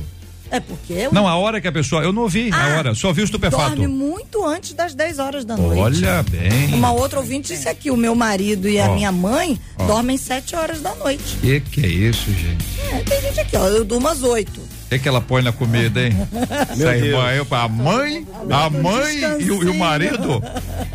É 0.53 0.59
porque 0.59 0.93
eu 0.93 1.11
Não, 1.11 1.27
a 1.27 1.35
hora 1.35 1.59
que 1.59 1.67
a 1.67 1.71
pessoa. 1.71 2.03
Eu 2.03 2.13
não 2.13 2.21
ouvi 2.21 2.51
a 2.53 2.55
Ah, 2.55 2.77
hora, 2.77 2.93
só 2.95 3.11
vi 3.11 3.21
o 3.21 3.25
estupefato. 3.25 3.69
dorme 3.75 3.87
muito 3.87 4.45
antes 4.45 4.73
das 4.73 4.93
10 4.93 5.17
horas 5.17 5.43
da 5.43 5.57
noite. 5.57 5.79
Olha 5.81 6.23
bem. 6.23 6.73
Uma 6.75 6.91
outra 6.91 7.19
ouvinte 7.19 7.51
disse 7.53 7.67
aqui, 7.67 7.89
o 7.89 7.97
meu 7.97 8.13
marido 8.13 8.69
e 8.69 8.79
a 8.79 8.87
Ó. 8.89 8.93
minha 8.93 9.11
mãe 9.11 9.59
Ó. 9.79 9.85
dormem 9.87 10.15
7 10.15 10.55
horas 10.55 10.79
da 10.79 10.93
noite. 10.93 11.37
Que 11.41 11.59
que 11.59 11.83
é 11.83 11.89
isso, 11.89 12.31
gente? 12.31 12.65
É, 12.91 12.99
tem 12.99 13.19
gente 13.21 13.39
aqui, 13.39 13.57
ó, 13.57 13.67
eu 13.67 13.83
durmo 13.83 14.07
às 14.07 14.21
8. 14.21 14.61
O 14.61 14.89
que, 14.93 14.99
que 14.99 15.07
ela 15.09 15.21
põe 15.21 15.41
na 15.41 15.51
comida, 15.51 16.01
hein? 16.05 16.11
Essa 16.69 16.95
irmã 16.95 17.23
aí, 17.25 17.39
a 17.49 17.67
mãe, 17.67 18.27
a 18.51 18.69
mãe 18.69 19.17
e 19.39 19.49
o, 19.49 19.63
e 19.63 19.69
o 19.69 19.73
marido, 19.73 20.39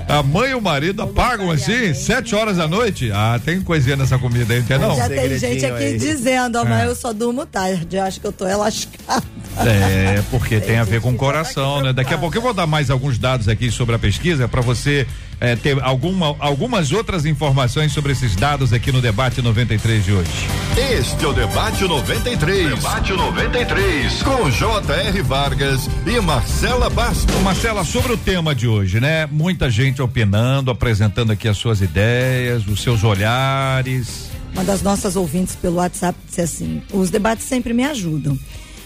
a 0.08 0.22
mãe 0.22 0.50
e 0.50 0.54
o 0.54 0.60
marido 0.60 1.02
apagam 1.02 1.50
assim, 1.50 1.92
sete 1.94 2.32
horas 2.32 2.58
da 2.58 2.68
noite. 2.68 3.10
Ah, 3.12 3.40
tem 3.44 3.60
coisinha 3.60 3.96
nessa 3.96 4.16
comida 4.16 4.54
aí, 4.54 4.60
não 4.60 4.66
tem 4.68 4.78
não? 4.78 4.94
Já 4.96 5.08
tem 5.08 5.36
gente 5.36 5.66
aqui 5.66 5.82
aí. 5.84 5.98
dizendo, 5.98 6.60
ó, 6.60 6.64
mas 6.64 6.84
É. 6.84 6.86
eu 6.86 6.94
só 6.94 7.12
durmo 7.12 7.44
tarde, 7.44 7.96
eu 7.96 8.04
acho 8.04 8.20
que 8.20 8.26
eu 8.28 8.32
tô 8.32 8.44
lascada. 8.44 9.26
É, 9.66 10.22
porque 10.30 10.60
tem 10.60 10.78
a 10.78 10.84
ver 10.84 11.00
com 11.00 11.10
o 11.10 11.16
coração, 11.16 11.82
né? 11.82 11.92
Daqui 11.92 12.14
a 12.14 12.18
pouco 12.18 12.36
eu 12.36 12.42
vou 12.42 12.54
dar 12.54 12.66
mais 12.66 12.90
alguns 12.90 13.18
dados 13.18 13.48
aqui 13.48 13.70
sobre 13.70 13.94
a 13.94 13.98
pesquisa 13.98 14.46
para 14.46 14.60
você 14.60 15.06
eh, 15.40 15.56
ter 15.56 15.80
alguma, 15.82 16.36
algumas 16.38 16.92
outras 16.92 17.26
informações 17.26 17.92
sobre 17.92 18.12
esses 18.12 18.34
dados 18.36 18.72
aqui 18.72 18.92
no 18.92 19.00
debate 19.00 19.42
93 19.42 20.04
de 20.04 20.12
hoje. 20.12 20.30
Este 20.76 21.24
é 21.24 21.28
o 21.28 21.32
Debate 21.32 21.84
93. 21.84 22.70
Debate 22.70 23.12
93. 23.12 24.22
Com 24.22 24.50
J.R. 24.50 25.22
Vargas 25.22 25.88
e 26.06 26.20
Marcela 26.20 26.88
Bastos. 26.88 27.34
Marcela, 27.42 27.84
sobre 27.84 28.12
o 28.12 28.16
tema 28.16 28.54
de 28.54 28.68
hoje, 28.68 29.00
né? 29.00 29.26
Muita 29.26 29.70
gente 29.70 30.00
opinando, 30.00 30.70
apresentando 30.70 31.32
aqui 31.32 31.48
as 31.48 31.56
suas 31.56 31.80
ideias, 31.80 32.66
os 32.66 32.82
seus 32.82 33.02
olhares. 33.02 34.30
Uma 34.52 34.64
das 34.64 34.82
nossas 34.82 35.16
ouvintes 35.16 35.56
pelo 35.56 35.76
WhatsApp 35.76 36.18
disse 36.26 36.40
assim: 36.40 36.82
os 36.92 37.10
debates 37.10 37.44
sempre 37.44 37.72
me 37.72 37.84
ajudam. 37.84 38.38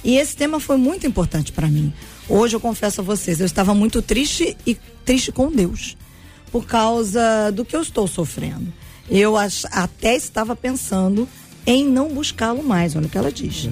E 0.05 0.16
esse 0.16 0.36
tema 0.36 0.59
foi 0.59 0.76
muito 0.76 1.07
importante 1.07 1.53
para 1.53 1.68
mim. 1.68 1.92
Hoje 2.28 2.57
eu 2.57 2.61
confesso 2.61 3.00
a 3.00 3.05
vocês, 3.05 3.40
eu 3.40 3.46
estava 3.46 3.74
muito 3.74 4.03
triste 4.03 4.57
e 4.66 4.76
triste 5.05 5.30
com 5.32 5.50
Deus 5.50 5.96
por 6.50 6.66
causa 6.66 7.50
do 7.50 7.64
que 7.64 7.74
eu 7.74 7.82
estou 7.82 8.07
sofrendo. 8.07 8.72
Eu 9.09 9.34
até 9.36 10.14
estava 10.16 10.55
pensando 10.55 11.28
em 11.66 11.86
não 11.86 12.09
buscá-lo 12.09 12.62
mais, 12.62 12.96
olha 12.96 13.07
o 13.07 13.09
que 13.09 13.18
ela 13.18 13.32
diz. 13.32 13.68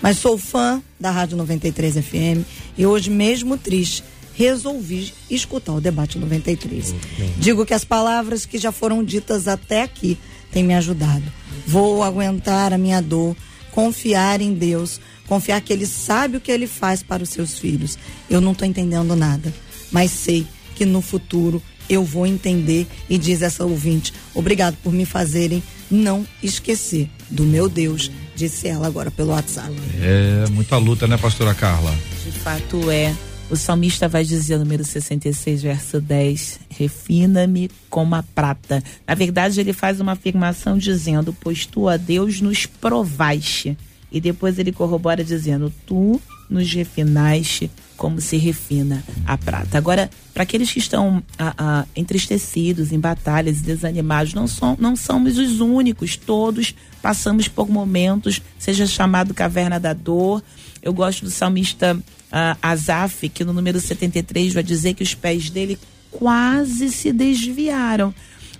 Mas 0.00 0.18
sou 0.18 0.38
fã 0.38 0.82
da 0.98 1.10
Rádio 1.10 1.36
93 1.36 1.96
FM 1.96 2.46
e 2.78 2.86
hoje, 2.86 3.10
mesmo 3.10 3.58
triste, 3.58 4.04
resolvi 4.34 5.12
escutar 5.30 5.74
o 5.74 5.80
debate 5.80 6.18
93. 6.18 6.94
Digo 7.38 7.66
que 7.66 7.74
as 7.74 7.84
palavras 7.84 8.46
que 8.46 8.58
já 8.58 8.72
foram 8.72 9.04
ditas 9.04 9.46
até 9.46 9.82
aqui 9.82 10.18
têm 10.50 10.64
me 10.64 10.74
ajudado. 10.74 11.24
Vou 11.66 12.02
aguentar 12.02 12.72
a 12.72 12.78
minha 12.78 13.00
dor, 13.00 13.36
confiar 13.72 14.40
em 14.40 14.54
Deus, 14.54 15.00
confiar 15.26 15.60
que 15.60 15.72
Ele 15.72 15.86
sabe 15.86 16.36
o 16.36 16.40
que 16.40 16.52
Ele 16.52 16.68
faz 16.68 17.02
para 17.02 17.22
os 17.24 17.30
seus 17.30 17.58
filhos. 17.58 17.98
Eu 18.30 18.40
não 18.40 18.52
estou 18.52 18.68
entendendo 18.68 19.16
nada, 19.16 19.52
mas 19.90 20.12
sei 20.12 20.46
que 20.76 20.86
no 20.86 21.02
futuro 21.02 21.60
eu 21.88 22.04
vou 22.04 22.26
entender. 22.26 22.86
E 23.10 23.18
diz 23.18 23.42
essa 23.42 23.64
ouvinte: 23.64 24.12
obrigado 24.34 24.76
por 24.82 24.92
me 24.92 25.04
fazerem 25.04 25.62
não 25.90 26.26
esquecer 26.42 27.10
do 27.28 27.44
meu 27.44 27.68
Deus, 27.68 28.10
disse 28.34 28.68
ela 28.68 28.86
agora 28.86 29.10
pelo 29.10 29.30
WhatsApp. 29.30 29.74
É 30.00 30.48
muita 30.50 30.76
luta, 30.78 31.06
né, 31.06 31.16
pastora 31.16 31.54
Carla? 31.54 31.94
De 32.24 32.32
fato 32.32 32.90
é. 32.90 33.14
O 33.52 33.56
salmista 33.56 34.08
vai 34.08 34.24
dizer, 34.24 34.58
número 34.58 34.82
66, 34.82 35.62
verso 35.62 36.00
10, 36.00 36.60
refina-me 36.70 37.70
como 37.90 38.14
a 38.14 38.22
prata. 38.22 38.82
Na 39.06 39.14
verdade, 39.14 39.60
ele 39.60 39.74
faz 39.74 40.00
uma 40.00 40.12
afirmação 40.12 40.78
dizendo, 40.78 41.36
pois 41.38 41.66
tu, 41.66 41.82
ó 41.82 41.98
Deus, 41.98 42.40
nos 42.40 42.64
provaste. 42.64 43.76
E 44.10 44.22
depois 44.22 44.58
ele 44.58 44.72
corrobora 44.72 45.22
dizendo, 45.22 45.70
tu 45.84 46.18
nos 46.48 46.72
refinaste 46.72 47.70
como 47.94 48.22
se 48.22 48.38
refina 48.38 49.04
a 49.26 49.36
prata. 49.36 49.76
Agora, 49.76 50.08
para 50.32 50.44
aqueles 50.44 50.72
que 50.72 50.78
estão 50.78 51.22
ah, 51.38 51.54
ah, 51.58 51.86
entristecidos, 51.94 52.90
em 52.90 52.98
batalhas 52.98 53.58
e 53.58 53.64
desanimados, 53.64 54.32
não, 54.32 54.46
não 54.78 54.96
somos 54.96 55.36
os 55.36 55.60
únicos. 55.60 56.16
Todos 56.16 56.74
passamos 57.02 57.48
por 57.48 57.68
momentos, 57.68 58.40
seja 58.58 58.86
chamado 58.86 59.34
caverna 59.34 59.78
da 59.78 59.92
dor. 59.92 60.42
Eu 60.82 60.92
gosto 60.92 61.24
do 61.24 61.30
salmista 61.30 61.98
ah, 62.30 62.56
Asaf, 62.60 63.28
que 63.28 63.44
no 63.44 63.52
número 63.52 63.80
73 63.80 64.54
vai 64.54 64.62
dizer 64.62 64.94
que 64.94 65.02
os 65.02 65.14
pés 65.14 65.48
dele 65.48 65.78
quase 66.10 66.90
se 66.90 67.12
desviaram. 67.12 68.12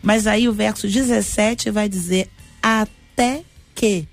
Mas 0.03 0.27
aí 0.27 0.49
o 0.49 0.53
verso 0.53 0.87
17 0.87 1.71
vai 1.71 1.89
dizer: 1.89 2.29
Até 2.63 3.43
que 3.75 4.07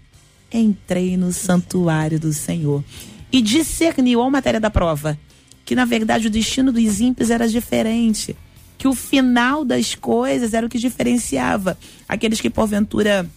entrei 0.52 1.18
no 1.18 1.32
santuário 1.32 2.20
do 2.20 2.34
Senhor. 2.34 2.84
E 3.32 3.42
discerniu, 3.42 4.22
a 4.22 4.30
matéria 4.30 4.60
da 4.60 4.72
prova, 4.72 5.18
que 5.64 5.76
na 5.76 5.86
verdade 5.86 6.28
o 6.28 6.32
destino 6.32 6.72
dos 6.72 7.00
ímpios 7.00 7.30
era 7.30 7.48
diferente. 7.48 8.36
que 8.78 8.88
o 8.88 8.96
final 8.96 9.66
das 9.66 9.94
coisas 9.94 10.54
era 10.54 10.66
o 10.66 10.70
que 10.70 10.80
diferenciava 10.80 11.78
aqueles 12.08 12.40
que 12.40 12.50
porventura 12.50 13.30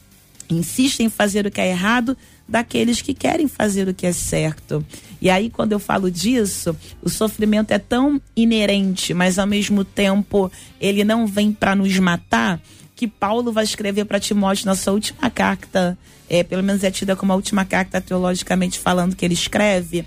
insistem 0.49 1.07
em 1.07 1.11
fazer 1.11 1.45
o 1.47 1.51
que 1.51 1.61
é 1.61 1.71
errado 1.71 2.17
daqueles 2.53 3.01
que 3.01 3.15
querem 3.15 3.49
fazer 3.49 3.89
o 3.89 3.95
que 3.95 4.07
é 4.07 4.13
certo. 4.13 4.85
E 5.23 5.31
aí, 5.31 5.49
quando 5.49 5.73
eu 5.73 5.79
falo 5.79 6.11
disso, 6.11 6.77
o 7.03 7.09
sofrimento 7.09 7.71
é 7.71 7.79
tão 7.79 8.21
inerente, 8.37 9.15
mas 9.15 9.39
ao 9.39 9.47
mesmo 9.47 9.85
tempo 9.87 10.53
ele 10.79 11.03
não 11.03 11.27
vem 11.27 11.51
para 11.51 11.75
nos 11.75 11.99
matar, 11.99 12.61
que 12.95 13.09
Paulo 13.09 13.53
vai 13.53 13.65
escrever 13.65 14.05
para 14.05 14.21
Timóteo 14.21 14.67
na 14.67 14.75
sua 14.75 14.93
última 14.93 15.31
carta, 15.31 15.97
é, 16.29 16.45
pelo 16.45 16.63
menos 16.63 16.85
é 16.85 16.91
tida 16.91 17.17
como 17.17 17.33
a 17.33 17.37
última 17.37 17.65
carta 17.65 18.03
teologicamente 18.03 18.79
falando 18.79 19.17
que 19.17 19.25
ele 19.25 19.33
escreve. 19.33 20.05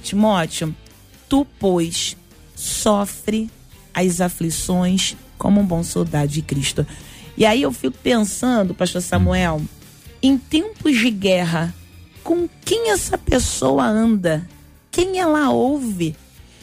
Timóteo, 0.00 0.72
tu, 1.28 1.44
pois, 1.58 2.16
sofre 2.54 3.50
as 3.92 4.20
aflições 4.20 5.16
como 5.36 5.60
um 5.60 5.66
bom 5.66 5.82
soldado 5.82 6.28
de 6.28 6.40
Cristo. 6.40 6.86
E 7.36 7.44
aí 7.44 7.62
eu 7.62 7.72
fico 7.72 7.98
pensando, 8.00 8.74
pastor 8.74 9.02
Samuel, 9.02 9.60
em 10.24 10.38
tempos 10.38 10.96
de 10.96 11.10
guerra, 11.10 11.74
com 12.22 12.48
quem 12.64 12.90
essa 12.90 13.18
pessoa 13.18 13.84
anda? 13.84 14.48
Quem 14.90 15.18
ela 15.18 15.50
ouve? 15.50 16.16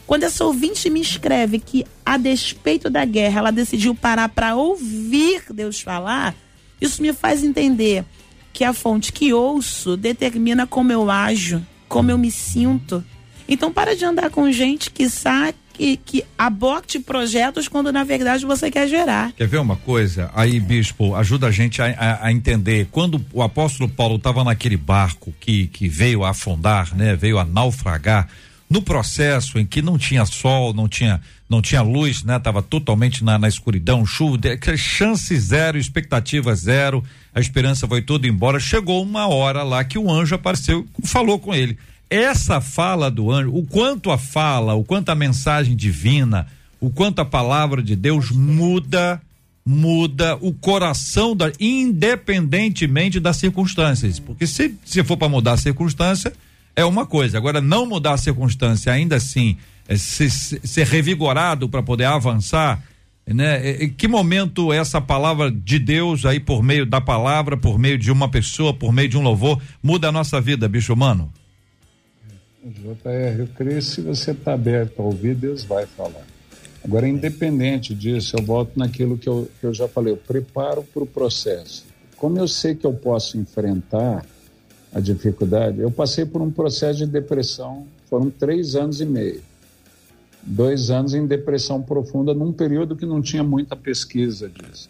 Quando 0.07 0.24
essa 0.24 0.43
ouvinte 0.43 0.89
me 0.89 0.99
escreve 0.99 1.59
que, 1.59 1.86
a 2.03 2.18
despeito 2.18 2.89
da 2.89 3.05
guerra, 3.05 3.38
ela 3.38 3.51
decidiu 3.51 3.93
parar 3.93 4.30
para 4.30 4.55
ouvir 4.55 5.43
Deus 5.53 5.80
falar, 5.80 6.34
isso 6.82 7.03
me 7.03 7.14
faz 7.14 7.43
entender 7.43 8.03
que 8.51 8.64
a 8.64 8.74
fonte 8.74 9.14
que 9.14 9.32
ouço 9.32 9.95
determina 9.95 10.66
como 10.66 10.91
eu 10.91 11.12
ajo, 11.12 11.64
como 11.88 12.09
eu 12.09 12.18
me 12.18 12.32
sinto. 12.32 13.03
Então, 13.47 13.72
para 13.72 13.95
de 13.95 14.03
andar 14.03 14.32
com 14.32 14.51
gente 14.51 14.89
que 14.89 15.07
sabe 15.07 15.55
que, 15.82 15.98
que 15.98 16.26
aborte 16.38 17.00
projetos 17.00 17.68
quando 17.68 17.92
na 17.92 18.04
verdade 18.04 18.46
você 18.46 18.70
quer 18.70 18.88
gerar. 18.88 19.32
Quer 19.32 19.48
ver 19.48 19.60
uma 19.60 19.76
coisa? 19.76 20.30
Aí, 20.36 20.60
bispo, 20.60 21.16
ajuda 21.16 21.48
a 21.48 21.52
gente 21.52 21.82
a, 21.82 21.88
a, 21.88 22.28
a 22.28 22.32
entender. 22.32 22.88
Quando 22.92 23.26
o 23.34 23.42
apóstolo 23.42 23.90
Paulo 23.90 24.18
estava 24.18 24.44
naquele 24.44 24.78
barco 24.78 25.34
que, 25.40 25.66
que 25.68 25.88
veio 25.88 26.24
a 26.24 26.30
afundar, 26.30 26.96
né? 26.96 27.16
Veio 27.16 27.40
a 27.40 27.46
naufragar, 27.46 28.28
no 28.70 28.80
processo 28.84 29.58
em 29.58 29.66
que 29.66 29.82
não 29.82 29.98
tinha 29.98 30.24
sol, 30.24 30.72
não 30.72 30.88
tinha 30.88 31.20
não 31.50 31.62
tinha 31.62 31.82
luz, 31.82 32.24
né? 32.24 32.38
Tava 32.38 32.62
totalmente 32.62 33.24
na, 33.24 33.40
na 33.40 33.48
escuridão, 33.48 34.06
chuva, 34.06 34.38
chance 34.78 35.36
zero, 35.38 35.80
expectativa 35.80 36.54
zero, 36.56 37.04
a 37.34 37.40
esperança 37.40 37.88
foi 37.88 38.04
toda 38.04 38.28
embora. 38.28 38.60
Chegou 38.60 39.02
uma 39.02 39.28
hora 39.28 39.64
lá 39.64 39.84
que 39.84 39.98
o 39.98 40.12
anjo 40.12 40.36
apareceu, 40.36 40.86
falou 41.04 41.40
com 41.40 41.56
ele 41.56 41.76
essa 42.12 42.59
fala 42.59 43.09
do 43.09 43.32
anjo, 43.32 43.55
o 43.55 43.66
quanto 43.66 44.12
a 44.12 44.18
fala, 44.18 44.74
o 44.74 44.84
quanto 44.84 45.07
a 45.07 45.16
mensagem 45.16 45.78
divina, 45.78 46.45
o 46.78 46.89
quanto 46.89 47.20
a 47.20 47.26
palavra 47.26 47.82
de 47.82 47.95
Deus 47.95 48.32
muda, 48.32 49.22
muda 49.66 50.38
o 50.41 50.51
coração 50.51 51.34
da, 51.34 51.49
independentemente 51.57 53.18
das 53.18 53.38
circunstâncias. 53.38 54.20
Porque 54.20 54.45
se, 54.45 54.76
se 54.84 55.01
for 55.05 55.16
para 55.16 55.30
mudar 55.30 55.53
a 55.53 55.57
circunstância, 55.57 56.34
é 56.76 56.84
uma 56.84 57.05
coisa. 57.05 57.38
Agora, 57.38 57.62
não 57.62 57.86
mudar 57.86 58.16
a 58.16 58.18
circunstância, 58.18 58.91
ainda 58.91 59.16
assim, 59.16 59.55
é, 59.88 59.95
ser, 59.95 60.30
ser 60.30 60.86
revigorado 60.86 61.70
para 61.70 61.82
poder 61.82 62.05
avançar, 62.05 62.84
né? 63.26 63.84
Em 63.84 63.89
que 63.89 64.07
momento 64.09 64.74
essa 64.74 64.99
palavra 64.99 65.49
de 65.49 65.80
Deus 65.80 66.26
aí 66.26 66.41
por 66.41 66.62
meio 66.62 66.86
da 66.86 66.99
palavra, 66.99 67.55
por 67.55 67.80
meio 67.80 67.97
de 67.97 68.12
uma 68.12 68.28
pessoa, 68.28 68.74
por 68.74 68.91
meio 68.91 69.07
de 69.07 69.18
um 69.18 69.22
louvor, 69.22 69.62
muda 69.82 70.09
a 70.09 70.12
nossa 70.12 70.41
vida, 70.41 70.68
bicho 70.68 70.91
humano? 70.91 71.32
JR, 72.64 73.39
eu 73.39 73.47
creio 73.55 73.82
se 73.82 74.01
você 74.01 74.32
está 74.32 74.53
aberto 74.53 74.99
a 74.99 75.03
ouvir, 75.03 75.36
Deus 75.36 75.64
vai 75.64 75.88
falar. 75.88 76.26
Agora, 76.84 77.07
independente 77.07 77.93
disso, 77.93 78.36
eu 78.38 78.43
volto 78.43 78.78
naquilo 78.78 79.18
que 79.18 79.28
eu, 79.28 79.49
que 79.59 79.66
eu 79.66 79.74
já 79.74 79.88
falei, 79.88 80.14
eu 80.14 80.18
preparo 80.18 80.84
para 80.84 81.03
o 81.03 81.07
processo. 81.07 81.86
Como 82.18 82.38
eu 82.38 82.47
sei 82.47 82.76
que 82.76 82.86
eu 82.86 82.93
posso 82.93 83.38
enfrentar 83.38 84.26
a 84.93 84.99
dificuldade, 84.99 85.80
eu 85.80 85.89
passei 85.89 86.26
por 86.26 86.41
um 86.41 86.51
processo 86.51 86.99
de 86.99 87.07
depressão, 87.07 87.88
foram 88.07 88.30
três 88.30 88.76
anos 88.76 89.01
e 89.01 89.05
meio. 89.05 89.41
Dois 90.43 90.91
anos 90.91 91.14
em 91.14 91.26
depressão 91.26 91.82
profunda, 91.82 92.34
num 92.34 92.51
período 92.51 92.95
que 92.95 93.05
não 93.05 93.22
tinha 93.22 93.43
muita 93.43 93.76
pesquisa 93.76 94.49
disso. 94.49 94.89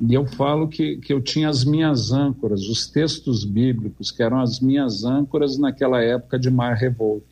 E 0.00 0.14
eu 0.14 0.26
falo 0.26 0.66
que, 0.66 0.96
que 0.96 1.12
eu 1.12 1.20
tinha 1.20 1.48
as 1.48 1.64
minhas 1.64 2.10
âncoras, 2.10 2.62
os 2.62 2.86
textos 2.86 3.44
bíblicos, 3.44 4.10
que 4.10 4.22
eram 4.22 4.40
as 4.40 4.58
minhas 4.58 5.04
âncoras 5.04 5.58
naquela 5.58 6.02
época 6.02 6.38
de 6.38 6.50
mar 6.50 6.74
revolto. 6.74 7.26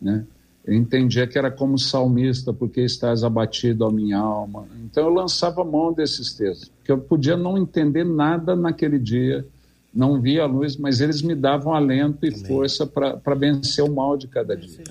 Né? 0.00 0.24
Eu 0.64 0.74
entendia 0.74 1.26
que 1.26 1.38
era 1.38 1.50
como 1.50 1.78
salmista, 1.78 2.52
porque 2.52 2.82
estás 2.82 3.24
abatido 3.24 3.86
a 3.86 3.90
minha 3.90 4.18
alma. 4.18 4.66
Então 4.84 5.04
eu 5.04 5.10
lançava 5.12 5.64
mão 5.64 5.92
desses 5.92 6.34
textos, 6.34 6.68
porque 6.68 6.92
eu 6.92 6.98
podia 6.98 7.36
não 7.36 7.56
entender 7.56 8.04
nada 8.04 8.54
naquele 8.54 8.98
dia, 8.98 9.46
não 9.92 10.20
via 10.20 10.42
a 10.42 10.46
luz, 10.46 10.76
mas 10.76 11.00
eles 11.00 11.22
me 11.22 11.34
davam 11.34 11.74
alento 11.74 12.26
e 12.26 12.28
Amém. 12.28 12.44
força 12.44 12.86
para 12.86 13.34
vencer 13.34 13.82
o 13.82 13.92
mal 13.92 14.18
de 14.18 14.28
cada 14.28 14.54
dia. 14.54 14.84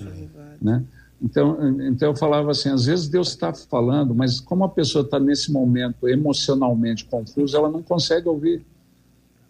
Né? 0.60 0.84
Então, 1.22 1.78
então 1.80 2.08
eu 2.08 2.16
falava 2.16 2.50
assim, 2.50 2.70
às 2.70 2.86
vezes 2.86 3.06
Deus 3.06 3.28
está 3.28 3.52
falando, 3.52 4.14
mas 4.14 4.40
como 4.40 4.64
a 4.64 4.68
pessoa 4.68 5.04
está 5.04 5.20
nesse 5.20 5.52
momento 5.52 6.08
emocionalmente 6.08 7.04
confusa, 7.04 7.58
ela 7.58 7.68
não 7.68 7.82
consegue 7.82 8.26
ouvir, 8.26 8.64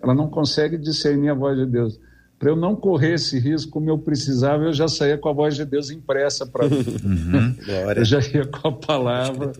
ela 0.03 0.15
não 0.15 0.29
consegue 0.29 0.77
discernir 0.77 1.29
a 1.29 1.35
voz 1.35 1.57
de 1.57 1.67
Deus. 1.67 1.99
Para 2.41 2.51
eu 2.51 2.57
não 2.57 2.75
correr 2.75 3.15
esse 3.15 3.39
risco, 3.39 3.71
como 3.71 3.89
eu 3.89 3.99
precisava, 3.99 4.65
eu 4.65 4.73
já 4.73 4.89
saía 4.89 5.17
com 5.17 5.29
a 5.29 5.33
voz 5.33 5.55
de 5.55 5.65
Deus 5.65 5.91
impressa 5.91 6.45
para 6.45 6.69
mim. 6.69 6.85
Uhum, 7.05 7.55
eu 7.97 8.05
já 8.05 8.19
ia 8.19 8.47
com 8.47 8.69
a 8.69 8.73
palavra, 8.73 9.53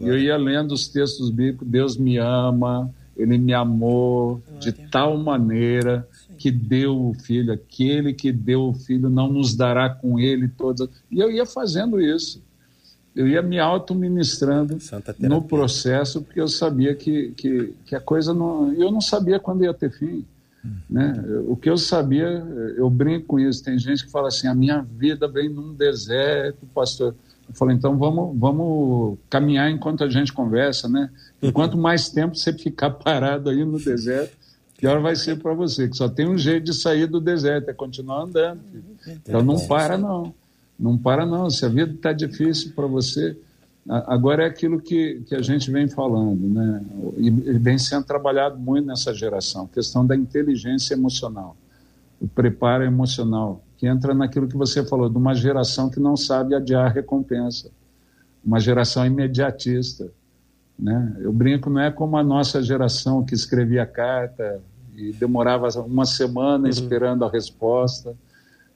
e 0.00 0.06
eu 0.06 0.18
ia 0.18 0.36
lendo 0.36 0.72
os 0.72 0.88
textos 0.88 1.30
bíblicos, 1.30 1.66
Deus 1.66 1.96
me 1.96 2.18
ama, 2.18 2.90
Ele 3.16 3.38
me 3.38 3.54
amou 3.54 4.42
glória. 4.44 4.60
de 4.60 4.72
tal 4.90 5.16
maneira 5.16 6.06
que 6.36 6.50
deu 6.50 7.10
o 7.10 7.14
filho, 7.14 7.52
aquele 7.52 8.12
que 8.12 8.32
deu 8.32 8.68
o 8.68 8.74
filho 8.74 9.08
não 9.08 9.32
nos 9.32 9.54
dará 9.54 9.88
com 9.88 10.18
ele 10.18 10.48
todas. 10.48 10.88
E 11.10 11.20
eu 11.20 11.30
ia 11.30 11.46
fazendo 11.46 12.00
isso. 12.00 12.42
Eu 13.14 13.28
ia 13.28 13.40
me 13.40 13.60
auto-ministrando 13.60 14.76
no 15.20 15.40
processo, 15.40 16.20
porque 16.20 16.40
eu 16.40 16.48
sabia 16.48 16.94
que, 16.94 17.30
que, 17.36 17.72
que, 17.86 17.94
a 17.94 18.00
coisa 18.00 18.34
não. 18.34 18.72
Eu 18.72 18.90
não 18.90 19.00
sabia 19.00 19.38
quando 19.38 19.64
ia 19.64 19.72
ter 19.72 19.90
fim. 19.90 20.24
Né? 20.90 21.22
O 21.46 21.54
que 21.54 21.70
eu 21.70 21.76
sabia, 21.76 22.26
eu 22.76 22.90
brinco 22.90 23.26
com 23.26 23.40
isso. 23.40 23.62
Tem 23.62 23.78
gente 23.78 24.04
que 24.04 24.10
fala 24.10 24.28
assim: 24.28 24.48
a 24.48 24.54
minha 24.54 24.80
vida 24.82 25.28
vem 25.28 25.48
num 25.48 25.74
deserto, 25.74 26.66
pastor. 26.74 27.14
Eu 27.48 27.54
falei, 27.54 27.76
então 27.76 27.96
vamos, 27.96 28.36
vamos 28.38 29.18
caminhar 29.28 29.70
enquanto 29.70 30.02
a 30.02 30.08
gente 30.08 30.32
conversa, 30.32 30.88
né? 30.88 31.10
E 31.42 31.52
quanto 31.52 31.76
mais 31.76 32.08
tempo 32.08 32.34
você 32.34 32.54
ficar 32.54 32.88
parado 32.88 33.50
aí 33.50 33.66
no 33.66 33.78
deserto, 33.78 34.34
pior 34.84 35.00
vai 35.00 35.16
ser 35.16 35.38
para 35.38 35.54
você, 35.54 35.88
que 35.88 35.96
só 35.96 36.10
tem 36.10 36.28
um 36.28 36.36
jeito 36.36 36.64
de 36.64 36.74
sair 36.74 37.06
do 37.06 37.18
deserto, 37.18 37.70
é 37.70 37.72
continuar 37.72 38.24
andando. 38.24 38.60
Filho. 38.70 38.84
Então 39.22 39.42
não 39.42 39.58
para 39.66 39.96
não, 39.96 40.34
não 40.78 40.98
para 40.98 41.24
não. 41.24 41.48
Se 41.48 41.64
a 41.64 41.70
vida 41.70 41.94
está 41.94 42.12
difícil 42.12 42.72
para 42.74 42.86
você, 42.86 43.34
agora 43.88 44.42
é 44.42 44.46
aquilo 44.46 44.78
que, 44.78 45.22
que 45.26 45.34
a 45.34 45.40
gente 45.40 45.70
vem 45.70 45.88
falando, 45.88 46.46
né? 46.50 46.84
E 47.16 47.30
vem 47.30 47.78
sendo 47.78 48.04
trabalhado 48.04 48.58
muito 48.58 48.84
nessa 48.84 49.14
geração, 49.14 49.66
questão 49.66 50.06
da 50.06 50.14
inteligência 50.14 50.92
emocional, 50.92 51.56
o 52.20 52.28
preparo 52.28 52.84
emocional, 52.84 53.64
que 53.78 53.86
entra 53.86 54.12
naquilo 54.12 54.46
que 54.46 54.56
você 54.56 54.84
falou, 54.84 55.08
de 55.08 55.16
uma 55.16 55.34
geração 55.34 55.88
que 55.88 55.98
não 55.98 56.14
sabe 56.14 56.54
adiar 56.54 56.84
a 56.84 56.90
recompensa, 56.90 57.70
uma 58.44 58.60
geração 58.60 59.06
imediatista. 59.06 60.12
Né? 60.78 61.16
Eu 61.20 61.32
brinco, 61.32 61.70
não 61.70 61.80
é 61.80 61.90
como 61.90 62.18
a 62.18 62.22
nossa 62.22 62.62
geração 62.62 63.24
que 63.24 63.32
escrevia 63.32 63.86
carta, 63.86 64.60
e 64.96 65.12
demorava 65.12 65.68
uma 65.80 66.04
semana 66.04 66.64
uhum. 66.64 66.70
esperando 66.70 67.24
a 67.24 67.30
resposta 67.30 68.14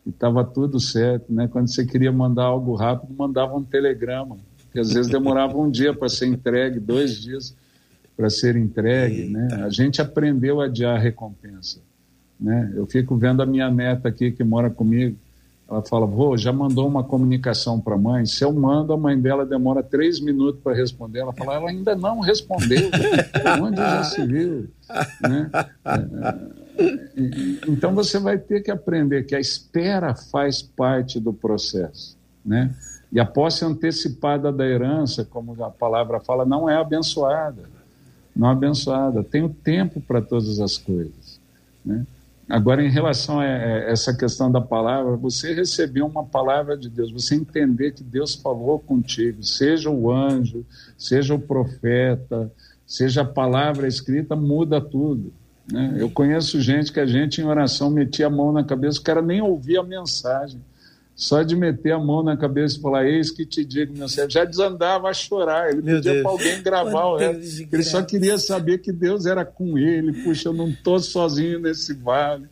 e 0.04 0.10
estava 0.10 0.44
tudo 0.44 0.80
certo, 0.80 1.32
né? 1.32 1.48
Quando 1.48 1.68
você 1.68 1.84
queria 1.84 2.10
mandar 2.10 2.44
algo 2.44 2.74
rápido, 2.74 3.14
mandava 3.16 3.56
um 3.56 3.62
telegrama, 3.62 4.36
que 4.72 4.78
às 4.78 4.92
vezes 4.92 5.10
demorava 5.10 5.56
um 5.56 5.70
dia 5.70 5.94
para 5.94 6.08
ser 6.08 6.26
entregue, 6.26 6.80
dois 6.80 7.16
dias 7.16 7.54
para 8.16 8.28
ser 8.28 8.56
entregue, 8.56 9.22
Eita. 9.22 9.38
né? 9.38 9.48
A 9.64 9.68
gente 9.68 10.02
aprendeu 10.02 10.60
a 10.60 10.64
adiar 10.64 10.96
a 10.96 10.98
recompensa, 10.98 11.78
né? 12.38 12.72
Eu 12.74 12.86
fico 12.86 13.16
vendo 13.16 13.42
a 13.42 13.46
minha 13.46 13.70
neta 13.70 14.08
aqui 14.08 14.32
que 14.32 14.42
mora 14.42 14.68
comigo, 14.68 15.16
ela 15.68 15.82
fala, 15.82 16.06
vô, 16.06 16.34
já 16.34 16.50
mandou 16.50 16.88
uma 16.88 17.04
comunicação 17.04 17.78
para 17.78 17.94
a 17.94 17.98
mãe? 17.98 18.24
Se 18.24 18.42
eu 18.42 18.50
mando, 18.54 18.94
a 18.94 18.96
mãe 18.96 19.20
dela 19.20 19.44
demora 19.44 19.82
três 19.82 20.18
minutos 20.18 20.62
para 20.62 20.74
responder. 20.74 21.18
Ela 21.18 21.32
fala, 21.34 21.56
ela 21.56 21.68
ainda 21.68 21.94
não 21.94 22.20
respondeu. 22.20 22.88
Onde 23.62 23.76
já 23.76 24.02
se 24.02 24.26
viu? 24.26 24.70
Né? 25.20 25.50
É, 25.84 26.84
é, 26.84 27.20
então 27.68 27.94
você 27.94 28.18
vai 28.18 28.38
ter 28.38 28.62
que 28.62 28.70
aprender 28.70 29.24
que 29.24 29.34
a 29.34 29.40
espera 29.40 30.14
faz 30.14 30.62
parte 30.62 31.20
do 31.20 31.34
processo. 31.34 32.16
Né? 32.42 32.74
E 33.12 33.20
a 33.20 33.26
posse 33.26 33.62
antecipada 33.62 34.50
da 34.50 34.66
herança, 34.66 35.22
como 35.22 35.62
a 35.62 35.70
palavra 35.70 36.18
fala, 36.18 36.46
não 36.46 36.68
é 36.68 36.76
abençoada. 36.76 37.64
Não 38.34 38.48
é 38.48 38.52
abençoada. 38.52 39.22
Tem 39.22 39.42
o 39.42 39.50
tempo 39.50 40.00
para 40.00 40.22
todas 40.22 40.60
as 40.60 40.78
coisas. 40.78 41.38
Né? 41.84 42.06
Agora, 42.48 42.82
em 42.82 42.88
relação 42.88 43.40
a 43.40 43.44
essa 43.44 44.16
questão 44.16 44.50
da 44.50 44.60
palavra, 44.60 45.16
você 45.16 45.52
recebeu 45.52 46.06
uma 46.06 46.24
palavra 46.24 46.78
de 46.78 46.88
Deus, 46.88 47.12
você 47.12 47.34
entender 47.34 47.92
que 47.92 48.02
Deus 48.02 48.34
falou 48.34 48.78
contigo, 48.78 49.42
seja 49.42 49.90
o 49.90 50.10
anjo, 50.10 50.64
seja 50.96 51.34
o 51.34 51.38
profeta, 51.38 52.50
seja 52.86 53.20
a 53.20 53.24
palavra 53.24 53.86
escrita, 53.86 54.34
muda 54.34 54.80
tudo. 54.80 55.30
Né? 55.70 55.96
Eu 55.98 56.10
conheço 56.10 56.58
gente 56.58 56.90
que 56.90 57.00
a 57.00 57.06
gente 57.06 57.42
em 57.42 57.44
oração 57.44 57.90
metia 57.90 58.28
a 58.28 58.30
mão 58.30 58.50
na 58.50 58.64
cabeça, 58.64 58.98
o 58.98 59.02
cara 59.02 59.20
nem 59.20 59.42
ouvia 59.42 59.80
a 59.80 59.84
mensagem. 59.84 60.58
Só 61.18 61.42
de 61.42 61.56
meter 61.56 61.90
a 61.90 61.98
mão 61.98 62.22
na 62.22 62.36
cabeça 62.36 62.78
e 62.78 62.80
falar, 62.80 63.04
eis 63.04 63.32
que 63.32 63.44
te 63.44 63.64
digo, 63.64 63.92
meu 63.92 64.08
servo, 64.08 64.30
já 64.30 64.44
desandava 64.44 65.08
a 65.08 65.12
chorar. 65.12 65.68
Ele 65.68 65.82
meu 65.82 65.96
pedia 65.96 66.22
para 66.22 66.30
alguém 66.30 66.62
gravar 66.62 67.06
o 67.06 67.16
resto. 67.16 67.68
Ele 67.72 67.82
só 67.82 68.00
queria 68.02 68.38
saber 68.38 68.78
que 68.78 68.92
Deus 68.92 69.26
era 69.26 69.44
com 69.44 69.76
ele. 69.76 70.22
Puxa, 70.22 70.50
eu 70.50 70.52
não 70.52 70.68
estou 70.68 71.00
sozinho 71.00 71.58
nesse 71.58 71.92
vale. 71.92 72.46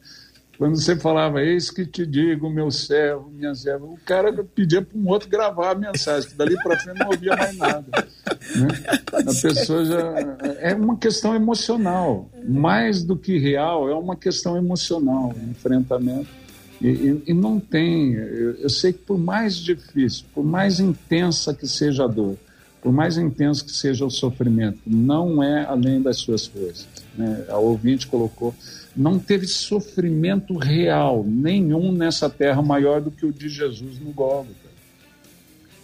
Quando 0.58 0.74
você 0.74 0.96
falava, 0.96 1.40
eis 1.40 1.70
que 1.70 1.86
te 1.86 2.04
digo, 2.04 2.50
meu 2.50 2.68
servo, 2.72 3.30
minha 3.30 3.54
serva, 3.54 3.86
o 3.86 3.96
cara 4.04 4.32
pedia 4.42 4.82
para 4.82 4.98
um 4.98 5.08
outro 5.10 5.28
gravar 5.28 5.70
a 5.70 5.74
mensagem, 5.76 6.28
que 6.28 6.34
dali 6.34 6.60
para 6.60 6.76
frente 6.80 6.98
não 6.98 7.06
ouvia 7.06 7.36
mais 7.36 7.56
nada. 7.56 7.86
Né? 7.92 8.68
A 9.12 9.42
pessoa 9.42 9.84
já. 9.84 10.14
É 10.58 10.74
uma 10.74 10.96
questão 10.96 11.36
emocional. 11.36 12.28
Mais 12.48 13.04
do 13.04 13.16
que 13.16 13.38
real, 13.38 13.88
é 13.88 13.94
uma 13.94 14.16
questão 14.16 14.56
emocional, 14.56 15.32
enfrentamento 15.48 16.45
e, 16.80 16.88
e, 16.88 17.22
e 17.28 17.34
não 17.34 17.58
tem, 17.58 18.12
eu, 18.12 18.54
eu, 18.56 18.68
sei 18.68 18.92
que 18.92 18.98
por 19.00 19.18
mais 19.18 19.56
difícil, 19.56 20.24
por 20.34 20.44
mais 20.44 20.78
intensa 20.78 21.54
que 21.54 21.66
seja 21.66 22.04
a 22.04 22.06
dor, 22.06 22.36
por 22.82 22.92
mais 22.92 23.16
intenso 23.16 23.64
que 23.64 23.72
seja 23.72 24.04
o 24.04 24.10
sofrimento, 24.10 24.78
não 24.86 25.42
é 25.42 25.64
além 25.64 26.00
das 26.00 26.18
suas 26.18 26.46
forças. 26.46 26.86
Né? 27.16 27.44
A 27.48 27.58
ouvinte 27.58 28.06
colocou, 28.06 28.54
não 28.94 29.18
teve 29.18 29.46
sofrimento 29.46 30.56
real 30.56 31.24
nenhum 31.26 31.90
nessa 31.92 32.28
terra 32.28 32.62
maior 32.62 33.00
do 33.00 33.10
que 33.10 33.26
o 33.26 33.32
de 33.32 33.48
Jesus 33.48 33.98
no 33.98 34.12
Gólgota. 34.12 34.66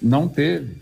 Não 0.01 0.29
teve. 0.29 0.77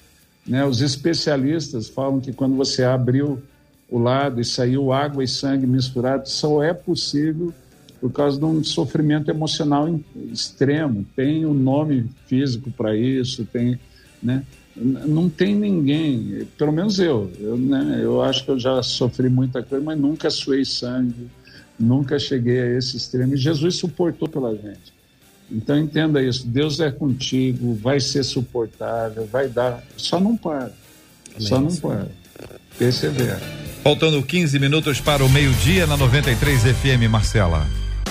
Né? 0.47 0.65
Os 0.65 0.81
especialistas 0.81 1.89
falam 1.89 2.21
que 2.21 2.33
quando 2.33 2.57
você 2.57 2.83
abriu 2.83 3.41
o 3.89 3.99
lado 3.99 4.41
e 4.41 4.45
saiu 4.45 4.93
água 4.93 5.23
e 5.23 5.29
sangue 5.29 5.67
misturados, 5.67 6.33
só 6.33 6.63
é 6.63 6.73
possível 6.73 7.53
por 8.01 8.11
causa 8.11 8.39
de 8.39 8.45
um 8.45 8.65
sofrimento 8.65 9.31
emocional 9.31 10.01
extremo. 10.33 11.05
Tem 11.15 11.45
o 11.45 11.51
um 11.51 11.55
nome 11.55 12.07
físico 12.27 12.71
para 12.71 12.97
isso, 12.97 13.45
tem, 13.45 13.79
né? 14.23 14.43
Não 14.75 15.29
tem 15.29 15.55
ninguém, 15.55 16.47
pelo 16.57 16.73
menos 16.73 16.99
eu, 16.99 17.31
eu, 17.39 17.57
né? 17.59 18.01
eu 18.03 18.23
acho 18.23 18.45
que 18.45 18.51
eu 18.51 18.59
já 18.59 18.83
sofri 18.83 19.29
muita 19.29 19.63
coisa, 19.63 19.85
mas 19.85 19.99
nunca 19.99 20.31
suei 20.31 20.65
sangue, 20.65 21.29
nunca 21.79 22.19
cheguei 22.19 22.61
a 22.61 22.79
esse 22.79 22.97
extremo. 22.97 23.35
E 23.35 23.37
Jesus 23.37 23.77
suportou 23.77 24.29
pela 24.29 24.55
gente. 24.55 24.95
Então 25.51 25.77
entenda 25.77 26.23
isso, 26.23 26.47
Deus 26.47 26.79
é 26.81 26.91
contigo, 26.91 27.75
vai 27.75 27.99
ser 27.99 28.23
suportável, 28.23 29.27
vai 29.27 29.49
dar, 29.49 29.83
só 29.97 30.21
não 30.21 30.37
para, 30.37 30.73
Amém. 31.35 31.49
só 31.49 31.61
não 31.61 31.75
para, 31.75 32.09
persevera. 32.79 33.41
Faltando 33.83 34.23
15 34.23 34.59
minutos 34.61 35.01
para 35.01 35.25
o 35.25 35.29
meio-dia 35.29 35.87
na 35.87 35.97
93 35.97 36.63
FM, 36.63 37.11
Marcela. 37.11 37.67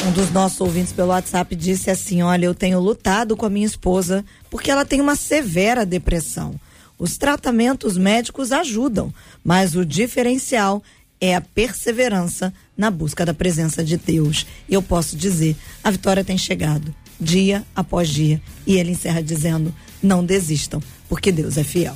Um 0.08 0.12
dos 0.12 0.32
nossos 0.32 0.62
ouvintes 0.62 0.94
pelo 0.94 1.10
WhatsApp 1.10 1.56
disse 1.56 1.90
assim: 1.90 2.22
Olha, 2.22 2.46
eu 2.46 2.56
tenho 2.56 2.80
lutado 2.80 3.36
com 3.36 3.46
a 3.46 3.50
minha 3.50 3.66
esposa 3.66 4.24
porque 4.50 4.72
ela 4.72 4.86
tem 4.86 5.02
uma 5.02 5.16
severa 5.16 5.86
depressão. 5.86 6.56
Os 6.98 7.18
tratamentos 7.18 7.98
médicos 7.98 8.52
ajudam, 8.52 9.14
mas 9.44 9.76
o 9.76 9.86
diferencial 9.86 10.82
é 11.20 11.36
a 11.36 11.42
perseverança 11.42 12.54
na 12.78 12.90
busca 12.90 13.26
da 13.26 13.34
presença 13.34 13.84
de 13.84 13.98
Deus. 13.98 14.46
E 14.68 14.74
eu 14.74 14.82
posso 14.82 15.18
dizer: 15.18 15.56
a 15.84 15.92
vitória 15.92 16.24
tem 16.24 16.38
chegado, 16.38 16.96
dia 17.20 17.64
após 17.76 18.10
dia. 18.10 18.42
E 18.66 18.78
ele 18.78 18.92
encerra 18.92 19.22
dizendo: 19.22 19.74
Não 20.02 20.24
desistam, 20.24 20.82
porque 21.10 21.32
Deus 21.32 21.58
é 21.58 21.64
fiel. 21.64 21.96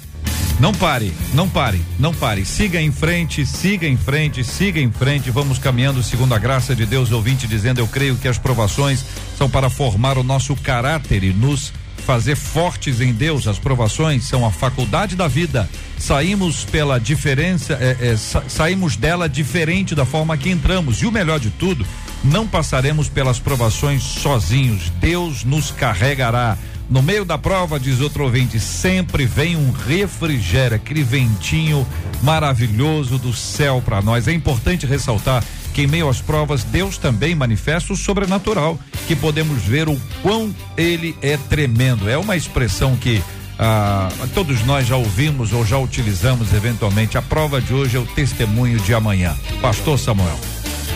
Não 0.60 0.74
pare, 0.74 1.12
não 1.34 1.50
pare, 1.50 1.82
não 2.00 2.14
pare. 2.14 2.46
Siga 2.46 2.80
em 2.80 2.92
frente, 2.92 3.46
siga 3.46 3.88
em 3.88 3.98
frente, 3.98 4.44
siga 4.44 4.80
em 4.80 4.92
frente. 4.92 5.32
Vamos 5.32 5.58
caminhando 5.58 6.04
segundo 6.04 6.34
a 6.34 6.40
graça 6.40 6.76
de 6.76 6.86
Deus, 6.86 7.12
ouvinte, 7.12 7.48
dizendo: 7.48 7.80
Eu 7.80 7.88
creio 7.88 8.16
que 8.16 8.28
as 8.28 8.38
provações 8.38 9.04
são 9.38 9.50
para 9.50 9.70
formar 9.70 10.18
o 10.18 10.24
nosso 10.24 10.56
caráter 10.56 11.24
e 11.24 11.34
nos 11.34 11.74
fazer 12.06 12.36
fortes 12.36 13.02
em 13.02 13.12
Deus. 13.12 13.48
As 13.48 13.58
provações 13.58 14.26
são 14.26 14.46
a 14.46 14.52
faculdade 14.52 15.16
da 15.16 15.28
vida. 15.28 15.70
Saímos 15.98 16.66
pela 16.66 17.00
diferença, 17.00 17.74
é, 17.80 18.10
é, 18.10 18.18
sa 18.18 18.44
saímos 18.48 18.96
dela 18.96 19.28
diferente 19.28 19.96
da 19.96 20.06
forma 20.06 20.38
que 20.38 20.50
entramos. 20.50 21.02
E 21.02 21.06
o 21.06 21.12
melhor 21.12 21.40
de 21.40 21.50
tudo, 21.50 21.86
não 22.24 22.48
passaremos 22.48 23.10
pelas 23.10 23.40
provações 23.40 24.04
sozinhos. 24.04 24.90
Deus 25.00 25.44
nos 25.44 25.72
carregará. 25.72 26.58
No 26.90 27.02
meio 27.02 27.26
da 27.26 27.38
prova, 27.38 27.80
diz 27.80 28.02
outro 28.02 28.24
ouvinte, 28.24 28.60
sempre 28.60 29.26
vem 29.26 29.56
um 29.56 29.72
refrigério, 29.72 30.76
aquele 30.76 31.04
ventinho 31.04 31.88
maravilhoso 32.22 33.18
do 33.18 33.34
céu 33.34 33.82
para 33.84 34.02
nós. 34.02 34.28
É 34.28 34.34
importante 34.34 34.86
ressaltar 34.86 35.44
que 35.74 35.82
em 35.82 35.88
meio 35.88 36.08
às 36.08 36.22
provas, 36.22 36.64
Deus 36.64 36.98
também 36.98 37.34
manifesta 37.34 37.94
o 37.94 37.98
sobrenatural, 37.98 38.78
que 39.08 39.16
podemos 39.16 39.64
ver 39.64 39.90
o 39.90 40.00
quão 40.22 40.54
ele 40.78 41.18
é 41.22 41.36
tremendo. 41.36 42.08
É 42.08 42.18
uma 42.18 42.36
expressão 42.36 42.96
que 42.96 43.24
ah, 43.58 44.10
todos 44.34 44.64
nós 44.66 44.88
já 44.88 44.96
ouvimos 44.96 45.52
ou 45.52 45.66
já 45.66 45.78
utilizamos 45.78 46.54
eventualmente. 46.54 47.18
A 47.18 47.22
prova 47.22 47.60
de 47.60 47.74
hoje 47.74 47.98
é 47.98 48.00
o 48.00 48.06
testemunho 48.06 48.80
de 48.80 48.94
amanhã. 48.94 49.36
Pastor 49.62 49.98
Samuel. 49.98 50.40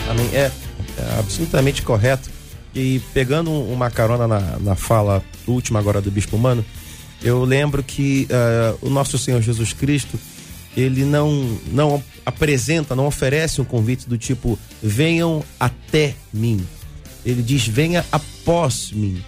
Amém. 0.08 0.28
É, 0.32 0.50
absolutamente 1.18 1.82
correto. 1.82 2.30
E 2.74 3.00
pegando 3.12 3.50
uma 3.50 3.90
carona 3.90 4.28
na, 4.28 4.58
na 4.58 4.74
fala 4.76 5.22
última 5.46 5.78
agora 5.78 6.00
do 6.00 6.10
Bispo 6.10 6.36
Humano, 6.36 6.64
eu 7.22 7.44
lembro 7.44 7.82
que 7.82 8.28
uh, 8.30 8.86
o 8.86 8.90
nosso 8.90 9.18
Senhor 9.18 9.40
Jesus 9.42 9.72
Cristo, 9.72 10.18
ele 10.76 11.04
não, 11.04 11.58
não 11.72 12.02
apresenta, 12.24 12.94
não 12.94 13.06
oferece 13.06 13.60
um 13.60 13.64
convite 13.64 14.08
do 14.08 14.16
tipo, 14.16 14.58
venham 14.82 15.42
até 15.58 16.14
mim. 16.32 16.64
Ele 17.24 17.42
diz, 17.42 17.66
venha 17.66 18.04
após 18.12 18.92
mim. 18.92 19.22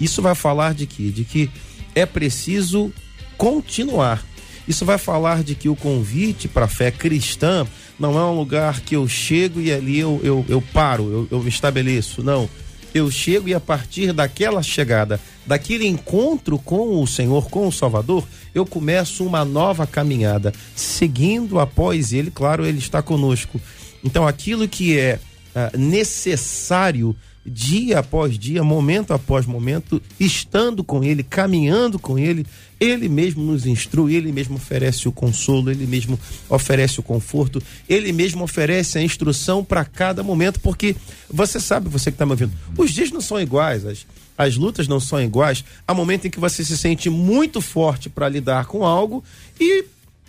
Isso 0.00 0.20
vai 0.20 0.34
falar 0.34 0.74
de 0.74 0.86
quê? 0.86 1.10
De 1.10 1.24
que 1.24 1.50
é 1.94 2.04
preciso 2.04 2.92
continuar. 3.36 4.24
Isso 4.66 4.84
vai 4.84 4.98
falar 4.98 5.42
de 5.42 5.54
que 5.54 5.68
o 5.68 5.76
convite 5.76 6.48
para 6.48 6.64
a 6.64 6.68
fé 6.68 6.90
cristã 6.90 7.66
não 7.98 8.18
é 8.18 8.24
um 8.24 8.36
lugar 8.36 8.80
que 8.80 8.96
eu 8.96 9.06
chego 9.06 9.60
e 9.60 9.72
ali 9.72 9.98
eu, 9.98 10.20
eu, 10.22 10.44
eu 10.48 10.60
paro, 10.60 11.04
eu, 11.30 11.38
eu 11.38 11.42
me 11.42 11.48
estabeleço. 11.48 12.22
Não 12.22 12.48
eu 12.96 13.10
chego 13.10 13.48
e 13.48 13.54
a 13.54 13.60
partir 13.60 14.12
daquela 14.12 14.62
chegada, 14.62 15.20
daquele 15.44 15.86
encontro 15.86 16.58
com 16.58 17.02
o 17.02 17.06
Senhor, 17.06 17.48
com 17.50 17.68
o 17.68 17.72
Salvador, 17.72 18.26
eu 18.54 18.64
começo 18.64 19.24
uma 19.24 19.44
nova 19.44 19.86
caminhada, 19.86 20.52
seguindo 20.74 21.60
após 21.60 22.12
Ele, 22.12 22.30
claro, 22.30 22.64
Ele 22.64 22.78
está 22.78 23.02
conosco. 23.02 23.60
Então, 24.02 24.26
aquilo 24.26 24.66
que 24.66 24.98
é 24.98 25.18
uh, 25.54 25.78
necessário 25.78 27.14
dia 27.46 28.00
após 28.00 28.38
dia, 28.38 28.62
momento 28.64 29.12
após 29.12 29.46
momento, 29.46 30.02
estando 30.18 30.82
com 30.82 31.04
Ele, 31.04 31.22
caminhando 31.22 31.98
com 31.98 32.18
Ele, 32.18 32.44
Ele 32.80 33.08
mesmo 33.08 33.42
nos 33.44 33.66
instrui, 33.66 34.14
Ele 34.14 34.32
mesmo 34.32 34.56
oferece 34.56 35.08
o 35.08 35.12
consolo, 35.12 35.70
Ele 35.70 35.86
mesmo 35.86 36.18
oferece 36.48 36.98
o 37.00 37.02
conforto, 37.02 37.62
Ele 37.88 38.12
mesmo 38.12 38.42
oferece 38.44 38.98
a 38.98 39.02
instrução 39.02 39.64
para 39.64 39.84
cada 39.84 40.22
momento, 40.22 40.60
porque 40.60 40.96
você 41.30 41.60
sabe, 41.60 41.88
você 41.88 42.10
que 42.10 42.16
está 42.16 42.26
me 42.26 42.32
ouvindo, 42.32 42.52
os 42.76 42.90
dias 42.90 43.10
não 43.10 43.20
são 43.20 43.40
iguais, 43.40 43.86
as, 43.86 44.06
as 44.36 44.56
lutas 44.56 44.88
não 44.88 44.98
são 44.98 45.20
iguais. 45.22 45.64
Há 45.86 45.94
momento 45.94 46.26
em 46.26 46.30
que 46.30 46.40
você 46.40 46.64
se 46.64 46.76
sente 46.76 47.08
muito 47.08 47.60
forte 47.60 48.10
para 48.10 48.28
lidar 48.28 48.66
com 48.66 48.84
algo 48.84 49.22
e 49.60 49.84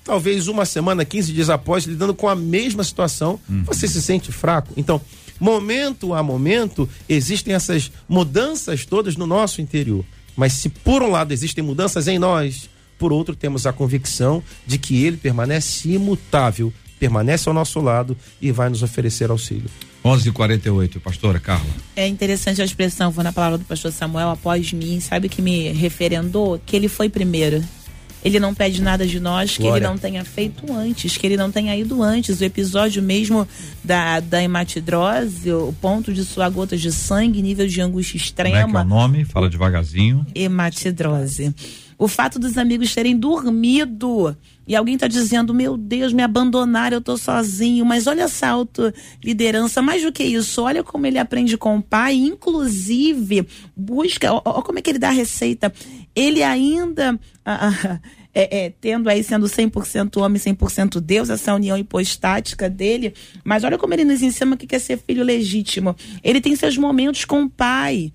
talvez 0.08 0.48
uma 0.48 0.66
semana, 0.66 1.04
15 1.04 1.34
dias 1.34 1.50
após, 1.50 1.84
lidando 1.84 2.16
com 2.16 2.30
a 2.30 2.36
mesma 2.36 2.82
situação, 2.82 3.38
uhum. 3.50 3.64
você 3.66 3.88
se 3.90 4.02
sente 4.02 4.32
fraco. 4.32 4.74
Então, 4.78 5.02
momento 5.40 6.14
a 6.14 6.22
momento, 6.22 6.90
existem 7.08 7.54
essas 7.54 7.92
mudanças 8.08 8.86
todas 8.86 9.16
no 9.16 9.28
nosso 9.28 9.62
interior. 9.62 10.04
Mas 10.36 10.54
se 10.54 10.70
por 10.70 11.02
um 11.02 11.10
lado 11.10 11.32
existem 11.32 11.64
mudanças 11.64 12.08
em 12.08 12.20
nós, 12.20 12.70
por 12.98 13.12
outro 13.12 13.36
temos 13.36 13.66
a 13.66 13.74
convicção 13.74 14.44
de 14.66 14.78
que 14.78 15.04
ele 15.04 15.18
permanece 15.18 15.90
imutável, 15.90 16.72
permanece 17.00 17.48
ao 17.48 17.54
nosso 17.54 17.80
lado 17.80 18.18
e 18.42 18.52
vai 18.52 18.70
nos 18.70 18.84
oferecer 18.84 19.30
auxílio. 19.30 19.70
11:48, 20.04 21.00
pastora 21.00 21.40
Carla. 21.40 21.70
É 21.96 22.08
interessante 22.08 22.62
a 22.62 22.66
expressão, 22.66 23.12
vou 23.12 23.24
na 23.24 23.34
palavra 23.34 23.58
do 23.58 23.66
pastor 23.66 23.92
Samuel 23.92 24.30
após 24.30 24.72
mim, 24.72 25.00
sabe 25.00 25.28
que 25.28 25.42
me 25.42 25.72
referendou 25.72 26.62
que 26.66 26.76
ele 26.76 26.88
foi 26.88 27.10
primeiro. 27.10 27.64
Ele 28.28 28.40
não 28.40 28.54
pede 28.54 28.82
nada 28.82 29.06
de 29.08 29.20
nós 29.20 29.56
que 29.56 29.64
Glória. 29.64 29.80
ele 29.80 29.88
não 29.88 29.98
tenha 29.98 30.24
feito 30.26 30.72
antes, 30.72 31.16
que 31.18 31.26
ele 31.26 31.38
não 31.38 31.52
tenha 31.52 31.76
ido 31.76 32.04
antes. 32.04 32.40
O 32.40 32.44
episódio 32.44 33.02
mesmo 33.02 33.48
da, 33.84 34.20
da 34.20 34.44
hematidrose, 34.44 35.52
o 35.52 35.74
ponto 35.82 36.14
de 36.14 36.24
sua 36.26 36.50
gota 36.50 36.76
de 36.76 36.92
sangue, 36.92 37.42
nível 37.42 37.68
de 37.68 37.80
angústia 37.82 38.18
extrema. 38.18 38.62
Como 38.62 38.70
é 38.70 38.72
que 38.72 38.78
é 38.78 38.82
o 38.82 38.86
nome? 38.86 39.26
Fala 39.26 39.50
devagarzinho. 39.50 40.26
Hematidrose. 40.36 41.54
O 41.98 42.08
fato 42.08 42.38
dos 42.38 42.58
amigos 42.58 42.94
terem 42.94 43.18
dormido 43.18 44.36
e 44.68 44.76
alguém 44.76 44.96
está 44.96 45.08
dizendo, 45.08 45.54
meu 45.54 45.78
Deus, 45.78 46.12
me 46.12 46.22
abandonaram, 46.22 46.98
eu 46.98 47.00
estou 47.00 47.18
sozinho. 47.18 47.86
Mas 47.86 48.06
olha 48.06 48.24
essa 48.24 48.48
autoliderança, 48.50 49.82
mais 49.82 50.04
do 50.04 50.12
que 50.12 50.24
isso, 50.24 50.62
olha 50.62 50.84
como 50.84 51.08
ele 51.08 51.18
aprende 51.18 51.58
com 51.58 51.78
o 51.78 51.82
pai, 51.82 52.16
inclusive 52.16 53.48
busca, 53.76 54.34
olha 54.34 54.62
como 54.62 54.78
é 54.80 54.82
que 54.82 54.90
ele 54.90 55.00
dá 55.00 55.08
a 55.08 55.12
receita. 55.12 55.74
Ele 56.14 56.44
ainda. 56.44 57.18
Ah, 57.46 57.70
ah, 57.72 58.00
é, 58.34 58.66
é, 58.66 58.70
tendo 58.70 59.10
aí 59.10 59.24
sendo 59.24 59.48
100% 59.48 60.22
homem, 60.22 60.40
100% 60.40 61.00
Deus, 61.00 61.30
essa 61.30 61.56
união 61.56 61.76
hipostática 61.76 62.70
dele. 62.70 63.14
Mas 63.44 63.64
olha 63.64 63.80
como 63.80 63.96
ele 63.96 64.06
nos 64.06 64.22
ensina 64.22 64.54
o 64.54 64.58
que 64.58 64.76
é 64.76 64.80
ser 64.80 65.00
filho 65.00 65.24
legítimo. 65.24 65.96
Ele 66.24 66.40
tem 66.40 66.56
seus 66.56 66.78
momentos 66.78 67.26
com 67.26 67.44
o 67.44 67.50
pai 67.50 68.12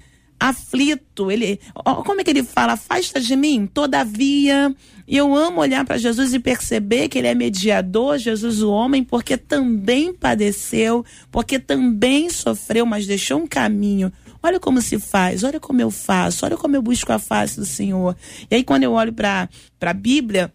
aflito. 0.48 1.30
Ele, 1.30 1.60
ó, 1.74 2.02
como 2.02 2.20
é 2.20 2.24
que 2.24 2.30
ele 2.30 2.42
fala? 2.42 2.72
Afasta 2.72 3.20
de 3.20 3.36
mim. 3.36 3.66
Todavia, 3.66 4.74
eu 5.06 5.34
amo 5.34 5.60
olhar 5.60 5.84
para 5.84 5.98
Jesus 5.98 6.34
e 6.34 6.38
perceber 6.38 7.08
que 7.08 7.18
ele 7.18 7.28
é 7.28 7.34
mediador, 7.34 8.18
Jesus 8.18 8.62
o 8.62 8.70
homem, 8.70 9.04
porque 9.04 9.36
também 9.36 10.12
padeceu, 10.12 11.04
porque 11.30 11.58
também 11.58 12.28
sofreu, 12.28 12.84
mas 12.84 13.06
deixou 13.06 13.38
um 13.38 13.46
caminho. 13.46 14.12
Olha 14.42 14.58
como 14.58 14.82
se 14.82 14.98
faz, 14.98 15.44
olha 15.44 15.60
como 15.60 15.80
eu 15.80 15.90
faço, 15.90 16.44
olha 16.44 16.56
como 16.56 16.74
eu 16.74 16.82
busco 16.82 17.12
a 17.12 17.18
face 17.18 17.60
do 17.60 17.66
Senhor. 17.66 18.16
E 18.50 18.56
aí, 18.56 18.64
quando 18.64 18.82
eu 18.82 18.92
olho 18.92 19.12
para 19.12 19.48
a 19.80 19.92
Bíblia, 19.92 20.52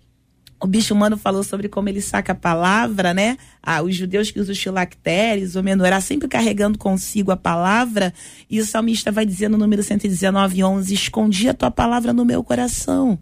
o 0.60 0.66
bicho 0.66 0.94
humano 0.94 1.18
falou 1.18 1.44
sobre 1.44 1.70
como 1.70 1.88
ele 1.88 2.02
saca 2.02 2.32
a 2.32 2.36
palavra, 2.36 3.14
né? 3.14 3.38
Ah, 3.62 3.82
os 3.84 3.96
judeus 3.96 4.32
que 4.32 4.40
usam 4.40 4.54
os 4.54 4.60
filactérios, 4.60 5.56
o 5.56 5.62
menorá 5.62 6.02
sempre 6.02 6.28
carregando 6.28 6.78
consigo 6.78 7.32
a 7.32 7.38
palavra. 7.38 8.14
E 8.50 8.60
o 8.60 8.66
salmista 8.66 9.12
vai 9.12 9.26
dizer 9.26 9.50
no 9.50 9.58
número 9.58 9.84
119, 9.84 10.64
11: 10.64 10.94
Escondi 10.94 11.48
a 11.50 11.54
tua 11.54 11.70
palavra 11.70 12.12
no 12.12 12.26
meu 12.26 12.44
coração. 12.44 13.20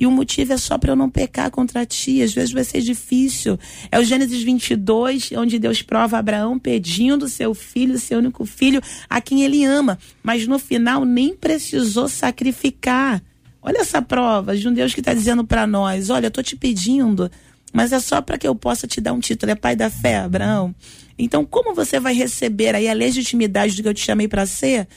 E 0.00 0.06
o 0.06 0.10
motivo 0.10 0.54
é 0.54 0.56
só 0.56 0.78
para 0.78 0.92
eu 0.92 0.96
não 0.96 1.10
pecar 1.10 1.50
contra 1.50 1.84
ti. 1.84 2.22
Às 2.22 2.32
vezes 2.32 2.52
vai 2.52 2.64
ser 2.64 2.80
difícil. 2.80 3.58
É 3.92 3.98
o 3.98 4.04
Gênesis 4.04 4.42
22, 4.42 5.32
onde 5.36 5.58
Deus 5.58 5.82
prova 5.82 6.16
Abraão 6.16 6.58
pedindo 6.58 7.28
seu 7.28 7.52
filho, 7.52 7.98
seu 7.98 8.18
único 8.18 8.46
filho, 8.46 8.80
a 9.10 9.20
quem 9.20 9.42
ele 9.42 9.62
ama. 9.62 9.98
Mas 10.22 10.46
no 10.46 10.58
final 10.58 11.04
nem 11.04 11.36
precisou 11.36 12.08
sacrificar. 12.08 13.22
Olha 13.62 13.78
essa 13.78 14.00
prova 14.00 14.56
de 14.56 14.66
um 14.66 14.72
Deus 14.72 14.94
que 14.94 15.00
está 15.00 15.12
dizendo 15.12 15.44
para 15.44 15.66
nós: 15.66 16.10
olha, 16.10 16.26
eu 16.26 16.28
estou 16.28 16.42
te 16.42 16.56
pedindo, 16.56 17.30
mas 17.72 17.92
é 17.92 18.00
só 18.00 18.20
para 18.22 18.38
que 18.38 18.46
eu 18.46 18.54
possa 18.54 18.86
te 18.86 19.00
dar 19.00 19.12
um 19.12 19.20
título. 19.20 19.52
É 19.52 19.54
pai 19.54 19.76
da 19.76 19.90
fé, 19.90 20.18
Abraão. 20.18 20.74
Então, 21.18 21.44
como 21.44 21.74
você 21.74 22.00
vai 22.00 22.14
receber 22.14 22.74
aí 22.74 22.88
a 22.88 22.94
legitimidade 22.94 23.76
do 23.76 23.82
que 23.82 23.88
eu 23.88 23.94
te 23.94 24.04
chamei 24.04 24.26
para 24.26 24.46
ser? 24.46 24.88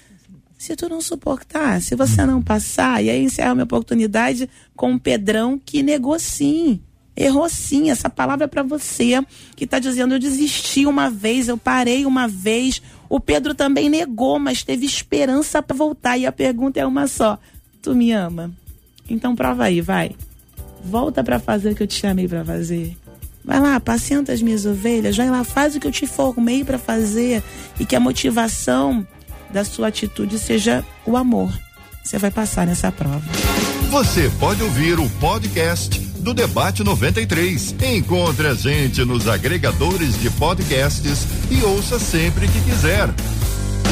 Se 0.57 0.76
tu 0.78 0.88
não 0.88 1.01
suportar, 1.01 1.82
se 1.82 1.93
você 1.93 2.26
não 2.26 2.41
passar, 2.41 3.03
e 3.03 3.09
aí 3.09 3.22
encerra 3.22 3.51
a 3.51 3.55
minha 3.55 3.66
oportunidade 3.66 4.49
com 4.76 4.91
um 4.91 4.99
Pedrão 4.99 5.59
que 5.64 5.84
negou 5.84 6.18
sim. 6.18 6.80
Errou 7.16 7.47
sim, 7.49 7.91
essa 7.91 8.09
palavra 8.09 8.45
é 8.45 8.47
para 8.47 8.64
você 8.64 9.22
que 9.55 9.66
está 9.66 9.78
dizendo 9.78 10.16
eu 10.16 10.20
desisti 10.20 10.86
uma 10.86 11.09
vez, 11.09 11.47
eu 11.47 11.57
parei 11.57 12.05
uma 12.05 12.28
vez. 12.28 12.82
O 13.07 13.20
Pedro 13.20 13.53
também 13.53 13.88
negou, 13.88 14.39
mas 14.39 14.64
teve 14.64 14.86
esperança 14.86 15.61
para 15.61 15.76
voltar. 15.76 16.18
E 16.18 16.26
a 16.26 16.32
pergunta 16.32 16.80
é 16.80 16.86
uma 16.86 17.05
só: 17.07 17.38
Tu 17.84 17.93
me 17.93 18.13
ama? 18.13 18.49
Então 19.09 19.36
prova 19.36 19.65
aí, 19.65 19.81
vai. 19.81 20.11
Volta 20.84 21.21
para 21.21 21.38
fazer 21.38 21.71
o 21.71 21.75
que 21.75 21.84
eu 21.84 21.88
te 21.88 21.99
chamei 21.99 22.29
para 22.29 22.43
fazer. 22.43 22.97
Vai 23.43 23.59
lá, 23.59 23.77
pacienta 23.77 24.31
as 24.31 24.41
minhas 24.41 24.65
ovelhas, 24.65 25.17
vai 25.17 25.29
lá, 25.29 25.43
faz 25.43 25.75
o 25.75 25.79
que 25.81 25.88
eu 25.88 25.91
te 25.91 26.07
formei 26.07 26.63
para 26.63 26.79
fazer 26.79 27.43
e 27.77 27.86
que 27.86 27.93
a 27.93 27.99
motivação 27.99 29.05
da 29.51 29.65
sua 29.65 29.89
atitude 29.89 30.39
seja 30.39 30.84
o 31.05 31.17
amor. 31.17 31.51
Você 32.01 32.17
vai 32.17 32.31
passar 32.31 32.65
nessa 32.65 32.89
prova. 32.89 33.21
Você 33.89 34.31
pode 34.39 34.63
ouvir 34.63 34.97
o 34.97 35.09
podcast 35.19 35.99
do 35.99 36.34
Debate 36.34 36.86
93. 36.86 37.75
Encontre 37.84 38.47
a 38.47 38.53
gente 38.53 39.03
nos 39.03 39.27
agregadores 39.27 40.19
de 40.21 40.29
podcasts 40.29 41.27
e 41.51 41.61
ouça 41.63 41.99
sempre 41.99 42.47
que 42.47 42.61
quiser. 42.61 43.09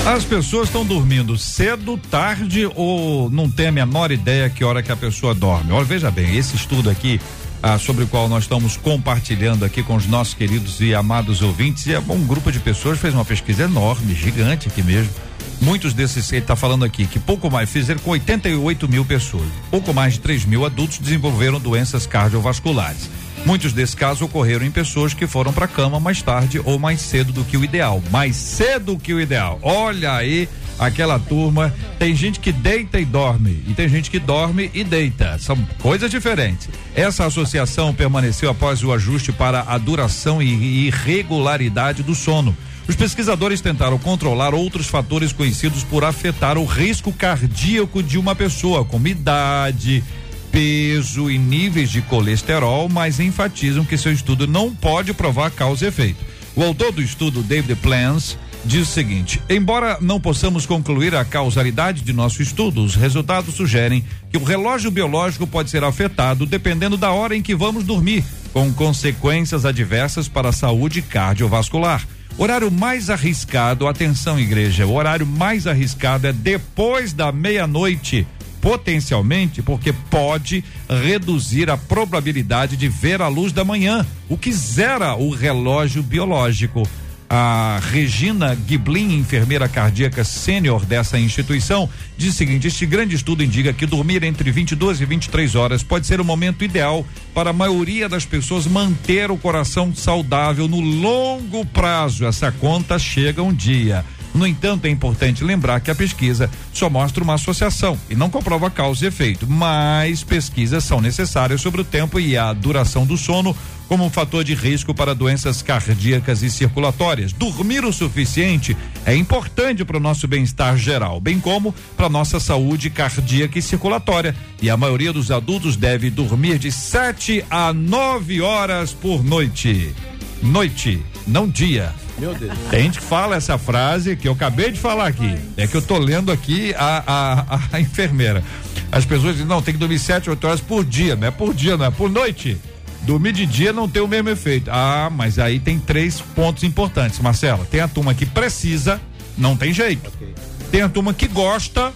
As 0.06 0.26
pessoas 0.26 0.68
estão 0.68 0.84
dormindo 0.84 1.38
cedo, 1.38 1.96
tarde 2.10 2.68
ou 2.76 3.30
não 3.30 3.48
tem 3.48 3.68
a 3.68 3.72
menor 3.72 4.12
ideia 4.12 4.50
que 4.50 4.64
hora 4.64 4.82
que 4.82 4.92
a 4.92 4.96
pessoa 4.96 5.36
dorme. 5.36 5.72
Olha, 5.72 5.86
veja 5.86 6.10
bem, 6.10 6.36
esse 6.36 6.56
estudo 6.56 6.90
aqui 6.90 7.22
ah, 7.62 7.78
sobre 7.78 8.06
o 8.06 8.08
qual 8.08 8.28
nós 8.28 8.46
estamos 8.46 8.76
compartilhando 8.76 9.64
aqui 9.64 9.84
com 9.84 9.96
os 9.96 10.08
nossos 10.08 10.34
queridos 10.34 10.82
e 10.82 10.96
amados 10.96 11.44
ouvintes, 11.44 11.86
e 11.86 11.94
é 11.94 12.00
um 12.00 12.26
grupo 12.26 12.52
de 12.52 12.60
pessoas 12.60 12.98
fez 12.98 13.14
uma 13.14 13.24
pesquisa 13.24 13.64
enorme, 13.64 14.16
gigante 14.16 14.68
aqui 14.68 14.82
mesmo. 14.82 15.14
Muitos 15.62 15.94
desses, 15.94 16.32
ele 16.32 16.42
está 16.42 16.56
falando 16.56 16.84
aqui, 16.84 17.06
que 17.06 17.20
pouco 17.20 17.52
mais, 17.52 17.70
fizeram 17.70 18.00
com 18.00 18.10
88 18.10 18.90
mil 18.90 19.06
pessoas. 19.06 19.48
Pouco 19.70 19.94
mais 19.94 20.14
de 20.14 20.20
3 20.22 20.46
mil 20.46 20.66
adultos 20.66 20.98
desenvolveram 20.98 21.60
doenças 21.60 22.08
cardiovasculares. 22.08 23.08
Muitos 23.46 23.74
desses 23.74 23.96
casos 23.96 24.22
ocorreram 24.22 24.66
em 24.66 24.72
pessoas 24.72 25.14
que 25.14 25.26
foram 25.26 25.52
para 25.52 25.66
a 25.66 25.68
cama 25.68 26.00
mais 26.00 26.22
tarde 26.22 26.62
ou 26.64 26.78
mais 26.78 27.02
cedo 27.02 27.34
do 27.34 27.44
que 27.44 27.58
o 27.58 27.64
ideal. 27.64 28.02
Mais 28.12 28.36
cedo 28.36 28.98
que 28.98 29.14
o 29.14 29.20
ideal. 29.20 29.60
Olha 29.64 30.14
aí 30.14 30.48
aquela 30.78 31.20
turma. 31.20 31.74
Tem 31.98 32.16
gente 32.16 32.40
que 32.40 32.52
deita 32.52 33.00
e 33.00 33.06
dorme 33.06 33.64
e 33.68 33.74
tem 33.74 33.90
gente 33.90 34.12
que 34.12 34.20
dorme 34.20 34.70
e 34.74 34.84
deita. 34.84 35.38
São 35.40 35.58
coisas 35.80 36.10
diferentes. 36.10 36.70
Essa 36.96 37.26
associação 37.26 37.94
permaneceu 37.94 38.50
após 38.50 38.84
o 38.84 38.92
ajuste 38.92 39.32
para 39.32 39.62
a 39.68 39.78
duração 39.78 40.42
e 40.42 40.88
irregularidade 40.88 42.04
do 42.04 42.14
sono. 42.14 42.56
Os 42.88 42.96
pesquisadores 42.96 43.62
tentaram 43.62 43.98
controlar 43.98 44.54
outros 44.54 44.88
fatores 44.88 45.32
conhecidos 45.32 45.84
por 45.84 46.04
afetar 46.04 46.58
o 46.58 46.66
risco 46.66 47.14
cardíaco 47.14 48.02
de 48.04 48.18
uma 48.18 48.36
pessoa, 48.36 48.84
como 48.84 49.08
idade, 49.08 50.04
peso 50.52 51.32
e 51.32 51.38
níveis 51.38 51.90
de 51.90 52.02
colesterol, 52.02 52.90
mas 52.90 53.20
enfatizam 53.20 53.86
que 53.86 53.98
seu 53.98 54.12
estudo 54.12 54.46
não 54.46 54.76
pode 54.76 55.14
provar 55.14 55.50
causa 55.52 55.86
e 55.86 55.88
efeito. 55.88 56.20
O 56.56 56.64
autor 56.64 56.92
do 56.92 57.02
estudo, 57.02 57.42
David 57.42 57.76
Plans, 57.82 58.38
diz 58.66 58.90
o 58.90 58.92
seguinte: 58.92 59.42
embora 59.50 59.98
não 60.02 60.20
possamos 60.20 60.66
concluir 60.66 61.16
a 61.16 61.26
causalidade 61.26 62.02
de 62.02 62.14
nosso 62.14 62.42
estudo, 62.42 62.84
os 62.84 62.96
resultados 62.96 63.56
sugerem 63.56 64.04
que 64.30 64.38
o 64.38 64.44
relógio 64.44 64.92
biológico 64.92 65.48
pode 65.48 65.70
ser 65.70 65.84
afetado 65.84 66.46
dependendo 66.46 66.98
da 66.98 67.12
hora 67.12 67.36
em 67.36 67.42
que 67.42 67.56
vamos 67.56 67.84
dormir, 67.84 68.24
com 68.54 68.72
consequências 68.74 69.66
adversas 69.66 70.28
para 70.28 70.50
a 70.50 70.54
saúde 70.54 71.02
cardiovascular. 71.02 72.06
Horário 72.38 72.72
mais 72.72 73.10
arriscado, 73.10 73.88
atenção 73.88 74.40
igreja, 74.40 74.86
o 74.86 74.96
horário 74.96 75.26
mais 75.26 75.68
arriscado 75.68 76.28
é 76.28 76.34
depois 76.34 77.14
da 77.14 77.32
meia-noite 77.32 78.26
potencialmente 78.62 79.62
porque 79.62 79.92
pode 79.92 80.64
reduzir 80.88 81.70
a 81.70 81.76
probabilidade 81.76 82.78
de 82.78 82.88
ver 82.88 83.22
a 83.22 83.28
luz 83.28 83.52
da 83.52 83.66
manhã, 83.66 84.06
o 84.30 84.38
que 84.38 84.54
zera 84.54 85.16
o 85.16 85.32
relógio 85.32 86.04
biológico. 86.04 86.88
A 87.34 87.80
Regina 87.94 88.58
Giblin, 88.68 89.18
enfermeira 89.18 89.70
cardíaca 89.70 90.22
sênior 90.22 90.86
dessa 90.86 91.18
instituição, 91.18 91.90
diz 92.18 92.34
o 92.34 92.38
seguinte: 92.38 92.68
este 92.68 92.86
grande 92.86 93.16
estudo 93.16 93.42
indica 93.42 93.72
que 93.72 93.86
dormir 93.86 94.22
entre 94.24 94.52
22 94.52 95.00
e 95.00 95.06
23 95.06 95.56
horas 95.56 95.82
pode 95.82 96.06
ser 96.06 96.20
o 96.20 96.26
momento 96.26 96.66
ideal 96.66 97.06
para 97.34 97.52
a 97.52 97.54
maioria 97.54 98.10
das 98.10 98.26
pessoas 98.26 98.68
manter 98.68 99.32
o 99.32 99.38
coração 99.38 99.96
saudável 99.96 100.68
no 100.68 100.82
longo 100.82 101.66
prazo. 101.66 102.26
Essa 102.26 102.52
conta 102.52 103.00
chega 103.00 103.42
um 103.42 103.54
dia. 103.54 104.04
No 104.34 104.48
entanto, 104.48 104.86
é 104.86 104.90
importante 104.90 105.44
lembrar 105.44 105.80
que 105.82 105.92
a 105.92 105.96
pesquisa 105.96 106.50
só 106.74 106.90
mostra 106.90 107.24
uma 107.24 107.34
associação 107.34 107.98
e 108.10 108.16
não 108.16 108.30
comprova 108.30 108.70
causa 108.70 109.06
e 109.06 109.08
efeito, 109.08 109.46
mas 109.48 110.24
pesquisas 110.24 110.84
são 110.84 111.02
necessárias 111.02 111.62
sobre 111.62 111.82
o 111.82 111.86
tempo 111.86 112.20
e 112.20 112.38
a 112.38 112.54
duração 112.54 113.06
do 113.06 113.18
sono 113.18 113.56
como 113.92 114.06
um 114.06 114.10
fator 114.10 114.42
de 114.42 114.54
risco 114.54 114.94
para 114.94 115.14
doenças 115.14 115.62
cardíacas 115.62 116.42
e 116.44 116.50
circulatórias. 116.50 117.34
Dormir 117.34 117.84
o 117.84 117.92
suficiente 117.92 118.76
é 119.06 119.14
importante 119.14 119.84
para 119.84 119.98
o 119.98 120.00
nosso 120.00 120.30
bem-estar 120.30 120.78
geral, 120.78 121.20
bem 121.20 121.42
como 121.42 121.76
para 121.98 122.08
nossa 122.08 122.40
saúde 122.40 122.90
cardíaca 122.90 123.60
e 123.60 123.62
circulatória. 123.62 124.34
E 124.62 124.70
a 124.70 124.78
maioria 124.78 125.12
dos 125.12 125.30
adultos 125.30 125.76
deve 125.76 126.10
dormir 126.10 126.58
de 126.58 126.72
7 126.72 127.44
a 127.50 127.74
9 127.74 128.42
horas 128.42 128.94
por 128.94 129.26
noite. 129.26 129.94
Noite, 130.42 131.04
não 131.28 131.50
dia. 131.50 131.94
Meu 132.18 132.34
Deus. 132.34 132.54
Tem 132.70 132.84
gente 132.84 133.00
que 133.00 133.06
fala 133.06 133.36
essa 133.36 133.58
frase 133.58 134.16
que 134.16 134.28
eu 134.28 134.34
acabei 134.34 134.72
de 134.72 134.80
falar 134.80 135.08
aqui. 135.08 135.38
É 135.58 135.66
que 135.66 135.76
eu 135.76 135.82
tô 135.82 135.98
lendo 135.98 136.32
aqui 136.32 136.74
a, 136.78 137.04
a, 137.08 137.60
a, 137.74 137.80
enfermeira. 137.80 138.44
As 138.92 139.06
pessoas 139.06 139.34
dizem, 139.34 139.48
não, 139.48 139.62
tem 139.62 139.74
que 139.74 139.80
dormir 139.80 140.00
7, 140.00 140.30
8 140.30 140.48
horas 140.48 140.62
por 140.62 140.84
dia, 140.84 141.16
não 141.16 141.28
é 141.28 141.32
por 141.32 141.54
dia, 141.54 141.78
não 141.78 141.86
é 141.86 141.92
por 141.92 142.10
noite. 142.10 142.58
Dormir 143.04 143.34
de 143.34 143.46
dia 143.46 143.74
não 143.74 143.90
tem 143.90 144.02
o 144.02 144.08
mesmo 144.08 144.30
efeito. 144.30 144.70
Ah, 144.72 145.10
mas 145.12 145.40
aí 145.40 145.60
tem 145.60 145.80
três 145.80 146.22
pontos 146.22 146.64
importantes, 146.64 147.20
Marcela. 147.20 147.66
Tem 147.66 147.82
a 147.82 147.88
turma 147.88 148.14
que 148.14 148.26
precisa, 148.26 149.02
não 149.38 149.58
tem 149.58 149.74
jeito. 149.74 150.08
Okay. 150.10 150.34
Tem 150.72 150.82
a 150.82 150.90
turma 150.90 151.14
que 151.14 151.28
gosta 151.28 151.92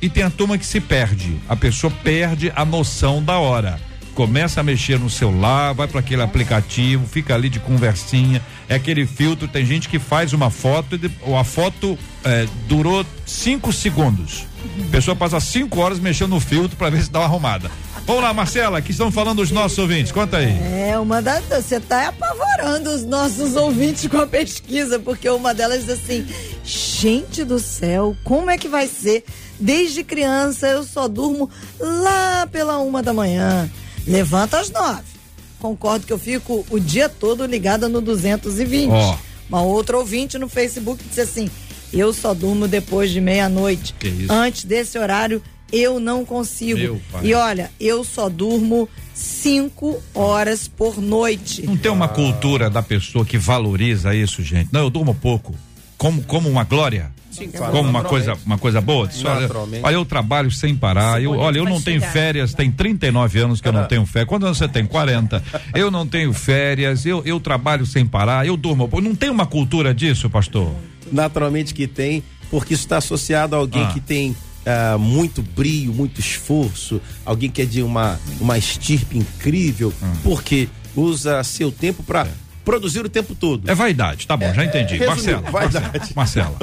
e 0.00 0.08
tem 0.08 0.22
a 0.22 0.30
turma 0.30 0.56
que 0.56 0.64
se 0.64 0.80
perde. 0.80 1.36
A 1.48 1.54
pessoa 1.56 1.92
perde 2.02 2.52
a 2.56 2.64
noção 2.64 3.22
da 3.22 3.38
hora. 3.38 3.78
Começa 4.14 4.60
a 4.60 4.64
mexer 4.64 4.98
no 4.98 5.10
celular, 5.10 5.74
vai 5.74 5.86
para 5.86 6.00
aquele 6.00 6.22
aplicativo, 6.22 7.06
fica 7.06 7.34
ali 7.34 7.50
de 7.50 7.60
conversinha. 7.60 8.40
É 8.68 8.74
aquele 8.74 9.06
filtro. 9.06 9.46
Tem 9.48 9.64
gente 9.64 9.88
que 9.88 9.98
faz 9.98 10.32
uma 10.32 10.50
foto 10.50 10.98
ou 11.22 11.36
a 11.36 11.44
foto 11.44 11.98
é, 12.24 12.46
durou 12.68 13.04
cinco 13.24 13.72
segundos. 13.72 14.44
A 14.88 14.90
pessoa 14.90 15.14
passa 15.14 15.38
cinco 15.40 15.80
horas 15.80 16.00
mexendo 16.00 16.30
no 16.30 16.40
filtro 16.40 16.76
para 16.76 16.90
ver 16.90 17.02
se 17.02 17.10
dá 17.10 17.20
uma 17.20 17.26
arrumada. 17.26 17.70
Vamos 18.06 18.22
lá, 18.22 18.32
Marcela, 18.32 18.80
que 18.80 18.92
estão 18.92 19.10
falando 19.10 19.40
os 19.40 19.50
nossos 19.50 19.78
ouvintes. 19.78 20.12
Conta 20.12 20.36
aí. 20.36 20.56
É, 20.88 20.96
uma 20.96 21.20
das. 21.20 21.44
Você 21.44 21.80
tá 21.80 22.08
apavorando 22.08 22.90
os 22.90 23.04
nossos 23.04 23.56
ouvintes 23.56 24.06
com 24.06 24.18
a 24.18 24.26
pesquisa, 24.26 24.98
porque 24.98 25.28
uma 25.28 25.52
delas 25.52 25.86
diz 25.86 25.98
assim: 26.00 26.24
gente 26.64 27.42
do 27.44 27.58
céu, 27.58 28.16
como 28.22 28.48
é 28.48 28.56
que 28.56 28.68
vai 28.68 28.86
ser? 28.86 29.24
Desde 29.58 30.04
criança 30.04 30.68
eu 30.68 30.84
só 30.84 31.08
durmo 31.08 31.50
lá 31.80 32.46
pela 32.46 32.78
uma 32.78 33.02
da 33.02 33.12
manhã. 33.12 33.68
Levanta 34.06 34.60
às 34.60 34.70
nove. 34.70 35.15
Concordo 35.58 36.06
que 36.06 36.12
eu 36.12 36.18
fico 36.18 36.64
o 36.70 36.78
dia 36.78 37.08
todo 37.08 37.44
ligada 37.46 37.88
no 37.88 38.00
220. 38.00 38.90
Ó. 38.90 39.16
Uma 39.48 39.62
outra 39.62 39.96
ouvinte 39.96 40.38
no 40.38 40.48
Facebook 40.48 41.02
disse 41.04 41.20
assim: 41.20 41.50
eu 41.92 42.12
só 42.12 42.34
durmo 42.34 42.68
depois 42.68 43.10
de 43.10 43.20
meia-noite. 43.20 43.94
Antes 44.28 44.64
desse 44.64 44.98
horário 44.98 45.42
eu 45.72 45.98
não 45.98 46.24
consigo. 46.24 47.00
E 47.22 47.34
olha, 47.34 47.70
eu 47.80 48.04
só 48.04 48.28
durmo 48.28 48.88
cinco 49.14 50.00
horas 50.14 50.68
por 50.68 51.00
noite. 51.00 51.62
Não 51.66 51.76
tem 51.76 51.90
uma 51.90 52.08
cultura 52.08 52.70
da 52.70 52.82
pessoa 52.82 53.24
que 53.24 53.38
valoriza 53.38 54.14
isso, 54.14 54.42
gente. 54.42 54.68
Não, 54.72 54.82
eu 54.82 54.90
durmo 54.90 55.14
pouco. 55.14 55.54
Como, 55.96 56.22
como 56.22 56.48
uma 56.48 56.64
glória? 56.64 57.10
Claro, 57.56 57.72
como 57.72 57.88
uma 57.88 58.02
coisa, 58.04 58.36
uma 58.44 58.58
coisa 58.58 58.80
boa? 58.80 59.06
Diz, 59.06 59.24
olha, 59.24 59.48
olha, 59.82 59.94
eu 59.94 60.04
trabalho 60.04 60.50
sem 60.50 60.74
parar. 60.74 61.22
Eu, 61.22 61.32
olha, 61.32 61.58
eu 61.58 61.64
não 61.64 61.80
tenho 61.80 62.00
férias, 62.00 62.54
tem 62.54 62.70
39 62.70 63.38
anos 63.38 63.60
que 63.60 63.68
eu 63.68 63.72
não 63.72 63.84
tenho 63.86 64.04
férias. 64.06 64.32
Anos 64.42 64.58
você 64.58 64.68
tem? 64.68 64.84
40. 64.86 65.42
Eu 65.74 65.90
não 65.90 66.06
tenho 66.06 66.32
férias, 66.32 67.04
eu, 67.06 67.22
eu 67.24 67.38
trabalho 67.40 67.84
sem 67.86 68.06
parar, 68.06 68.46
eu 68.46 68.56
durmo. 68.56 68.88
Não 69.02 69.14
tem 69.14 69.30
uma 69.30 69.46
cultura 69.46 69.94
disso, 69.94 70.28
pastor? 70.30 70.72
Naturalmente 71.10 71.72
que 71.74 71.86
tem, 71.86 72.22
porque 72.50 72.74
isso 72.74 72.84
está 72.84 72.98
associado 72.98 73.54
a 73.54 73.58
alguém 73.58 73.84
Ah. 73.84 73.92
que 73.92 74.00
tem 74.00 74.36
ah, 74.66 74.96
muito 74.98 75.42
brio, 75.42 75.92
muito 75.92 76.20
esforço, 76.20 77.00
alguém 77.24 77.48
que 77.50 77.62
é 77.62 77.64
de 77.64 77.82
uma, 77.82 78.18
uma 78.40 78.58
estirpe 78.58 79.16
incrível, 79.18 79.92
Ah. 80.02 80.12
porque 80.22 80.68
usa 80.96 81.42
seu 81.44 81.70
tempo 81.70 82.02
para 82.02 82.26
produzir 82.66 83.06
o 83.06 83.08
tempo 83.08 83.32
todo. 83.32 83.70
É 83.70 83.74
vaidade, 83.74 84.26
tá 84.26 84.36
bom, 84.36 84.52
já 84.52 84.64
entendi. 84.64 84.96
resumindo, 84.96 85.42
Marcela. 85.42 85.42
vaidade. 85.52 86.12
Marcela. 86.16 86.56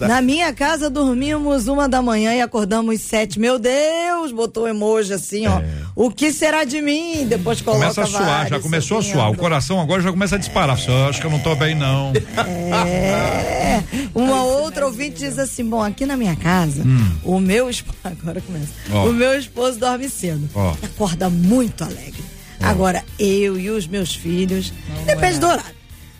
Na 0.00 0.20
minha 0.20 0.52
casa 0.52 0.90
dormimos 0.90 1.68
uma 1.68 1.88
da 1.88 2.02
manhã 2.02 2.34
e 2.34 2.40
acordamos 2.40 3.00
sete. 3.00 3.38
Meu 3.38 3.56
Deus, 3.56 4.32
botou 4.32 4.66
emoji 4.66 5.12
assim, 5.12 5.46
ó. 5.46 5.62
O 5.94 6.10
que 6.10 6.32
será 6.32 6.64
de 6.64 6.82
mim? 6.82 7.24
Depois 7.26 7.60
coloca 7.60 7.86
É. 7.86 7.88
Começa 7.88 8.02
a 8.02 8.06
suar, 8.06 8.24
vários, 8.24 8.50
já 8.50 8.60
começou 8.60 8.96
a 8.96 9.00
assim, 9.00 9.12
suar. 9.12 9.30
O 9.30 9.36
coração 9.36 9.80
agora 9.80 10.02
já 10.02 10.10
começa 10.10 10.34
a 10.34 10.38
disparar. 10.38 10.76
Só 10.76 11.08
acho 11.08 11.20
que 11.20 11.26
eu 11.26 11.30
não 11.30 11.38
tô 11.38 11.54
bem, 11.54 11.76
não. 11.76 12.12
É. 12.36 13.82
Uma 14.12 14.42
outra 14.42 14.86
ouvinte 14.86 15.18
diz 15.18 15.38
assim: 15.38 15.64
bom, 15.64 15.82
aqui 15.82 16.04
na 16.04 16.16
minha 16.16 16.34
casa, 16.34 16.82
o 17.22 17.38
meu 17.38 17.70
esposo. 17.70 17.96
Agora 18.02 18.40
começa. 18.40 18.72
Hum. 18.90 18.94
Ó. 18.94 19.08
O 19.08 19.12
meu 19.12 19.38
esposo 19.38 19.78
dorme 19.78 20.08
cedo. 20.08 20.48
Ó. 20.54 20.74
E 20.82 20.86
acorda 20.86 21.30
muito 21.30 21.84
alegre. 21.84 22.37
Agora, 22.60 23.04
eu 23.18 23.58
e 23.58 23.70
os 23.70 23.86
meus 23.86 24.14
filhos, 24.14 24.72
depende 25.06 25.38
do 25.38 25.46
horário. 25.46 25.78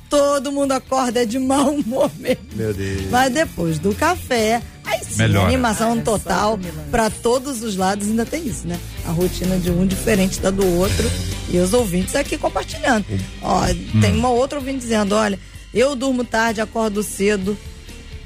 Todo 0.08 0.50
mundo 0.50 0.72
acorda 0.72 1.26
de 1.26 1.38
mau 1.38 1.70
humor 1.74 2.10
mesmo. 2.18 2.44
Meu 2.54 2.72
Deus. 2.72 3.10
Mas 3.10 3.32
depois 3.32 3.78
do 3.78 3.94
café, 3.94 4.62
aí 4.84 5.00
sim, 5.04 5.18
Melhora. 5.18 5.46
animação 5.46 6.00
total 6.00 6.58
para 6.90 7.10
todos 7.10 7.62
os 7.62 7.76
lados 7.76 8.08
ainda 8.08 8.24
tem 8.24 8.46
isso, 8.46 8.66
né? 8.66 8.78
A 9.06 9.10
rotina 9.10 9.58
de 9.58 9.70
um 9.70 9.86
diferente 9.86 10.40
da 10.40 10.50
do 10.50 10.66
outro 10.78 11.10
e 11.50 11.58
os 11.58 11.74
ouvintes 11.74 12.14
aqui 12.14 12.38
compartilhando. 12.38 13.04
Ó, 13.42 13.60
tem 14.00 14.16
uma 14.16 14.30
outra 14.30 14.58
ouvinte 14.58 14.78
dizendo, 14.78 15.14
olha, 15.14 15.38
eu 15.74 15.94
durmo 15.94 16.24
tarde, 16.24 16.60
acordo 16.62 17.02
cedo. 17.02 17.56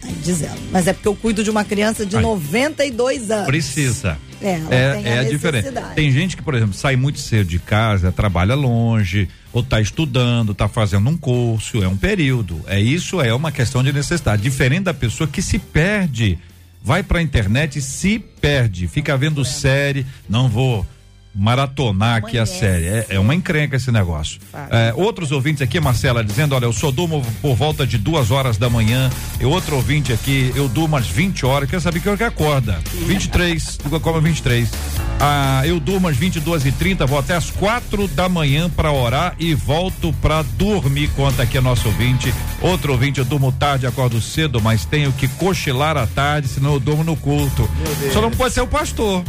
Aí 0.04 0.12
diz 0.22 0.42
ela, 0.42 0.58
mas 0.70 0.86
é 0.86 0.92
porque 0.92 1.08
eu 1.08 1.16
cuido 1.16 1.42
de 1.42 1.50
uma 1.50 1.64
criança 1.64 2.06
de 2.06 2.16
Ai. 2.16 2.22
92 2.22 3.30
anos. 3.30 3.46
Precisa. 3.46 4.18
É, 4.42 4.60
É, 4.70 5.02
é 5.04 5.18
a 5.18 5.20
a 5.20 5.24
diferença. 5.24 5.72
Tem 5.94 6.10
gente 6.10 6.36
que, 6.36 6.42
por 6.42 6.54
exemplo, 6.54 6.74
sai 6.74 6.96
muito 6.96 7.18
cedo 7.18 7.48
de 7.48 7.58
casa, 7.58 8.12
trabalha 8.12 8.54
longe, 8.54 9.28
ou 9.52 9.62
tá 9.62 9.80
estudando, 9.80 10.54
tá 10.54 10.68
fazendo 10.68 11.08
um 11.08 11.16
curso, 11.16 11.82
é 11.82 11.88
um 11.88 11.96
período. 11.96 12.60
É 12.66 12.80
isso, 12.80 13.20
é 13.20 13.32
uma 13.34 13.52
questão 13.52 13.82
de 13.82 13.92
necessidade. 13.92 14.42
Diferente 14.42 14.84
da 14.84 14.94
pessoa 14.94 15.28
que 15.28 15.40
se 15.42 15.58
perde, 15.58 16.38
vai 16.82 17.02
pra 17.02 17.22
internet 17.22 17.78
e 17.78 17.82
se 17.82 18.18
perde, 18.18 18.88
fica 18.88 19.16
vendo 19.16 19.44
série, 19.44 20.04
não 20.28 20.48
vou 20.48 20.86
maratonar 21.34 22.16
aqui 22.16 22.38
a 22.38 22.46
série. 22.46 22.86
É, 22.86 23.06
é 23.10 23.18
uma 23.18 23.34
encrenca 23.34 23.76
esse 23.76 23.90
negócio. 23.90 24.40
É, 24.70 24.92
outros 24.94 25.32
ouvintes 25.32 25.62
aqui, 25.62 25.80
Marcela, 25.80 26.22
dizendo: 26.22 26.54
olha, 26.54 26.66
eu 26.66 26.72
só 26.72 26.90
durmo 26.90 27.22
por 27.40 27.54
volta 27.54 27.86
de 27.86 27.98
duas 27.98 28.30
horas 28.30 28.56
da 28.56 28.68
manhã. 28.68 29.10
E 29.40 29.44
outro 29.44 29.76
ouvinte 29.76 30.12
aqui, 30.12 30.52
eu 30.54 30.68
durmo 30.68 30.96
às 30.96 31.06
20 31.06 31.46
horas. 31.46 31.68
Quer 31.68 31.80
saber 31.80 32.00
que 32.00 32.08
hora 32.08 32.18
que 32.18 32.24
acorda? 32.24 32.78
23, 33.06 33.78
como 34.02 34.20
23. 34.20 34.68
Ah, 35.20 35.62
eu 35.64 35.78
durmo 35.78 36.08
às 36.08 36.16
22 36.16 36.66
e 36.66 36.72
30 36.72 37.06
vou 37.06 37.18
até 37.18 37.34
às 37.36 37.50
quatro 37.50 38.08
da 38.08 38.28
manhã 38.28 38.68
para 38.68 38.90
orar 38.90 39.34
e 39.38 39.54
volto 39.54 40.12
para 40.20 40.42
dormir. 40.42 41.10
Conta 41.10 41.44
aqui 41.44 41.58
a 41.58 41.62
nosso 41.62 41.88
ouvinte. 41.88 42.32
Outro 42.60 42.92
ouvinte, 42.92 43.20
eu 43.20 43.24
durmo 43.24 43.52
tarde, 43.52 43.86
acordo 43.86 44.20
cedo, 44.20 44.60
mas 44.60 44.84
tenho 44.84 45.12
que 45.12 45.28
cochilar 45.28 45.96
à 45.96 46.06
tarde, 46.06 46.48
senão 46.48 46.74
eu 46.74 46.80
durmo 46.80 47.04
no 47.04 47.16
culto. 47.16 47.68
Só 48.12 48.20
não 48.20 48.30
pode 48.30 48.54
ser 48.54 48.60
o 48.62 48.66
pastor. 48.66 49.22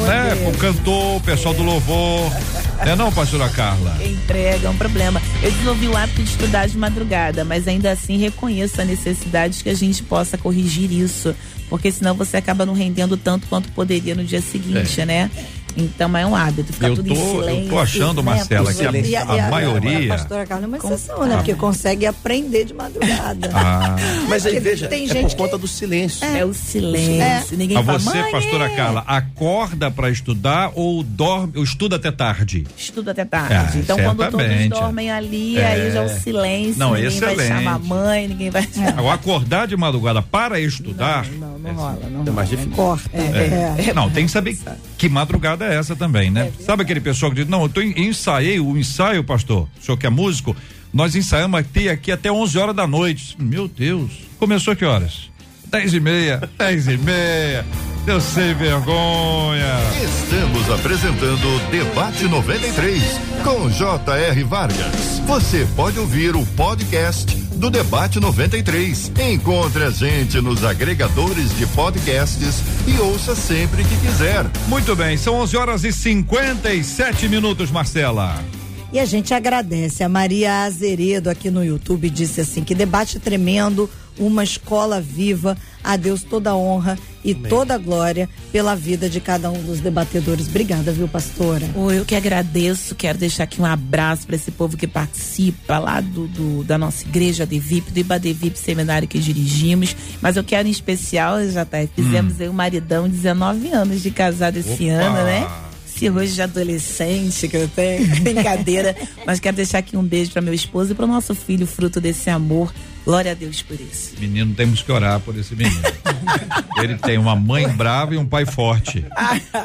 Né? 0.00 0.48
O 0.48 0.58
cantor, 0.58 1.16
o 1.16 1.20
pessoal 1.20 1.54
do 1.54 1.62
louvor. 1.62 2.32
É 2.80 2.96
não, 2.96 3.12
pastora 3.12 3.48
Carla? 3.48 3.96
entrega, 4.04 4.66
é 4.66 4.70
um 4.70 4.76
problema. 4.76 5.22
Eu 5.42 5.50
desenvolvi 5.50 5.86
o 5.86 5.96
hábito 5.96 6.22
de 6.22 6.30
estudar 6.30 6.66
de 6.66 6.76
madrugada, 6.76 7.44
mas 7.44 7.68
ainda 7.68 7.92
assim 7.92 8.18
reconheço 8.18 8.80
a 8.80 8.84
necessidade 8.84 9.58
de 9.58 9.64
que 9.64 9.70
a 9.70 9.74
gente 9.74 10.02
possa 10.02 10.36
corrigir 10.36 10.90
isso, 10.90 11.34
porque 11.68 11.92
senão 11.92 12.14
você 12.14 12.36
acaba 12.36 12.66
não 12.66 12.74
rendendo 12.74 13.16
tanto 13.16 13.46
quanto 13.46 13.70
poderia 13.70 14.14
no 14.14 14.24
dia 14.24 14.40
seguinte, 14.40 15.04
né? 15.04 15.30
Então 15.76 16.16
é 16.16 16.26
um 16.26 16.34
hábito, 16.36 16.72
ficar 16.72 16.88
Eu 16.88 16.96
tudo 16.96 17.08
tô- 17.08 17.14
em 17.14 17.16
eu 17.18 17.24
tô 17.24 17.40
silêncio. 17.44 17.78
achando, 17.78 18.22
né? 18.22 18.30
Marcela, 18.30 18.72
que 18.74 18.86
a- 18.86 18.90
E 18.92 19.16
a 19.16 19.24
e 19.36 19.40
A 19.40 19.48
maioria- 19.50 20.08
pastora 20.08 20.46
Carla 20.46 20.64
é 20.64 20.66
uma 20.68 20.76
exceção, 20.76 21.24
né? 21.26 21.36
Porque 21.36 21.54
consegue 21.54 22.06
aprender 22.06 22.64
de 22.64 22.74
madrugada. 22.74 23.50
Ah. 23.54 23.96
Mas 24.28 24.44
aí 24.46 24.58
veja, 24.60 24.86
tem 24.88 25.04
é 25.04 25.08
gente 25.12 25.34
por 25.36 25.44
conta 25.44 25.58
do 25.58 25.66
silêncio. 25.68 26.24
É 26.24 26.44
o 26.44 26.52
silêncio. 26.54 27.22
É. 27.22 27.42
Ninguém 27.52 27.76
A 27.76 27.82
fala, 27.82 27.98
você, 27.98 28.18
"Mãe, 28.20 28.30
pastora 28.32 28.64
é". 28.66 28.76
Carla, 28.76 29.04
acorda 29.06 29.90
para 29.90 30.10
estudar 30.10 30.70
ou 30.74 31.02
dorme, 31.02 31.52
ou 31.56 31.64
estuda 31.64 31.96
até 31.96 32.10
tarde? 32.10 32.66
Estuda 32.76 33.10
até 33.12 33.24
tarde. 33.24 33.54
Ah, 33.54 33.70
então, 33.76 33.96
quando 33.98 34.30
todos 34.30 34.68
dormem 34.68 35.10
ali, 35.10 35.58
É. 35.58 35.66
aí 35.66 35.90
já 35.92 36.02
é 36.02 36.06
o 36.06 36.08
silêncio. 36.08 36.78
Não, 36.78 36.94
ninguém 36.94 37.10
vai 37.20 37.32
excelente. 37.34 37.48
chamar 37.48 37.74
a 37.74 37.78
mãe, 37.78 38.28
ninguém 38.28 38.50
vai. 38.50 38.62
Agora, 38.96 39.14
acordar 39.14 39.66
de 39.66 39.76
madrugada 39.76 40.22
para 40.22 40.60
estudar. 40.60 41.26
Não, 41.26 41.58
não 41.58 41.72
rola, 41.74 41.98
não 42.10 42.22
É 42.22 42.30
mais 42.30 42.34
rola. 42.34 42.44
difícil. 42.44 42.72
Corta. 42.72 43.10
É. 43.16 43.92
Não, 43.94 44.10
tem 44.10 44.26
que 44.26 44.32
saber 44.32 44.58
que 44.98 45.08
madrugada 45.08 45.61
é 45.62 45.74
essa 45.76 45.96
também, 45.96 46.30
né? 46.30 46.52
Sabe 46.60 46.82
aquele 46.82 47.00
pessoal 47.00 47.30
que 47.30 47.36
diz, 47.36 47.48
não, 47.48 47.62
eu 47.62 47.68
tô 47.68 47.80
em, 47.80 48.08
ensaiei 48.08 48.60
o 48.60 48.76
ensaio, 48.76 49.24
pastor, 49.24 49.68
o 49.80 49.84
senhor 49.84 49.96
que 49.96 50.06
é 50.06 50.10
músico, 50.10 50.56
nós 50.92 51.14
ensaiamos 51.16 51.58
aqui, 51.58 51.88
aqui 51.88 52.12
até 52.12 52.30
11 52.30 52.58
horas 52.58 52.76
da 52.76 52.86
noite. 52.86 53.36
Meu 53.38 53.66
Deus, 53.66 54.10
começou 54.38 54.76
que 54.76 54.84
horas? 54.84 55.31
10 55.72 55.94
e 55.94 56.00
meia, 56.00 56.50
10 56.58 56.86
e 56.86 56.98
meia, 56.98 57.64
eu 58.06 58.20
sem 58.20 58.52
vergonha. 58.52 59.78
Estamos 60.04 60.70
apresentando 60.70 61.48
o 61.48 61.70
Debate 61.70 62.24
93 62.24 63.02
com 63.42 63.70
J.R. 63.70 64.44
Vargas. 64.44 65.22
Você 65.26 65.66
pode 65.74 65.98
ouvir 65.98 66.36
o 66.36 66.44
podcast 66.48 67.34
do 67.56 67.70
Debate 67.70 68.20
93. 68.20 69.12
Encontre 69.32 69.84
a 69.84 69.90
gente 69.90 70.42
nos 70.42 70.62
agregadores 70.62 71.56
de 71.56 71.66
podcasts 71.68 72.62
e 72.86 73.00
ouça 73.00 73.34
sempre 73.34 73.82
que 73.82 73.96
quiser. 73.96 74.44
Muito 74.68 74.94
bem, 74.94 75.16
são 75.16 75.36
11 75.36 75.56
horas 75.56 75.84
e 75.84 75.92
57 75.92 77.30
minutos, 77.30 77.70
Marcela. 77.70 78.44
E 78.92 79.00
a 79.00 79.06
gente 79.06 79.32
agradece. 79.32 80.04
A 80.04 80.08
Maria 80.08 80.64
Azeredo 80.64 81.30
aqui 81.30 81.50
no 81.50 81.64
YouTube 81.64 82.10
disse 82.10 82.42
assim: 82.42 82.62
que 82.62 82.74
debate 82.74 83.18
tremendo, 83.18 83.88
uma 84.18 84.44
escola 84.44 85.00
viva. 85.00 85.56
A 85.84 85.96
Deus 85.96 86.22
toda 86.22 86.50
a 86.50 86.56
honra 86.56 86.96
e 87.24 87.34
toda 87.34 87.74
a 87.74 87.78
glória 87.78 88.28
pela 88.52 88.72
vida 88.76 89.10
de 89.10 89.20
cada 89.20 89.50
um 89.50 89.60
dos 89.64 89.80
debatedores. 89.80 90.46
Obrigada, 90.46 90.92
viu, 90.92 91.08
pastora? 91.08 91.66
Ô, 91.74 91.90
eu 91.90 92.04
que 92.04 92.14
agradeço, 92.14 92.94
quero 92.94 93.18
deixar 93.18 93.42
aqui 93.44 93.60
um 93.60 93.66
abraço 93.66 94.24
para 94.24 94.36
esse 94.36 94.52
povo 94.52 94.76
que 94.76 94.86
participa 94.86 95.80
lá 95.80 96.00
do, 96.00 96.28
do- 96.28 96.62
da 96.62 96.78
nossa 96.78 97.02
igreja 97.04 97.44
Devip, 97.44 97.90
do 97.90 97.98
Ibadevip 97.98 98.56
seminário 98.56 99.08
que 99.08 99.18
dirigimos. 99.18 99.96
Mas 100.20 100.36
eu 100.36 100.44
quero 100.44 100.68
em 100.68 100.70
especial, 100.70 101.44
já 101.48 101.64
tá, 101.64 101.78
fizemos 101.96 102.40
aí 102.40 102.48
o 102.48 102.54
maridão 102.54 103.08
19 103.08 103.68
anos 103.72 104.02
de 104.02 104.12
casado 104.12 104.58
esse 104.58 104.84
Opa! 104.84 104.92
ano, 105.02 105.24
né? 105.24 105.50
Esse 105.94 106.06
rosto 106.08 106.34
de 106.34 106.42
adolescente 106.42 107.48
que 107.48 107.56
eu 107.56 107.66
tenho, 107.68 108.06
brincadeira. 108.22 108.94
Mas 109.26 109.40
quero 109.40 109.56
deixar 109.56 109.78
aqui 109.78 109.96
um 109.96 110.02
beijo 110.04 110.30
para 110.30 110.40
meu 110.42 110.54
esposo 110.54 110.92
e 110.92 110.94
para 110.94 111.04
o 111.04 111.08
nosso 111.08 111.34
filho, 111.34 111.66
fruto 111.66 112.00
desse 112.00 112.30
amor 112.30 112.72
Glória 113.04 113.32
a 113.32 113.34
Deus 113.34 113.62
por 113.62 113.78
isso. 113.80 114.14
Menino, 114.18 114.54
temos 114.54 114.82
que 114.82 114.92
orar 114.92 115.20
por 115.20 115.36
esse 115.36 115.54
menino. 115.56 115.82
Ele 116.82 116.96
tem 116.96 117.18
uma 117.18 117.36
mãe 117.36 117.68
brava 117.68 118.14
e 118.14 118.18
um 118.18 118.26
pai 118.26 118.46
forte. 118.46 119.04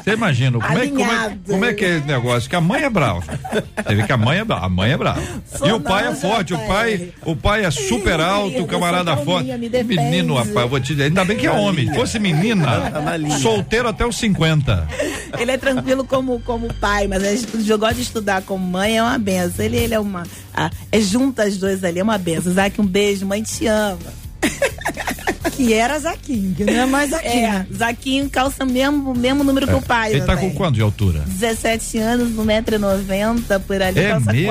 Você 0.04 0.12
imagina, 0.12 0.60
como 0.60 0.78
é, 0.78 0.88
como, 0.88 1.12
é, 1.12 1.38
como 1.48 1.66
é 1.66 1.74
que 1.74 1.86
é 1.86 1.98
esse 1.98 2.08
negócio? 2.08 2.50
Que 2.50 2.56
a 2.56 2.62
mãe 2.62 2.84
é 2.84 2.90
brava. 2.90 3.22
Você 3.22 3.96
vê 3.96 4.04
que 4.04 4.12
a 4.12 4.18
mãe 4.18 4.40
é 4.40 4.44
brava, 4.44 4.66
a 4.66 4.70
mãe 4.70 4.92
é 4.92 4.98
brava. 4.98 5.22
Sou 5.56 5.68
e 5.68 5.72
o 5.72 5.80
pai 5.80 6.06
não, 6.06 6.12
é 6.12 6.16
forte, 6.16 6.54
o 6.54 6.60
pai, 6.68 7.12
o 7.26 7.36
pai 7.36 7.66
é 7.66 7.72
super 7.72 8.20
alto, 8.20 8.56
o 8.56 8.60
eu 8.60 8.68
camarada 8.68 9.16
forte. 9.18 9.50
Menino, 9.84 10.36
rapaz, 10.36 10.56
eu 10.56 10.70
vou 10.70 10.80
te 10.80 10.88
dizer, 10.88 11.04
ainda 11.06 11.24
bem 11.26 11.38
que 11.38 11.48
é 11.48 11.52
homem. 11.52 11.88
Se 11.88 11.96
fosse 11.96 12.20
menina, 12.20 12.78
Tá 12.92 13.38
solteiro 13.40 13.88
até 13.88 14.06
os 14.06 14.18
50. 14.18 14.88
Ele 15.38 15.52
é 15.52 15.58
tranquilo 15.58 16.06
como, 16.06 16.40
como 16.42 16.74
pai, 16.76 17.08
mas 17.08 17.24
ele 17.24 17.78
gosta 17.78 17.96
de 17.96 18.02
estudar 18.02 18.42
como 18.42 18.66
mãe, 18.66 18.98
é 18.98 19.04
uma 19.04 19.18
benção. 19.18 19.66
Ele, 19.66 19.78
ele 19.78 19.94
é 19.94 20.00
uma. 20.00 20.24
ah, 20.54 20.70
é 20.92 21.00
junto 21.00 21.42
as 21.42 21.58
duas 21.58 21.84
ali, 21.84 22.00
é 22.00 22.04
uma 22.04 22.18
benção. 22.18 22.54
Zaque, 22.54 22.82
um 22.82 22.86
beijo, 22.86 23.26
mãe 23.28 23.44
te 23.44 23.68
ama. 23.68 24.00
Que 25.56 25.74
era 25.74 25.98
Zaquinho, 25.98 26.54
que 26.54 26.64
não 26.64 26.74
é 26.74 26.86
mais 26.86 27.10
Zaquinho. 27.10 27.48
É, 27.48 27.66
Zaquinho 27.74 28.30
calça 28.30 28.64
mesmo, 28.64 29.16
mesmo 29.16 29.44
número 29.44 29.66
que 29.66 29.74
o 29.74 29.82
pai. 29.82 30.14
Ele 30.14 30.22
tá 30.22 30.38
com 30.38 30.54
quanto 30.54 30.76
de 30.76 30.82
altura? 30.84 31.24
17 31.26 31.98
anos, 31.98 32.34
1,90m, 32.34 33.60
por 33.62 33.82
ali, 33.82 34.00
É 34.00 34.10
calça 34.10 34.32
mesmo? 34.32 34.48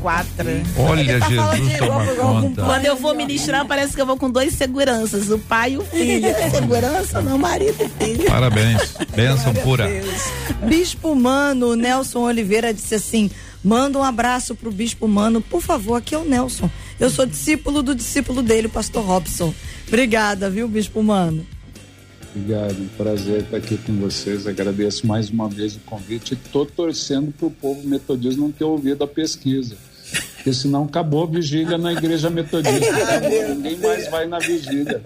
44. 0.00 0.44
Olha, 0.76 1.20
tá 1.20 1.28
Jesus, 1.28 1.68
de 1.70 1.78
toma 1.78 2.06
conta. 2.06 2.62
Quando 2.64 2.84
eu 2.84 2.96
vou 2.96 3.14
ministrar, 3.14 3.64
parece 3.64 3.94
que 3.94 4.00
eu 4.00 4.06
vou 4.06 4.16
com 4.16 4.28
dois 4.28 4.54
seguranças, 4.54 5.30
o 5.30 5.38
pai 5.38 5.74
e 5.74 5.78
o 5.78 5.84
filho. 5.84 6.28
Segurança, 6.50 7.20
não, 7.20 7.38
marido 7.38 7.76
e 7.80 8.04
filho. 8.04 8.24
Parabéns. 8.24 8.94
Bênção 9.14 9.54
pura. 9.54 9.88
Bispo 10.66 11.14
Mano, 11.14 11.76
Nelson 11.76 12.20
Oliveira 12.22 12.74
disse 12.74 12.96
assim: 12.96 13.30
manda 13.62 13.98
um 14.00 14.04
abraço 14.04 14.56
pro 14.56 14.72
Bispo 14.72 15.06
Mano, 15.06 15.40
por 15.40 15.60
favor, 15.60 15.96
aqui 15.96 16.14
é 16.14 16.18
o 16.18 16.24
Nelson. 16.24 16.68
Eu 17.00 17.08
sou 17.08 17.24
discípulo 17.24 17.82
do 17.82 17.94
discípulo 17.94 18.42
dele, 18.42 18.66
o 18.66 18.70
pastor 18.70 19.02
Robson. 19.02 19.54
Obrigada, 19.88 20.50
viu, 20.50 20.68
Bispo 20.68 21.02
Mano? 21.02 21.46
Obrigado, 22.36 22.90
prazer 22.96 23.40
estar 23.40 23.56
aqui 23.56 23.78
com 23.78 23.94
vocês. 23.94 24.46
Agradeço 24.46 25.06
mais 25.06 25.30
uma 25.30 25.48
vez 25.48 25.74
o 25.76 25.80
convite 25.80 26.34
estou 26.34 26.66
torcendo 26.66 27.32
para 27.32 27.46
o 27.46 27.50
povo 27.50 27.88
metodista 27.88 28.38
não 28.38 28.52
ter 28.52 28.64
ouvido 28.64 29.02
a 29.02 29.06
pesquisa. 29.06 29.76
Porque 30.36 30.52
senão 30.52 30.84
acabou 30.84 31.24
a 31.24 31.26
vigília 31.26 31.78
na 31.78 31.92
igreja 31.92 32.28
metodista. 32.28 32.94
Acabou, 32.94 33.48
ninguém 33.54 33.78
mais 33.78 34.08
vai 34.10 34.26
na 34.26 34.38
vigília. 34.38 35.02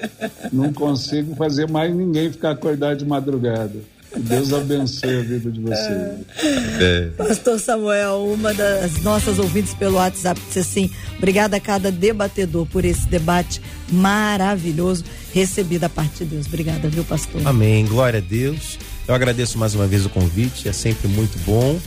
Não 0.53 0.72
consigo 0.72 1.36
fazer 1.36 1.70
mais 1.70 1.95
ninguém 1.95 2.30
ficar 2.30 2.51
acordado 2.51 2.99
de 2.99 3.05
madrugada. 3.05 3.80
Que 4.14 4.20
Deus 4.20 4.52
abençoe 4.52 5.18
a 5.18 5.22
vida 5.22 5.50
de 5.50 5.60
vocês. 5.60 7.16
Pastor 7.16 7.58
Samuel, 7.58 8.32
uma 8.32 8.54
das 8.54 9.02
nossas 9.02 9.38
ouvintes 9.38 9.74
pelo 9.74 9.96
WhatsApp 9.96 10.40
disse 10.46 10.60
assim: 10.60 10.90
obrigada 11.18 11.56
a 11.56 11.60
cada 11.60 11.90
debatedor 11.90 12.64
por 12.66 12.84
esse 12.84 13.06
debate 13.08 13.60
maravilhoso 13.90 15.04
recebido 15.32 15.80
da 15.80 15.88
parte 15.88 16.24
de 16.24 16.30
Deus. 16.30 16.46
Obrigada, 16.46 16.88
viu, 16.88 17.04
pastor? 17.04 17.42
Amém, 17.44 17.84
glória 17.86 18.20
a 18.20 18.22
Deus. 18.22 18.78
Eu 19.06 19.14
agradeço 19.14 19.58
mais 19.58 19.74
uma 19.74 19.86
vez 19.86 20.06
o 20.06 20.08
convite, 20.08 20.68
é 20.68 20.72
sempre 20.72 21.08
muito 21.08 21.38
bom. 21.44 21.78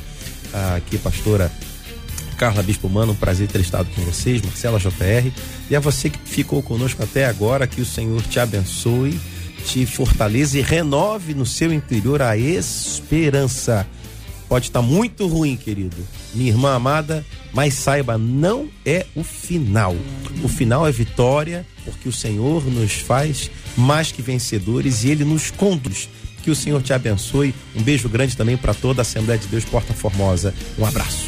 Ah, 0.54 0.76
Aqui, 0.76 0.98
pastora 0.98 1.52
Carla 2.38 2.62
Bispo 2.62 2.88
Mano, 2.88 3.14
um 3.14 3.16
prazer 3.16 3.48
ter 3.48 3.62
estado 3.62 3.90
com 3.96 4.02
vocês, 4.04 4.42
Marcela 4.42 4.80
JR. 4.80 5.32
E 5.70 5.76
a 5.76 5.80
você 5.80 6.10
que 6.10 6.20
ficou 6.24 6.62
conosco 6.62 7.02
até 7.04 7.26
agora, 7.26 7.66
que 7.66 7.82
o 7.82 7.86
Senhor 7.86 8.22
te 8.22 8.40
abençoe, 8.40 9.20
te 9.66 9.86
fortaleça 9.86 10.58
e 10.58 10.62
renove 10.62 11.34
no 11.34 11.46
seu 11.46 11.74
interior 11.74 12.22
a 12.22 12.38
esperança. 12.38 13.88
Pode 14.48 14.68
estar 14.68 14.82
muito 14.82 15.28
ruim, 15.28 15.58
querido. 15.58 15.98
Minha 16.34 16.52
irmã 16.52 16.74
amada, 16.74 17.26
mas 17.54 17.74
saiba, 17.74 18.18
não 18.18 18.70
é 18.86 19.06
o 19.14 19.24
final. 19.24 19.96
O 20.42 20.48
final 20.48 20.88
é 20.88 20.92
vitória, 20.92 21.66
porque 21.84 22.08
o 22.08 22.14
Senhor 22.14 22.66
nos 22.66 22.94
faz 22.94 23.52
mais 23.76 24.12
que 24.12 24.22
vencedores 24.22 25.04
e 25.04 25.10
ele 25.10 25.26
nos 25.26 25.52
conduz. 25.52 26.10
Que 26.44 26.50
o 26.50 26.56
Senhor 26.56 26.82
te 26.82 26.94
abençoe. 26.94 27.54
Um 27.76 27.84
beijo 27.84 28.08
grande 28.08 28.38
também 28.38 28.56
para 28.56 28.74
toda 28.74 29.02
a 29.02 29.04
Assembleia 29.04 29.38
de 29.38 29.48
Deus 29.48 29.66
Porta 29.66 29.94
Formosa. 29.94 30.54
Um 30.80 30.86
abraço. 30.86 31.26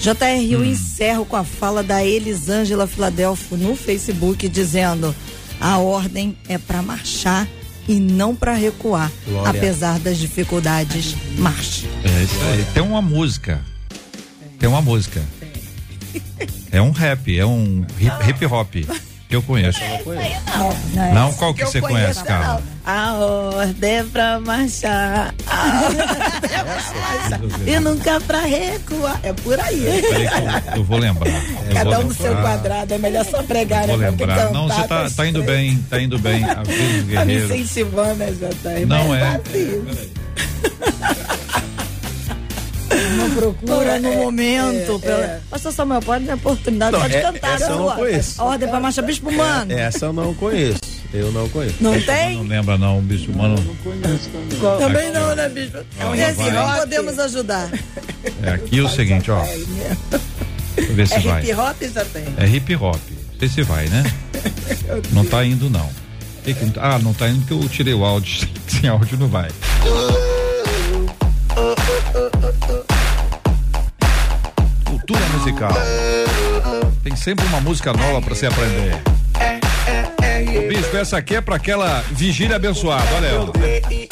JR, 0.00 0.50
eu 0.50 0.64
encerro 0.64 1.24
com 1.24 1.36
a 1.36 1.44
fala 1.44 1.82
da 1.82 2.04
Elisângela 2.04 2.86
Filadelfo 2.86 3.56
no 3.56 3.74
Facebook 3.74 4.48
dizendo: 4.48 5.14
a 5.60 5.78
ordem 5.78 6.36
é 6.48 6.58
para 6.58 6.82
marchar 6.82 7.46
e 7.90 7.98
não 7.98 8.36
para 8.36 8.54
recuar, 8.54 9.10
Glória. 9.26 9.50
apesar 9.50 9.98
das 9.98 10.16
dificuldades. 10.16 11.16
Marche. 11.36 11.88
É 12.04 12.22
isso 12.22 12.40
aí. 12.52 12.64
Tem 12.72 12.82
uma 12.82 13.02
música. 13.02 13.60
Tem 14.60 14.68
uma 14.68 14.80
música. 14.80 15.20
É 16.70 16.80
um 16.80 16.92
rap, 16.92 17.36
é 17.36 17.44
um 17.44 17.84
hip, 17.98 18.30
hip 18.30 18.46
hop 18.46 18.76
que 19.30 19.36
eu 19.36 19.42
conheço. 19.42 19.80
Não, 20.92 21.14
Não, 21.14 21.32
qual 21.34 21.54
que 21.54 21.64
você 21.64 21.80
conhece, 21.80 22.22
Carla? 22.24 22.60
A 22.84 23.14
ordem 23.14 23.98
é 23.98 24.02
pra 24.02 24.40
marchar. 24.40 25.32
A 25.46 25.82
ordem 25.84 26.00
é 26.00 26.40
pra 26.40 26.64
marchar. 26.64 27.40
E 27.64 27.78
nunca 27.78 28.20
pra 28.22 28.40
recuar. 28.40 29.20
É 29.22 29.32
por 29.32 29.60
aí. 29.60 30.02
Que 30.02 30.72
eu, 30.72 30.78
eu 30.78 30.84
vou 30.84 30.98
lembrar. 30.98 31.30
Eu 31.30 31.74
Cada 31.74 31.90
vou 31.90 32.00
um 32.00 32.08
no 32.08 32.14
seu 32.14 32.34
quadrado. 32.34 32.92
É 32.92 32.98
melhor 32.98 33.24
só 33.24 33.40
pregar, 33.44 33.86
Vou 33.86 33.96
né? 33.98 34.10
Lembrar. 34.10 34.50
Não, 34.50 34.66
você 34.66 34.80
cantar 34.82 35.08
tá, 35.08 35.10
tá 35.16 35.26
indo 35.26 35.42
bem, 35.44 35.78
tá 35.88 36.00
indo 36.00 36.18
bem. 36.18 36.42
A 36.44 36.62
Vila 36.64 37.20
Tá 37.20 37.24
me 37.24 37.36
incentivando, 37.36 38.14
né, 38.16 38.32
JR? 38.32 38.86
Não 38.86 39.08
Mas 39.08 39.22
é. 39.22 39.26
assim, 39.28 40.10
não 43.20 43.30
procura 43.36 43.98
no 44.00 44.12
momento. 44.14 44.96
é, 44.96 44.98
pela- 44.98 45.24
é. 45.24 45.40
Pastor 45.50 45.72
Samuel, 45.72 46.00
pode 46.02 46.24
ter 46.26 46.34
oportunidade, 46.34 46.92
Não, 46.92 47.00
pode 47.00 47.16
é- 47.16 47.20
cantar. 47.20 47.54
essa 47.54 47.70
eu 47.70 47.78
não 47.78 47.90
conheço. 47.96 48.40
A 48.40 48.44
ordem 48.44 48.68
para 48.68 48.80
marcha 48.80 49.02
Bispo 49.02 49.32
Mano. 49.32 49.72
Essa 49.72 50.06
eu 50.06 50.12
não 50.12 50.34
conheço. 50.34 50.80
Eu 51.12 51.32
não 51.32 51.48
conheço. 51.48 51.74
Não 51.80 51.92
Não 51.92 52.00
tem? 52.02 52.46
lembra 52.46 52.78
não, 52.78 53.00
bicho 53.00 53.32
mano. 53.36 53.56
Conheço 53.82 54.30
também. 54.30 54.78
Também 54.78 55.10
não, 55.12 55.34
né, 55.34 55.48
Bispo? 55.48 55.78
Não, 55.98 56.14
Esse 56.14 56.32
vai. 56.34 56.50
não 56.52 56.76
podemos 56.78 57.18
ajudar. 57.18 57.68
É 58.42 58.50
aqui 58.50 58.80
o 58.80 58.88
seguinte, 58.88 59.30
ó. 59.30 59.42
Deixa 59.44 60.90
eu 60.92 60.94
ver 60.94 61.08
se 61.08 61.14
É 61.14 61.20
vai. 61.20 61.42
hip 61.42 61.54
hop, 61.54 61.82
já 61.92 62.04
tem. 62.04 62.24
É 62.36 62.46
hip 62.46 62.76
hop. 62.76 62.96
Não 63.32 63.38
sei 63.40 63.48
se 63.48 63.62
vai, 63.62 63.86
né? 63.88 64.04
Não 65.12 65.24
tá 65.24 65.44
indo, 65.44 65.68
não. 65.68 65.88
Ah, 66.78 66.98
não 66.98 67.12
tá 67.12 67.28
indo 67.28 67.40
porque 67.46 67.52
eu 67.64 67.68
tirei 67.68 67.92
o 67.94 68.04
áudio. 68.04 68.48
Sem 68.66 68.88
áudio 68.88 69.18
não 69.18 69.28
vai. 69.28 69.48
Musical. 75.40 75.72
Tem 77.02 77.16
sempre 77.16 77.46
uma 77.46 77.60
música 77.60 77.92
nova 77.94 78.20
pra 78.20 78.34
você 78.34 78.46
aprender. 78.46 79.02
Bispo, 80.68 80.96
essa 80.96 81.16
aqui 81.16 81.36
é 81.36 81.40
pra 81.40 81.56
aquela 81.56 82.04
vigília 82.10 82.56
abençoada, 82.56 83.06
olha 83.16 83.26
ela. 83.26 83.52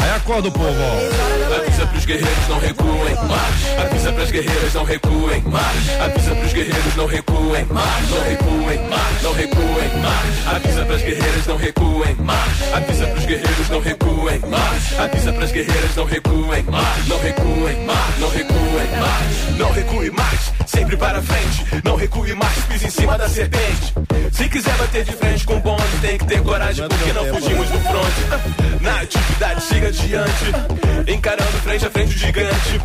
Aí 0.09 0.16
acorda 0.16 0.48
o 0.48 0.52
povo, 0.52 0.72
ó. 0.72 1.54
Avisa 1.54 1.86
pros 1.86 2.06
guerreiros 2.06 2.48
não 2.48 2.59
recuem, 2.59 3.14
marcha. 3.14 3.82
Avisa 3.82 4.12
pras 4.12 4.30
guerreiras 4.30 4.72
não 4.72 4.84
recuem, 4.84 5.42
marcha. 5.42 6.02
Avisa 6.02 6.34
pros 6.34 6.52
guerreiros 6.54 6.96
não 6.96 7.06
recuem, 7.06 7.66
marcha. 7.66 8.14
Não 8.14 8.22
recuem, 8.22 8.88
marcha. 8.88 9.22
Não 9.22 9.32
recuem, 9.34 10.00
marcha. 10.00 10.56
Avisa 10.56 10.84
pras 10.86 11.02
guerreiras 11.02 11.46
não 11.46 11.56
recuem, 11.59 12.14
marcha. 12.20 12.76
Avisa 12.76 13.06
pros 13.06 13.26
guerreiros 13.26 13.68
não 13.68 13.80
recuem, 13.80 14.38
marcha. 14.48 15.02
Avisa 15.02 15.32
pras 15.34 15.52
guerreiras 15.52 15.96
não 15.96 16.04
recuem, 16.06 16.62
marcha. 16.62 17.02
Não 17.06 17.18
recuem, 17.18 17.84
marcha. 17.84 18.18
Não 18.18 18.30
recuem, 18.30 18.90
marcha. 18.98 19.38
Não 19.59 19.72
recue 19.72 20.11
mais, 20.12 20.52
sempre 20.66 20.96
para 20.96 21.20
frente. 21.20 21.66
Não 21.84 21.96
recue 21.96 22.32
mais, 22.34 22.56
pisa 22.68 22.86
em 22.86 22.90
cima 22.90 23.18
da 23.18 23.28
serpente. 23.28 23.92
Se 24.32 24.48
quiser 24.48 24.76
bater 24.76 25.04
de 25.04 25.12
frente 25.12 25.44
com 25.44 25.56
o 25.56 25.61
bonde, 25.61 25.82
tem 26.00 26.16
que 26.16 26.24
ter 26.26 26.40
coragem, 26.42 26.86
porque 26.88 27.12
não 27.12 27.26
fugimos 27.26 27.68
do 27.68 27.78
fronte. 27.80 28.78
Na 28.80 29.00
atividade, 29.00 29.64
siga 29.64 29.90
Encarando 31.07 31.53
frente 31.62 31.86
a 31.86 31.90
frente 31.90 32.14
o 32.14 32.18
gigante. 32.18 32.80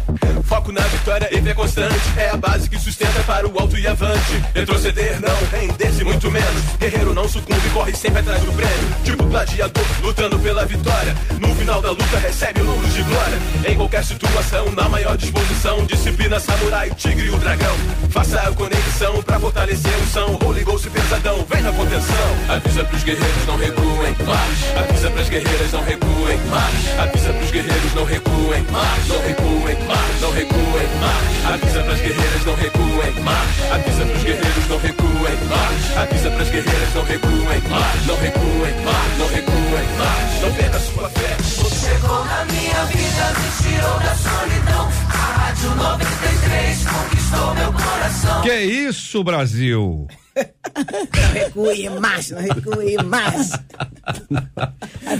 Foco 0.46 0.72
na 0.72 0.82
vitória 0.82 1.30
e 1.32 1.42
fé 1.42 1.54
constante. 1.54 1.96
É 2.18 2.30
a 2.30 2.38
base 2.38 2.70
que 2.70 2.78
sustenta 2.78 3.22
para 3.24 3.48
o 3.48 3.60
alto 3.60 3.78
e 3.78 3.88
avante. 3.88 4.44
Retroceder 4.54 5.20
não, 5.22 5.60
render-se 5.60 6.04
muito 6.04 6.30
menos. 6.32 6.62
Guerreiro 6.80 7.14
não 7.14 7.28
sucumbe, 7.28 7.70
corre 7.74 7.94
sempre 7.94 8.20
atrás 8.20 8.42
do 8.44 8.52
prêmio. 8.54 8.96
Tipo 9.04 9.24
gladiador, 9.26 9.86
lutando 10.02 10.40
pela 10.40 10.66
vitória. 10.66 11.16
No 11.40 11.56
final 11.56 11.82
da 11.82 11.92
luta, 11.92 12.18
recebe 12.20 12.62
louros 12.62 12.94
de 12.94 13.04
glória. 13.04 13.38
Em 13.68 13.76
qualquer 13.76 14.04
situação, 14.04 14.72
na 14.72 14.90
maior 14.90 15.18
disposição. 15.18 15.86
Disciplina, 15.86 16.40
samurai, 16.40 16.90
o 16.90 16.96
tigre 16.96 17.28
e 17.28 17.30
o 17.30 17.38
dragão. 17.38 17.76
Faça 18.10 18.40
a 18.42 18.52
conexão 18.52 19.22
pra 19.24 19.40
fortalecer 19.40 19.94
o 19.98 20.08
som. 20.08 20.40
Holy 20.44 20.64
Ghost 20.64 20.90
pesadão, 20.90 21.46
vem 21.50 21.62
na 21.62 21.72
contenção. 21.72 22.38
Avisa 22.50 22.84
pros 22.84 23.04
guerreiros, 23.04 23.46
não 23.48 23.58
recuem. 23.58 24.16
Marcha. 24.26 24.80
Avisa 24.80 25.10
pras 25.12 25.30
guerreiras, 25.30 25.72
não 25.72 25.84
recuem. 25.84 26.38
Marcha. 26.50 27.03
Avisa 27.04 27.34
pros 27.34 27.52
guerreiros, 27.52 27.94
não 27.96 28.06
recuem. 28.06 28.64
Marcha. 28.72 29.14
Não 29.14 29.22
recuem. 29.28 29.78
Marcha. 29.88 30.20
Não 30.22 30.32
recuem. 30.32 30.88
Marcha. 31.02 31.54
Avisa 31.54 31.84
pras 31.84 32.00
guerreiras, 32.00 32.46
não 32.46 32.56
recuem. 32.56 33.14
Marcha. 33.24 33.74
Avisa 33.74 34.06
pros 34.06 34.24
guerreiros, 34.24 34.68
não 34.70 34.78
recuem. 34.80 35.38
Marcha. 35.50 36.02
Avisa 36.02 36.32
pras 36.32 36.50
guerreiras, 36.50 36.94
não 36.96 37.04
recuem. 37.04 37.62
Marcha. 37.70 38.06
Não 38.08 38.16
recuem. 38.16 38.86
Marcha. 38.86 39.18
Não 39.20 39.28
recuem. 39.28 39.88
Marcha. 40.00 40.40
Não 40.42 40.54
perca 40.54 40.80
sua 40.80 41.10
fé. 41.10 41.36
Você 41.40 41.90
chegou 41.90 42.24
na 42.24 42.46
minha 42.46 42.86
vida, 42.86 43.34
me 43.36 43.50
tirou 43.64 44.00
da 44.00 44.16
solidão. 44.16 44.90
A 45.10 45.44
Rádio 45.44 45.76
93 45.76 46.86
conquistou 46.86 47.54
meu 47.56 47.74
coração. 47.74 48.42
Que 48.44 48.56
isso, 48.62 49.24
Brasil? 49.26 50.08
Não 50.36 51.34
recue 51.34 51.90
mais, 52.00 52.32
não 52.32 52.42
recue 52.42 52.98
mais. 53.06 53.52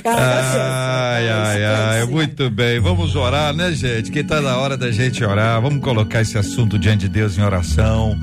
Ai, 0.06 1.30
ai, 1.30 1.66
ai, 1.66 2.06
muito 2.06 2.50
bem. 2.50 2.80
Vamos 2.80 3.16
orar, 3.16 3.54
né, 3.54 3.72
gente? 3.74 4.12
Que 4.12 4.24
tá 4.24 4.42
na 4.42 4.58
hora 4.58 4.76
da 4.76 4.92
gente 4.92 5.24
orar. 5.24 5.62
Vamos 5.62 5.84
colocar 5.84 6.22
esse 6.22 6.38
assunto 6.38 6.80
diante 6.80 7.02
de 7.02 7.10
Deus 7.10 7.38
em 7.38 7.42
oração. 7.42 8.18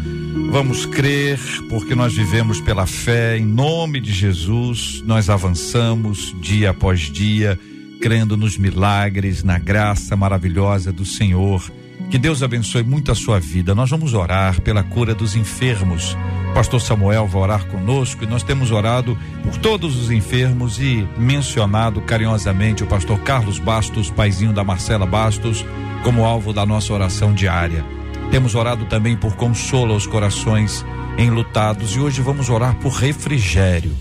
Vamos 0.51 0.85
crer, 0.85 1.39
porque 1.69 1.95
nós 1.95 2.13
vivemos 2.13 2.61
pela 2.61 2.87
fé, 2.87 3.39
em 3.39 3.47
nome 3.47 4.01
de 4.01 4.13
Jesus. 4.13 5.03
Nós 5.07 5.31
avançamos 5.31 6.35
dia 6.41 6.71
após 6.71 7.03
dia, 7.03 7.59
crendo 8.01 8.37
nos 8.37 8.59
milagres, 8.59 9.45
na 9.45 9.59
graça 9.59 10.17
maravilhosa 10.17 10.93
do 10.93 11.07
Senhor. 11.07 11.71
Que 12.09 12.19
Deus 12.19 12.43
abençoe 12.43 12.83
muito 12.83 13.13
a 13.13 13.15
sua 13.15 13.39
vida. 13.39 13.75
Nós 13.75 13.91
vamos 13.91 14.15
orar 14.15 14.61
pela 14.63 14.83
cura 14.83 15.15
dos 15.15 15.37
enfermos. 15.37 16.17
Pastor 16.55 16.81
Samuel 16.81 17.27
vai 17.27 17.43
orar 17.43 17.67
conosco 17.67 18.25
e 18.25 18.27
nós 18.27 18.43
temos 18.43 18.71
orado 18.71 19.17
por 19.45 19.57
todos 19.59 19.97
os 19.97 20.11
enfermos 20.11 20.81
e 20.81 21.07
mencionado 21.17 22.01
carinhosamente 22.01 22.83
o 22.83 22.87
pastor 22.87 23.21
Carlos 23.21 23.59
Bastos, 23.59 24.11
paizinho 24.11 24.53
da 24.53 24.65
Marcela 24.65 25.07
Bastos, 25.07 25.65
como 26.03 26.25
alvo 26.25 26.53
da 26.53 26.67
nossa 26.67 26.93
oração 26.93 27.33
diária. 27.33 27.85
Temos 28.31 28.55
orado 28.55 28.85
também 28.87 29.17
por 29.17 29.37
consolo 29.37 29.93
aos 29.93 30.07
corações 30.07 30.85
enlutados 31.19 31.95
e 31.95 32.01
hoje 32.01 32.21
vamos 32.23 32.49
orar 32.49 32.77
por 32.77 32.93
refrigério. 32.93 33.93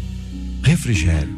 Refrigério. 0.63 1.37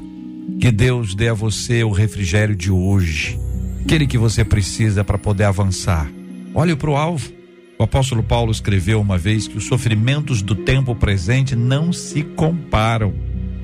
Que 0.59 0.72
Deus 0.72 1.16
dê 1.16 1.30
a 1.30 1.34
você 1.34 1.84
o 1.84 1.91
refrigério 1.91 2.55
de 2.55 2.72
hoje, 2.72 3.39
aquele 3.84 4.05
que 4.05 4.18
você 4.18 4.45
precisa 4.45 5.03
para 5.03 5.18
poder 5.18 5.45
avançar. 5.45 6.07
Olhe 6.54 6.76
para 6.76 6.89
o 6.89 6.97
alvo. 6.97 7.32
O 7.80 7.84
apóstolo 7.84 8.22
Paulo 8.22 8.52
escreveu 8.52 8.99
uma 8.99 9.18
vez 9.18 9.47
que 9.47 9.58
os 9.58 9.66
sofrimentos 9.66 10.41
do 10.41 10.54
tempo 10.54 10.93
presente 10.93 11.56
não 11.56 11.93
se 11.93 12.24
comparam 12.24 13.14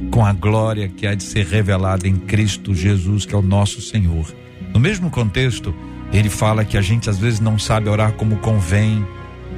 com 0.10 0.26
a 0.26 0.32
glória 0.32 0.88
que 0.88 1.06
há 1.06 1.14
de 1.14 1.24
ser 1.24 1.46
revelada 1.46 2.08
em 2.08 2.16
Cristo 2.16 2.74
Jesus, 2.74 3.26
que 3.26 3.36
é 3.36 3.38
o 3.38 3.42
nosso 3.42 3.82
Senhor. 3.82 4.34
No 4.74 4.80
mesmo 4.80 5.10
contexto, 5.10 5.76
ele 6.14 6.30
fala 6.30 6.64
que 6.64 6.78
a 6.78 6.82
gente 6.82 7.10
às 7.10 7.18
vezes 7.18 7.40
não 7.40 7.60
sabe 7.60 7.90
orar 7.90 8.14
como 8.14 8.38
convém, 8.38 9.06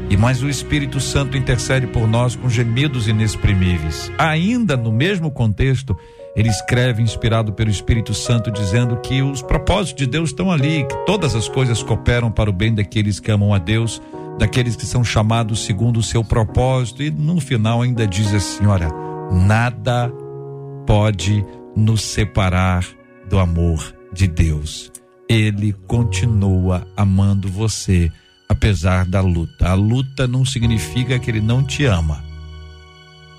e 0.09 0.17
mais 0.17 0.41
o 0.41 0.49
Espírito 0.49 0.99
Santo 0.99 1.38
intercede 1.38 1.86
por 1.86 2.07
nós 2.07 2.36
com 2.36 2.49
gemidos 2.49 3.07
inexprimíveis. 3.07 4.11
Ainda 4.17 4.75
no 4.75 4.91
mesmo 4.91 5.30
contexto, 5.30 5.95
ele 6.36 6.49
escreve 6.49 7.01
inspirado 7.01 7.53
pelo 7.53 7.69
Espírito 7.69 8.13
Santo 8.13 8.51
dizendo 8.51 8.97
que 8.97 9.21
os 9.21 9.41
propósitos 9.41 9.95
de 9.95 10.05
Deus 10.05 10.30
estão 10.30 10.51
ali, 10.51 10.86
que 10.86 11.05
todas 11.05 11.36
as 11.36 11.47
coisas 11.47 11.82
cooperam 11.82 12.32
para 12.32 12.49
o 12.49 12.53
bem 12.53 12.73
daqueles 12.73 13.19
que 13.19 13.32
amam 13.32 13.53
a 13.53 13.57
Deus, 13.57 14.01
daqueles 14.38 14.75
que 14.75 14.86
são 14.86 15.03
chamados 15.03 15.65
segundo 15.65 15.97
o 15.97 16.03
seu 16.03 16.23
propósito. 16.23 17.03
E 17.03 17.09
no 17.11 17.39
final 17.41 17.82
ainda 17.82 18.07
diz 18.07 18.34
assim: 18.34 18.65
olha, 18.65 18.89
nada 19.32 20.11
pode 20.86 21.45
nos 21.75 22.01
separar 22.01 22.86
do 23.27 23.39
amor 23.39 23.93
de 24.13 24.27
Deus. 24.27 24.91
Ele 25.27 25.73
continua 25.88 26.88
amando 26.97 27.47
você 27.47 28.11
apesar 28.47 29.05
da 29.05 29.21
luta. 29.21 29.69
A 29.69 29.75
luta 29.75 30.27
não 30.27 30.43
significa 30.43 31.19
que 31.19 31.30
ele 31.30 31.41
não 31.41 31.63
te 31.63 31.86
ama. 31.86 32.23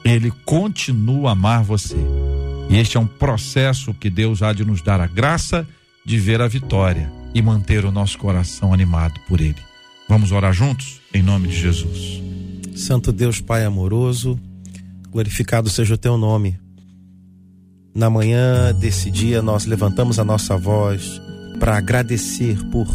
Ele 0.04 0.30
continua 0.44 1.30
a 1.30 1.32
amar 1.32 1.64
você. 1.64 1.98
E 2.70 2.78
este 2.78 2.96
é 2.96 3.00
um 3.00 3.06
processo 3.06 3.92
que 3.92 4.08
Deus 4.08 4.44
há 4.44 4.52
de 4.52 4.64
nos 4.64 4.80
dar 4.80 5.00
a 5.00 5.06
graça 5.08 5.66
de 6.06 6.18
ver 6.18 6.40
a 6.40 6.46
vitória 6.46 7.12
e 7.34 7.42
manter 7.42 7.84
o 7.84 7.90
nosso 7.90 8.16
coração 8.16 8.72
animado 8.72 9.18
por 9.26 9.40
Ele. 9.40 9.56
Vamos 10.08 10.30
orar 10.30 10.52
juntos? 10.52 11.00
Em 11.12 11.20
nome 11.20 11.48
de 11.48 11.56
Jesus. 11.56 12.22
Santo 12.76 13.10
Deus, 13.10 13.40
Pai 13.40 13.64
amoroso, 13.64 14.38
glorificado 15.10 15.68
seja 15.68 15.94
o 15.94 15.98
teu 15.98 16.16
nome. 16.16 16.60
Na 17.92 18.08
manhã 18.08 18.72
desse 18.72 19.10
dia, 19.10 19.42
nós 19.42 19.66
levantamos 19.66 20.20
a 20.20 20.24
nossa 20.24 20.56
voz 20.56 21.20
para 21.58 21.76
agradecer 21.76 22.56
por 22.70 22.86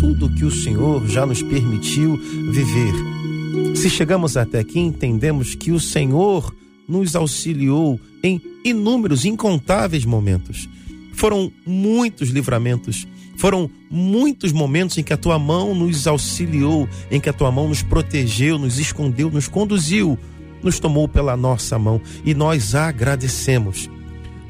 tudo 0.00 0.34
que 0.34 0.44
o 0.44 0.50
Senhor 0.50 1.06
já 1.06 1.24
nos 1.24 1.40
permitiu 1.42 2.16
viver. 2.50 3.76
Se 3.76 3.88
chegamos 3.88 4.36
até 4.36 4.58
aqui, 4.58 4.80
entendemos 4.80 5.54
que 5.54 5.70
o 5.70 5.78
Senhor 5.78 6.52
nos 6.88 7.14
auxiliou 7.14 8.00
em 8.22 8.51
inúmeros, 8.64 9.24
incontáveis 9.24 10.04
momentos. 10.04 10.68
Foram 11.12 11.52
muitos 11.66 12.30
livramentos, 12.30 13.06
foram 13.36 13.70
muitos 13.90 14.52
momentos 14.52 14.96
em 14.98 15.02
que 15.02 15.12
a 15.12 15.16
tua 15.16 15.38
mão 15.38 15.74
nos 15.74 16.06
auxiliou, 16.06 16.88
em 17.10 17.20
que 17.20 17.28
a 17.28 17.32
tua 17.32 17.50
mão 17.50 17.68
nos 17.68 17.82
protegeu, 17.82 18.58
nos 18.58 18.78
escondeu, 18.78 19.30
nos 19.30 19.48
conduziu, 19.48 20.18
nos 20.62 20.78
tomou 20.78 21.08
pela 21.08 21.36
nossa 21.36 21.78
mão 21.78 22.00
e 22.24 22.34
nós 22.34 22.74
agradecemos. 22.74 23.90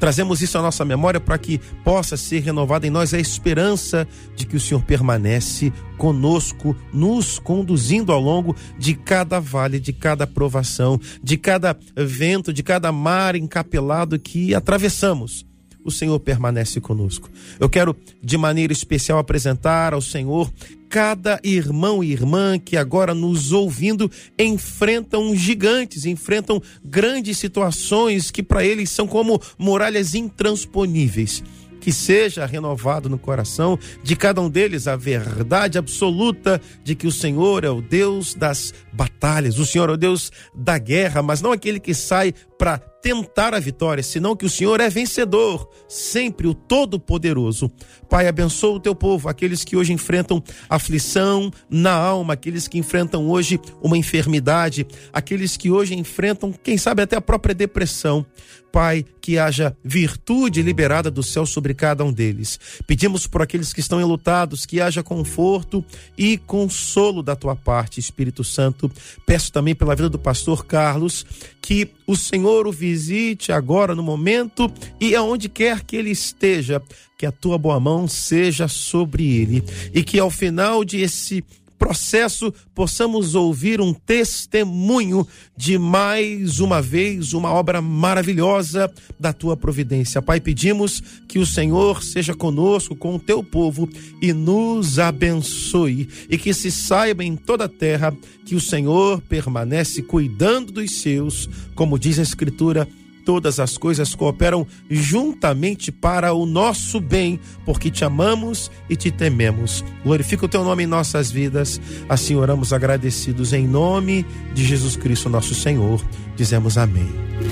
Trazemos 0.03 0.41
isso 0.41 0.57
à 0.57 0.61
nossa 0.61 0.83
memória 0.83 1.17
para 1.17 1.37
que 1.37 1.57
possa 1.81 2.17
ser 2.17 2.41
renovada 2.41 2.85
em 2.85 2.89
nós 2.89 3.13
a 3.13 3.19
esperança 3.21 4.05
de 4.35 4.45
que 4.45 4.57
o 4.57 4.59
Senhor 4.59 4.83
permanece 4.83 5.71
conosco, 5.97 6.75
nos 6.91 7.39
conduzindo 7.39 8.11
ao 8.11 8.19
longo 8.19 8.53
de 8.77 8.95
cada 8.95 9.39
vale, 9.39 9.79
de 9.79 9.93
cada 9.93 10.27
provação, 10.27 10.99
de 11.23 11.37
cada 11.37 11.73
vento, 11.95 12.51
de 12.51 12.61
cada 12.61 12.91
mar 12.91 13.37
encapelado 13.37 14.19
que 14.19 14.53
atravessamos 14.53 15.45
o 15.83 15.91
Senhor 15.91 16.19
permanece 16.19 16.79
conosco. 16.79 17.29
Eu 17.59 17.69
quero, 17.69 17.95
de 18.21 18.37
maneira 18.37 18.73
especial, 18.73 19.19
apresentar 19.19 19.93
ao 19.93 20.01
Senhor 20.01 20.51
cada 20.89 21.39
irmão 21.43 22.03
e 22.03 22.11
irmã 22.11 22.59
que 22.59 22.77
agora 22.77 23.15
nos 23.15 23.51
ouvindo 23.51 24.11
enfrentam 24.37 25.35
gigantes, 25.35 26.05
enfrentam 26.05 26.61
grandes 26.85 27.39
situações 27.39 28.29
que 28.29 28.43
para 28.43 28.63
eles 28.63 28.91
são 28.91 29.07
como 29.07 29.41
muralhas 29.57 30.13
intransponíveis 30.13 31.43
que 31.83 31.91
seja 31.91 32.45
renovado 32.45 33.09
no 33.09 33.17
coração 33.17 33.77
de 34.01 34.15
cada 34.15 34.39
um 34.39 34.49
deles 34.49 34.87
a 34.87 34.95
verdade 34.95 35.77
absoluta 35.77 36.61
de 36.81 36.95
que 36.95 37.05
o 37.05 37.11
Senhor 37.11 37.65
é 37.65 37.69
o 37.69 37.81
Deus 37.81 38.33
das 38.33 38.73
batalhas, 38.93 39.59
o 39.59 39.65
Senhor 39.65 39.89
é 39.89 39.91
o 39.91 39.97
Deus 39.97 40.31
da 40.55 40.77
guerra, 40.77 41.21
mas 41.21 41.41
não 41.41 41.51
aquele 41.51 41.81
que 41.81 41.93
sai 41.93 42.33
para 42.63 42.77
tentar 42.77 43.53
a 43.53 43.59
vitória, 43.59 44.01
senão 44.01 44.37
que 44.37 44.45
o 44.45 44.49
Senhor 44.49 44.79
é 44.79 44.89
vencedor, 44.89 45.69
sempre 45.89 46.47
o 46.47 46.53
Todo-Poderoso. 46.53 47.69
Pai, 48.09 48.29
abençoa 48.29 48.77
o 48.77 48.79
teu 48.79 48.95
povo, 48.95 49.27
aqueles 49.27 49.65
que 49.65 49.75
hoje 49.75 49.91
enfrentam 49.91 50.41
aflição 50.69 51.51
na 51.69 51.91
alma, 51.91 52.35
aqueles 52.35 52.65
que 52.65 52.77
enfrentam 52.77 53.27
hoje 53.29 53.59
uma 53.81 53.97
enfermidade, 53.97 54.87
aqueles 55.11 55.57
que 55.57 55.69
hoje 55.69 55.93
enfrentam, 55.93 56.53
quem 56.53 56.77
sabe, 56.77 57.01
até 57.01 57.17
a 57.17 57.21
própria 57.21 57.53
depressão. 57.53 58.25
Pai, 58.71 59.05
que 59.21 59.37
haja 59.37 59.77
virtude 59.83 60.63
liberada 60.63 61.11
do 61.11 61.21
céu 61.21 61.45
sobre 61.45 61.75
cada 61.75 62.03
um 62.03 62.11
deles. 62.11 62.59
Pedimos 62.87 63.27
por 63.27 63.39
aqueles 63.39 63.71
que 63.71 63.79
estão 63.79 64.01
enlutados 64.01 64.65
que 64.65 64.81
haja 64.81 65.03
conforto 65.03 65.85
e 66.17 66.39
consolo 66.39 67.21
da 67.21 67.35
tua 67.35 67.55
parte, 67.55 67.99
Espírito 67.99 68.43
Santo. 68.43 68.91
Peço 69.27 69.51
também 69.51 69.75
pela 69.75 69.95
vida 69.95 70.09
do 70.09 70.17
pastor 70.17 70.65
Carlos 70.65 71.23
que 71.61 71.91
o 72.07 72.15
Senhor 72.53 72.67
o 72.67 72.71
visite 72.71 73.51
agora 73.51 73.95
no 73.95 74.03
momento 74.03 74.71
e 75.01 75.15
aonde 75.15 75.49
quer 75.49 75.81
que 75.81 75.95
ele 75.95 76.11
esteja, 76.11 76.79
que 77.17 77.25
a 77.25 77.31
tua 77.31 77.57
boa 77.57 77.79
mão 77.79 78.07
seja 78.07 78.67
sobre 78.67 79.37
ele 79.37 79.63
e 79.91 80.03
que 80.03 80.19
ao 80.19 80.29
final 80.29 80.85
de 80.85 81.01
esse 81.01 81.43
processo 81.83 82.53
possamos 82.73 83.35
ouvir 83.35 83.81
um 83.81 83.93
testemunho 83.93 85.27
de 85.57 85.77
mais 85.77 86.61
uma 86.61 86.81
vez 86.81 87.33
uma 87.33 87.51
obra 87.51 87.81
maravilhosa 87.81 88.89
da 89.19 89.33
tua 89.33 89.57
providência. 89.57 90.21
Pai, 90.21 90.39
pedimos 90.39 91.03
que 91.27 91.39
o 91.39 91.45
Senhor 91.45 92.01
seja 92.01 92.33
conosco, 92.33 92.95
com 92.95 93.15
o 93.15 93.19
teu 93.19 93.43
povo 93.43 93.89
e 94.21 94.31
nos 94.31 94.97
abençoe 94.97 96.07
e 96.29 96.37
que 96.37 96.53
se 96.53 96.71
saiba 96.71 97.21
em 97.21 97.35
toda 97.35 97.65
a 97.65 97.69
terra 97.69 98.15
que 98.45 98.55
o 98.55 98.61
Senhor 98.61 99.19
permanece 99.19 100.01
cuidando 100.01 100.71
dos 100.71 100.89
seus, 101.01 101.49
como 101.75 101.99
diz 101.99 102.17
a 102.17 102.23
Escritura 102.23 102.87
todas 103.25 103.59
as 103.59 103.77
coisas 103.77 104.15
cooperam 104.15 104.65
juntamente 104.89 105.91
para 105.91 106.33
o 106.33 106.45
nosso 106.45 106.99
bem, 106.99 107.39
porque 107.65 107.89
te 107.89 108.03
amamos 108.05 108.69
e 108.89 108.95
te 108.95 109.09
tememos. 109.11 109.83
Glorifica 110.03 110.45
o 110.45 110.49
teu 110.49 110.63
nome 110.63 110.83
em 110.83 110.87
nossas 110.87 111.31
vidas. 111.31 111.79
Assim 112.07 112.35
oramos 112.35 112.73
agradecidos 112.73 113.53
em 113.53 113.67
nome 113.67 114.25
de 114.53 114.63
Jesus 114.65 114.95
Cristo, 114.95 115.29
nosso 115.29 115.55
Senhor. 115.55 116.01
Dizemos 116.35 116.77
amém. 116.77 117.11
Que 117.39 117.47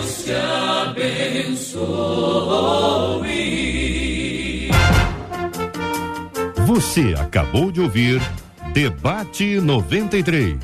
Deus 0.00 0.24
te 0.24 0.32
abençoe. 0.32 1.76
Você 6.66 7.14
acabou 7.18 7.70
de 7.70 7.80
ouvir 7.80 8.20
Debate 8.74 9.60
93. 9.60 10.56